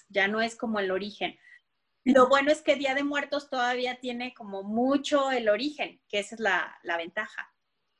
ya 0.09 0.29
no 0.29 0.41
es 0.41 0.57
como 0.57 0.79
el 0.79 0.91
origen. 0.91 1.39
Lo 2.05 2.29
bueno 2.29 2.53
es 2.53 2.63
que 2.63 2.77
Día 2.77 2.95
de 2.95 3.03
Muertos 3.03 3.51
todavía 3.51 3.99
tiene 3.99 4.33
como 4.33 4.63
mucho 4.63 5.33
el 5.33 5.49
origen, 5.49 6.01
que 6.09 6.21
esa 6.21 6.37
es 6.37 6.41
la, 6.41 6.79
la 6.85 6.97
ventaja. 6.97 7.53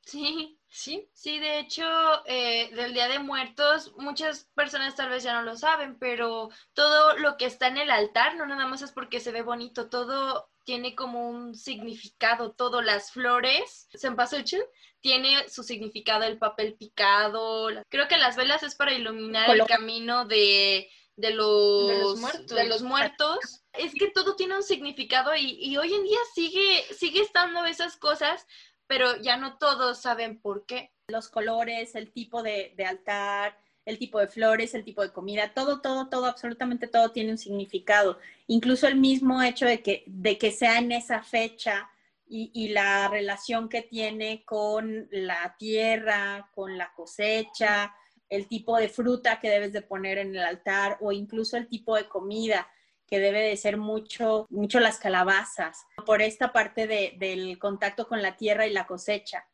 Sí, 0.07 0.57
sí, 0.69 1.09
sí, 1.13 1.39
de 1.39 1.59
hecho, 1.59 1.83
eh, 2.25 2.73
del 2.73 2.93
Día 2.93 3.09
de 3.09 3.19
Muertos, 3.19 3.93
muchas 3.97 4.45
personas 4.55 4.95
tal 4.95 5.09
vez 5.09 5.23
ya 5.23 5.33
no 5.33 5.41
lo 5.41 5.57
saben, 5.57 5.99
pero 5.99 6.49
todo 6.73 7.17
lo 7.17 7.35
que 7.35 7.45
está 7.45 7.67
en 7.67 7.75
el 7.75 7.91
altar 7.91 8.37
no 8.37 8.45
nada 8.45 8.65
más 8.67 8.81
es 8.81 8.93
porque 8.93 9.19
se 9.19 9.33
ve 9.33 9.41
bonito, 9.41 9.89
todo 9.89 10.49
tiene 10.63 10.95
como 10.95 11.27
un 11.29 11.55
significado, 11.55 12.53
todo, 12.53 12.81
las 12.81 13.11
flores, 13.11 13.89
cempasúchil, 13.99 14.61
tiene 15.07 15.47
su 15.47 15.63
significado, 15.63 16.25
el 16.25 16.37
papel 16.37 16.73
picado, 16.73 17.69
creo 17.87 18.09
que 18.09 18.17
las 18.17 18.35
velas 18.35 18.61
es 18.63 18.75
para 18.75 18.91
iluminar 18.91 19.49
el 19.49 19.65
camino 19.65 20.25
de, 20.25 20.89
de, 21.15 21.31
los, 21.31 22.19
de 22.45 22.65
los 22.65 22.81
muertos. 22.81 23.63
Es 23.71 23.93
que 23.93 24.11
todo 24.11 24.35
tiene 24.35 24.57
un 24.57 24.63
significado 24.63 25.33
y, 25.33 25.57
y 25.61 25.77
hoy 25.77 25.93
en 25.93 26.03
día 26.03 26.17
sigue, 26.35 26.83
sigue 26.93 27.21
estando 27.21 27.63
esas 27.63 27.95
cosas, 27.95 28.45
pero 28.85 29.15
ya 29.21 29.37
no 29.37 29.57
todos 29.57 30.01
saben 30.01 30.41
por 30.41 30.65
qué. 30.65 30.91
Los 31.07 31.29
colores, 31.29 31.95
el 31.95 32.11
tipo 32.11 32.43
de, 32.43 32.75
altar, 32.85 33.57
el 33.85 33.97
tipo 33.97 34.19
de 34.19 34.27
flores, 34.27 34.73
el 34.73 34.83
tipo 34.83 35.03
de 35.03 35.13
comida, 35.13 35.53
todo, 35.53 35.79
todo, 35.79 36.09
todo, 36.09 36.25
absolutamente 36.25 36.89
todo 36.89 37.11
tiene 37.13 37.31
un 37.31 37.37
significado. 37.37 38.19
Incluso 38.47 38.87
el 38.87 38.97
mismo 38.97 39.41
hecho 39.41 39.65
de 39.65 39.81
que, 39.81 40.03
de 40.05 40.37
que 40.37 40.51
sea 40.51 40.79
en 40.79 40.91
esa 40.91 41.23
fecha 41.23 41.89
y, 42.29 42.69
la 42.69 43.07
relación 43.07 43.69
que 43.69 43.81
tiene 43.81 44.43
con 44.45 45.07
la 45.11 45.55
tierra, 45.57 46.49
con 46.53 46.77
la 46.77 46.91
cosecha, 46.93 47.95
el 48.29 48.47
tipo 48.47 48.77
de 48.77 48.89
fruta 48.89 49.39
que 49.39 49.49
debes 49.49 49.71
de 49.73 49.81
poner 49.81 50.17
en 50.17 50.35
el 50.35 50.43
altar 50.43 50.97
o 50.99 51.11
incluso 51.11 51.57
el 51.57 51.67
tipo 51.67 51.95
de 51.95 52.07
comida 52.07 52.67
que 53.07 53.19
debe 53.19 53.41
de 53.41 53.55
ser 53.55 53.77
mucho, 53.77 54.45
mucho 54.49 54.81
las 54.81 54.99
calabazas, 54.99 55.85
por 56.05 56.21
esta 56.21 56.51
parte 56.51 56.87
de, 56.87 57.15
del 57.17 57.57
contacto 57.57 58.07
con 58.07 58.21
la 58.21 58.35
tierra 58.35 58.67
y 58.67 58.73
la 58.73 58.85
cosecha, 58.85 59.47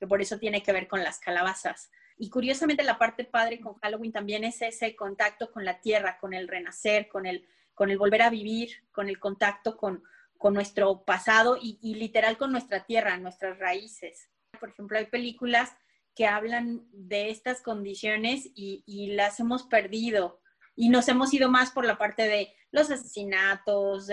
que 0.00 0.08
por 0.08 0.20
eso 0.20 0.38
tiene 0.38 0.62
que 0.62 0.72
ver 0.72 0.88
con 0.88 1.04
las 1.04 1.20
calabazas. 1.20 1.90
Y 2.18 2.30
curiosamente 2.30 2.82
la 2.82 2.98
parte 2.98 3.24
padre 3.24 3.60
con 3.60 3.74
Halloween 3.74 4.10
también 4.10 4.42
es 4.42 4.60
ese 4.60 4.96
contacto 4.96 5.52
con 5.52 5.64
la 5.64 5.80
tierra, 5.80 6.18
con 6.18 6.34
el 6.34 6.48
renacer, 6.48 7.06
con 7.06 7.26
el, 7.26 7.46
con 7.74 7.90
el 7.90 7.98
volver 7.98 8.22
a 8.22 8.30
vivir, 8.30 8.70
con 8.90 9.08
el 9.08 9.20
contacto 9.20 9.76
con, 9.76 10.02
con 10.38 10.54
nuestro 10.54 11.04
pasado 11.04 11.58
y, 11.60 11.78
y 11.82 11.94
literal 11.94 12.36
con 12.38 12.52
nuestra 12.52 12.84
tierra, 12.84 13.16
nuestras 13.18 13.58
raíces. 13.58 14.30
Por 14.58 14.70
ejemplo, 14.70 14.98
hay 14.98 15.06
películas 15.06 15.76
que 16.14 16.26
hablan 16.26 16.86
de 16.92 17.30
estas 17.30 17.60
condiciones 17.62 18.46
y, 18.54 18.82
y 18.86 19.14
las 19.14 19.38
hemos 19.40 19.64
perdido 19.64 20.40
y 20.76 20.90
nos 20.90 21.08
hemos 21.08 21.32
ido 21.32 21.50
más 21.50 21.70
por 21.70 21.86
la 21.86 21.98
parte 21.98 22.28
de 22.28 22.54
los 22.70 22.90
asesinatos, 22.90 24.08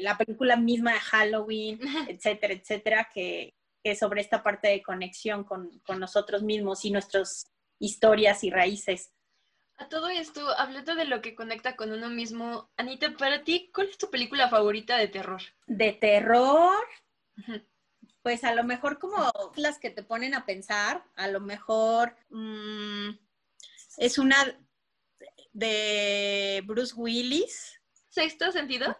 la 0.00 0.18
película 0.18 0.56
misma 0.56 0.92
de 0.92 1.00
Halloween, 1.00 1.80
etcétera, 2.08 2.52
etcétera, 2.52 3.08
que, 3.12 3.54
que 3.82 3.96
sobre 3.96 4.20
esta 4.20 4.42
parte 4.42 4.68
de 4.68 4.82
conexión 4.82 5.44
con, 5.44 5.80
con, 5.80 5.98
nosotros 5.98 6.42
mismos 6.42 6.84
y 6.84 6.90
nuestras 6.90 7.46
historias 7.80 8.44
y 8.44 8.50
raíces. 8.50 9.12
A 9.82 9.88
todo 9.88 10.08
esto, 10.10 10.48
hablando 10.60 10.94
de 10.94 11.06
lo 11.06 11.20
que 11.20 11.34
conecta 11.34 11.74
con 11.74 11.90
uno 11.90 12.08
mismo, 12.08 12.70
Anita, 12.76 13.16
para 13.16 13.42
ti, 13.42 13.68
¿cuál 13.74 13.88
es 13.88 13.98
tu 13.98 14.10
película 14.10 14.48
favorita 14.48 14.96
de 14.96 15.08
terror? 15.08 15.42
De 15.66 15.92
terror, 15.92 16.76
pues 18.22 18.44
a 18.44 18.54
lo 18.54 18.62
mejor 18.62 19.00
como 19.00 19.32
las 19.56 19.80
que 19.80 19.90
te 19.90 20.04
ponen 20.04 20.34
a 20.34 20.46
pensar, 20.46 21.02
a 21.16 21.26
lo 21.26 21.40
mejor 21.40 22.14
mm, 22.30 23.10
es 23.96 24.18
una 24.18 24.56
de 25.52 26.62
Bruce 26.64 26.94
Willis. 26.96 27.80
¿Sexto 28.08 28.52
sentido? 28.52 28.96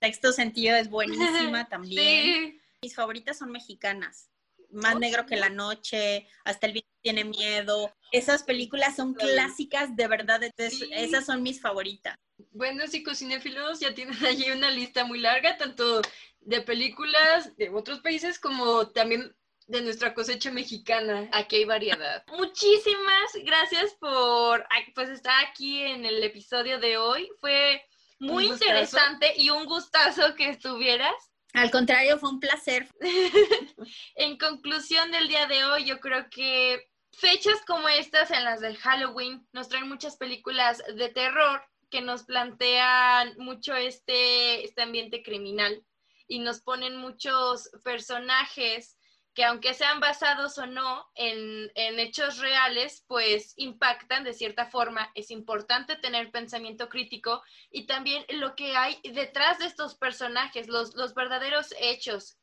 Sexto 0.00 0.30
sentido 0.30 0.76
es 0.76 0.88
buenísima 0.88 1.68
también. 1.68 2.62
Mis 2.80 2.94
favoritas 2.94 3.38
son 3.38 3.50
mexicanas. 3.50 4.30
Más 4.70 4.94
oh, 4.94 5.00
negro 5.00 5.26
que 5.26 5.34
la 5.34 5.50
noche, 5.50 6.28
hasta 6.44 6.68
el 6.68 6.74
tiene 7.02 7.24
miedo. 7.24 7.92
Esas 8.12 8.42
películas 8.42 8.96
son 8.96 9.14
clásicas 9.14 9.94
de 9.96 10.08
verdad, 10.08 10.40
esas 10.56 11.26
son 11.26 11.42
mis 11.42 11.60
favoritas. 11.60 12.16
Bueno, 12.50 12.86
sí, 12.86 13.02
cocinéfilos 13.02 13.80
ya 13.80 13.94
tienen 13.94 14.16
allí 14.26 14.50
una 14.50 14.70
lista 14.70 15.04
muy 15.04 15.18
larga, 15.18 15.56
tanto 15.56 16.02
de 16.40 16.60
películas 16.62 17.54
de 17.56 17.70
otros 17.70 18.00
países 18.00 18.38
como 18.38 18.88
también 18.88 19.34
de 19.66 19.80
nuestra 19.80 20.12
cosecha 20.14 20.50
mexicana. 20.50 21.28
Aquí 21.32 21.56
hay 21.56 21.64
variedad. 21.64 22.24
Muchísimas 22.28 23.32
gracias 23.44 23.94
por 24.00 24.66
pues 24.94 25.08
estar 25.08 25.44
aquí 25.44 25.82
en 25.82 26.04
el 26.04 26.22
episodio 26.22 26.78
de 26.78 26.96
hoy. 26.96 27.28
Fue 27.40 27.82
muy 28.18 28.46
interesante 28.46 29.32
y 29.36 29.50
un 29.50 29.64
gustazo 29.64 30.34
que 30.34 30.48
estuvieras. 30.50 31.14
Al 31.54 31.70
contrario, 31.70 32.18
fue 32.18 32.30
un 32.30 32.40
placer. 32.40 32.88
en 34.16 34.38
conclusión 34.38 35.10
del 35.10 35.28
día 35.28 35.46
de 35.46 35.64
hoy, 35.64 35.84
yo 35.84 36.00
creo 36.00 36.28
que 36.30 36.91
fechas 37.12 37.60
como 37.66 37.88
estas 37.88 38.30
en 38.30 38.44
las 38.44 38.60
del 38.60 38.76
Halloween 38.78 39.46
nos 39.52 39.68
traen 39.68 39.88
muchas 39.88 40.16
películas 40.16 40.82
de 40.94 41.08
terror 41.08 41.62
que 41.90 42.00
nos 42.00 42.24
plantean 42.24 43.34
mucho 43.38 43.74
este, 43.74 44.64
este 44.64 44.82
ambiente 44.82 45.22
criminal 45.22 45.84
y 46.26 46.38
nos 46.38 46.60
ponen 46.60 46.96
muchos 46.96 47.70
personajes 47.84 48.96
que 49.34 49.44
aunque 49.44 49.72
sean 49.74 50.00
basados 50.00 50.58
o 50.58 50.66
no 50.66 51.06
en, 51.14 51.70
hechos 51.74 52.38
reales, 52.38 53.04
pues 53.06 53.54
impactan 53.56 54.24
de 54.24 54.34
cierta 54.34 54.66
forma. 54.66 55.10
Es 55.14 55.30
importante 55.30 55.96
tener 55.96 56.30
pensamiento 56.30 56.88
crítico 56.88 57.42
y 57.70 57.86
también 57.86 58.24
lo 58.28 58.54
que 58.54 58.76
hay 58.76 58.98
detrás 59.04 59.58
de 59.58 59.66
estos 59.66 59.94
personajes, 59.94 60.68
los, 60.68 60.94
los 60.94 61.14
verdaderos 61.14 61.74
hechos 61.80 62.36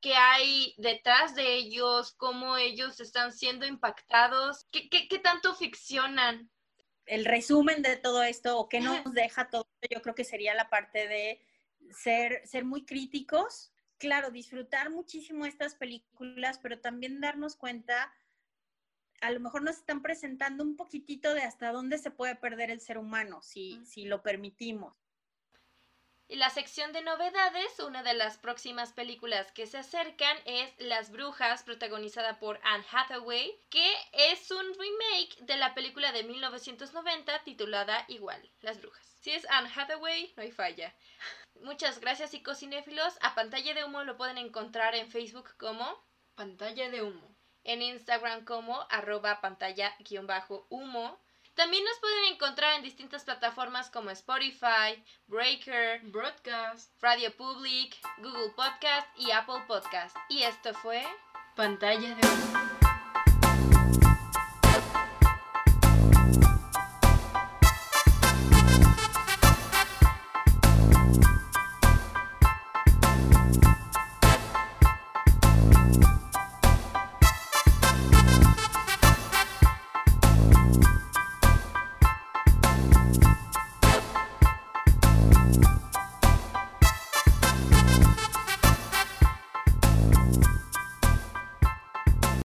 que 0.00 0.14
hay 0.14 0.74
detrás 0.78 1.34
de 1.34 1.54
ellos, 1.54 2.12
cómo 2.12 2.56
ellos 2.56 3.00
están 3.00 3.32
siendo 3.32 3.66
impactados, 3.66 4.66
qué, 4.70 4.88
qué, 4.88 5.18
tanto 5.18 5.54
ficcionan. 5.54 6.50
El 7.06 7.24
resumen 7.24 7.82
de 7.82 7.96
todo 7.96 8.22
esto 8.22 8.58
o 8.58 8.68
qué 8.68 8.80
nos 8.80 9.12
deja 9.12 9.48
todo, 9.48 9.68
yo 9.90 10.02
creo 10.02 10.14
que 10.14 10.24
sería 10.24 10.54
la 10.54 10.68
parte 10.68 11.06
de 11.08 11.40
ser, 11.90 12.42
ser 12.46 12.64
muy 12.64 12.84
críticos 12.84 13.72
claro, 13.98 14.30
disfrutar 14.30 14.90
muchísimo 14.90 15.46
estas 15.46 15.74
películas, 15.74 16.58
pero 16.58 16.80
también 16.80 17.20
darnos 17.20 17.56
cuenta, 17.56 18.12
a 19.20 19.30
lo 19.30 19.40
mejor 19.40 19.62
nos 19.62 19.76
están 19.76 20.02
presentando 20.02 20.62
un 20.64 20.76
poquitito 20.76 21.34
de 21.34 21.42
hasta 21.42 21.72
dónde 21.72 21.98
se 21.98 22.10
puede 22.10 22.36
perder 22.36 22.70
el 22.70 22.80
ser 22.80 22.98
humano, 22.98 23.42
si, 23.42 23.84
si 23.84 24.04
lo 24.04 24.22
permitimos. 24.22 24.94
Y 26.28 26.36
la 26.36 26.50
sección 26.50 26.92
de 26.92 27.02
novedades, 27.02 27.78
una 27.78 28.02
de 28.02 28.14
las 28.14 28.36
próximas 28.36 28.92
películas 28.92 29.52
que 29.52 29.66
se 29.66 29.78
acercan 29.78 30.36
es 30.44 30.74
Las 30.78 31.10
Brujas, 31.10 31.62
protagonizada 31.62 32.40
por 32.40 32.58
Anne 32.64 32.84
Hathaway, 32.90 33.56
que 33.70 33.94
es 34.12 34.50
un 34.50 34.66
remake 34.74 35.36
de 35.42 35.56
la 35.56 35.72
película 35.74 36.10
de 36.10 36.24
1990 36.24 37.44
titulada 37.44 38.04
igual, 38.08 38.42
Las 38.60 38.80
Brujas. 38.80 39.06
Si 39.20 39.30
es 39.30 39.46
Anne 39.50 39.70
Hathaway, 39.72 40.32
no 40.36 40.42
hay 40.42 40.50
falla. 40.50 40.92
Muchas 41.60 42.00
gracias, 42.00 42.30
psicocinéfilos. 42.32 43.16
A 43.20 43.36
Pantalla 43.36 43.74
de 43.74 43.84
Humo 43.84 44.02
lo 44.02 44.16
pueden 44.16 44.38
encontrar 44.38 44.96
en 44.96 45.10
Facebook 45.10 45.56
como 45.56 46.04
Pantalla 46.34 46.90
de 46.90 47.02
Humo. 47.02 47.36
En 47.62 47.82
Instagram 47.82 48.44
como 48.44 48.86
arroba 48.90 49.40
pantalla-humo. 49.40 51.18
También 51.56 51.84
nos 51.84 51.98
pueden 52.00 52.34
encontrar 52.34 52.74
en 52.74 52.82
distintas 52.82 53.24
plataformas 53.24 53.88
como 53.90 54.10
Spotify, 54.10 55.02
Breaker, 55.26 56.02
Broadcast, 56.04 56.92
Radio 57.00 57.34
Public, 57.34 57.96
Google 58.18 58.50
Podcast 58.54 59.08
y 59.16 59.30
Apple 59.30 59.64
Podcast. 59.66 60.14
Y 60.28 60.42
esto 60.42 60.74
fue 60.74 61.02
Pantalla 61.56 62.14
de. 62.14 62.85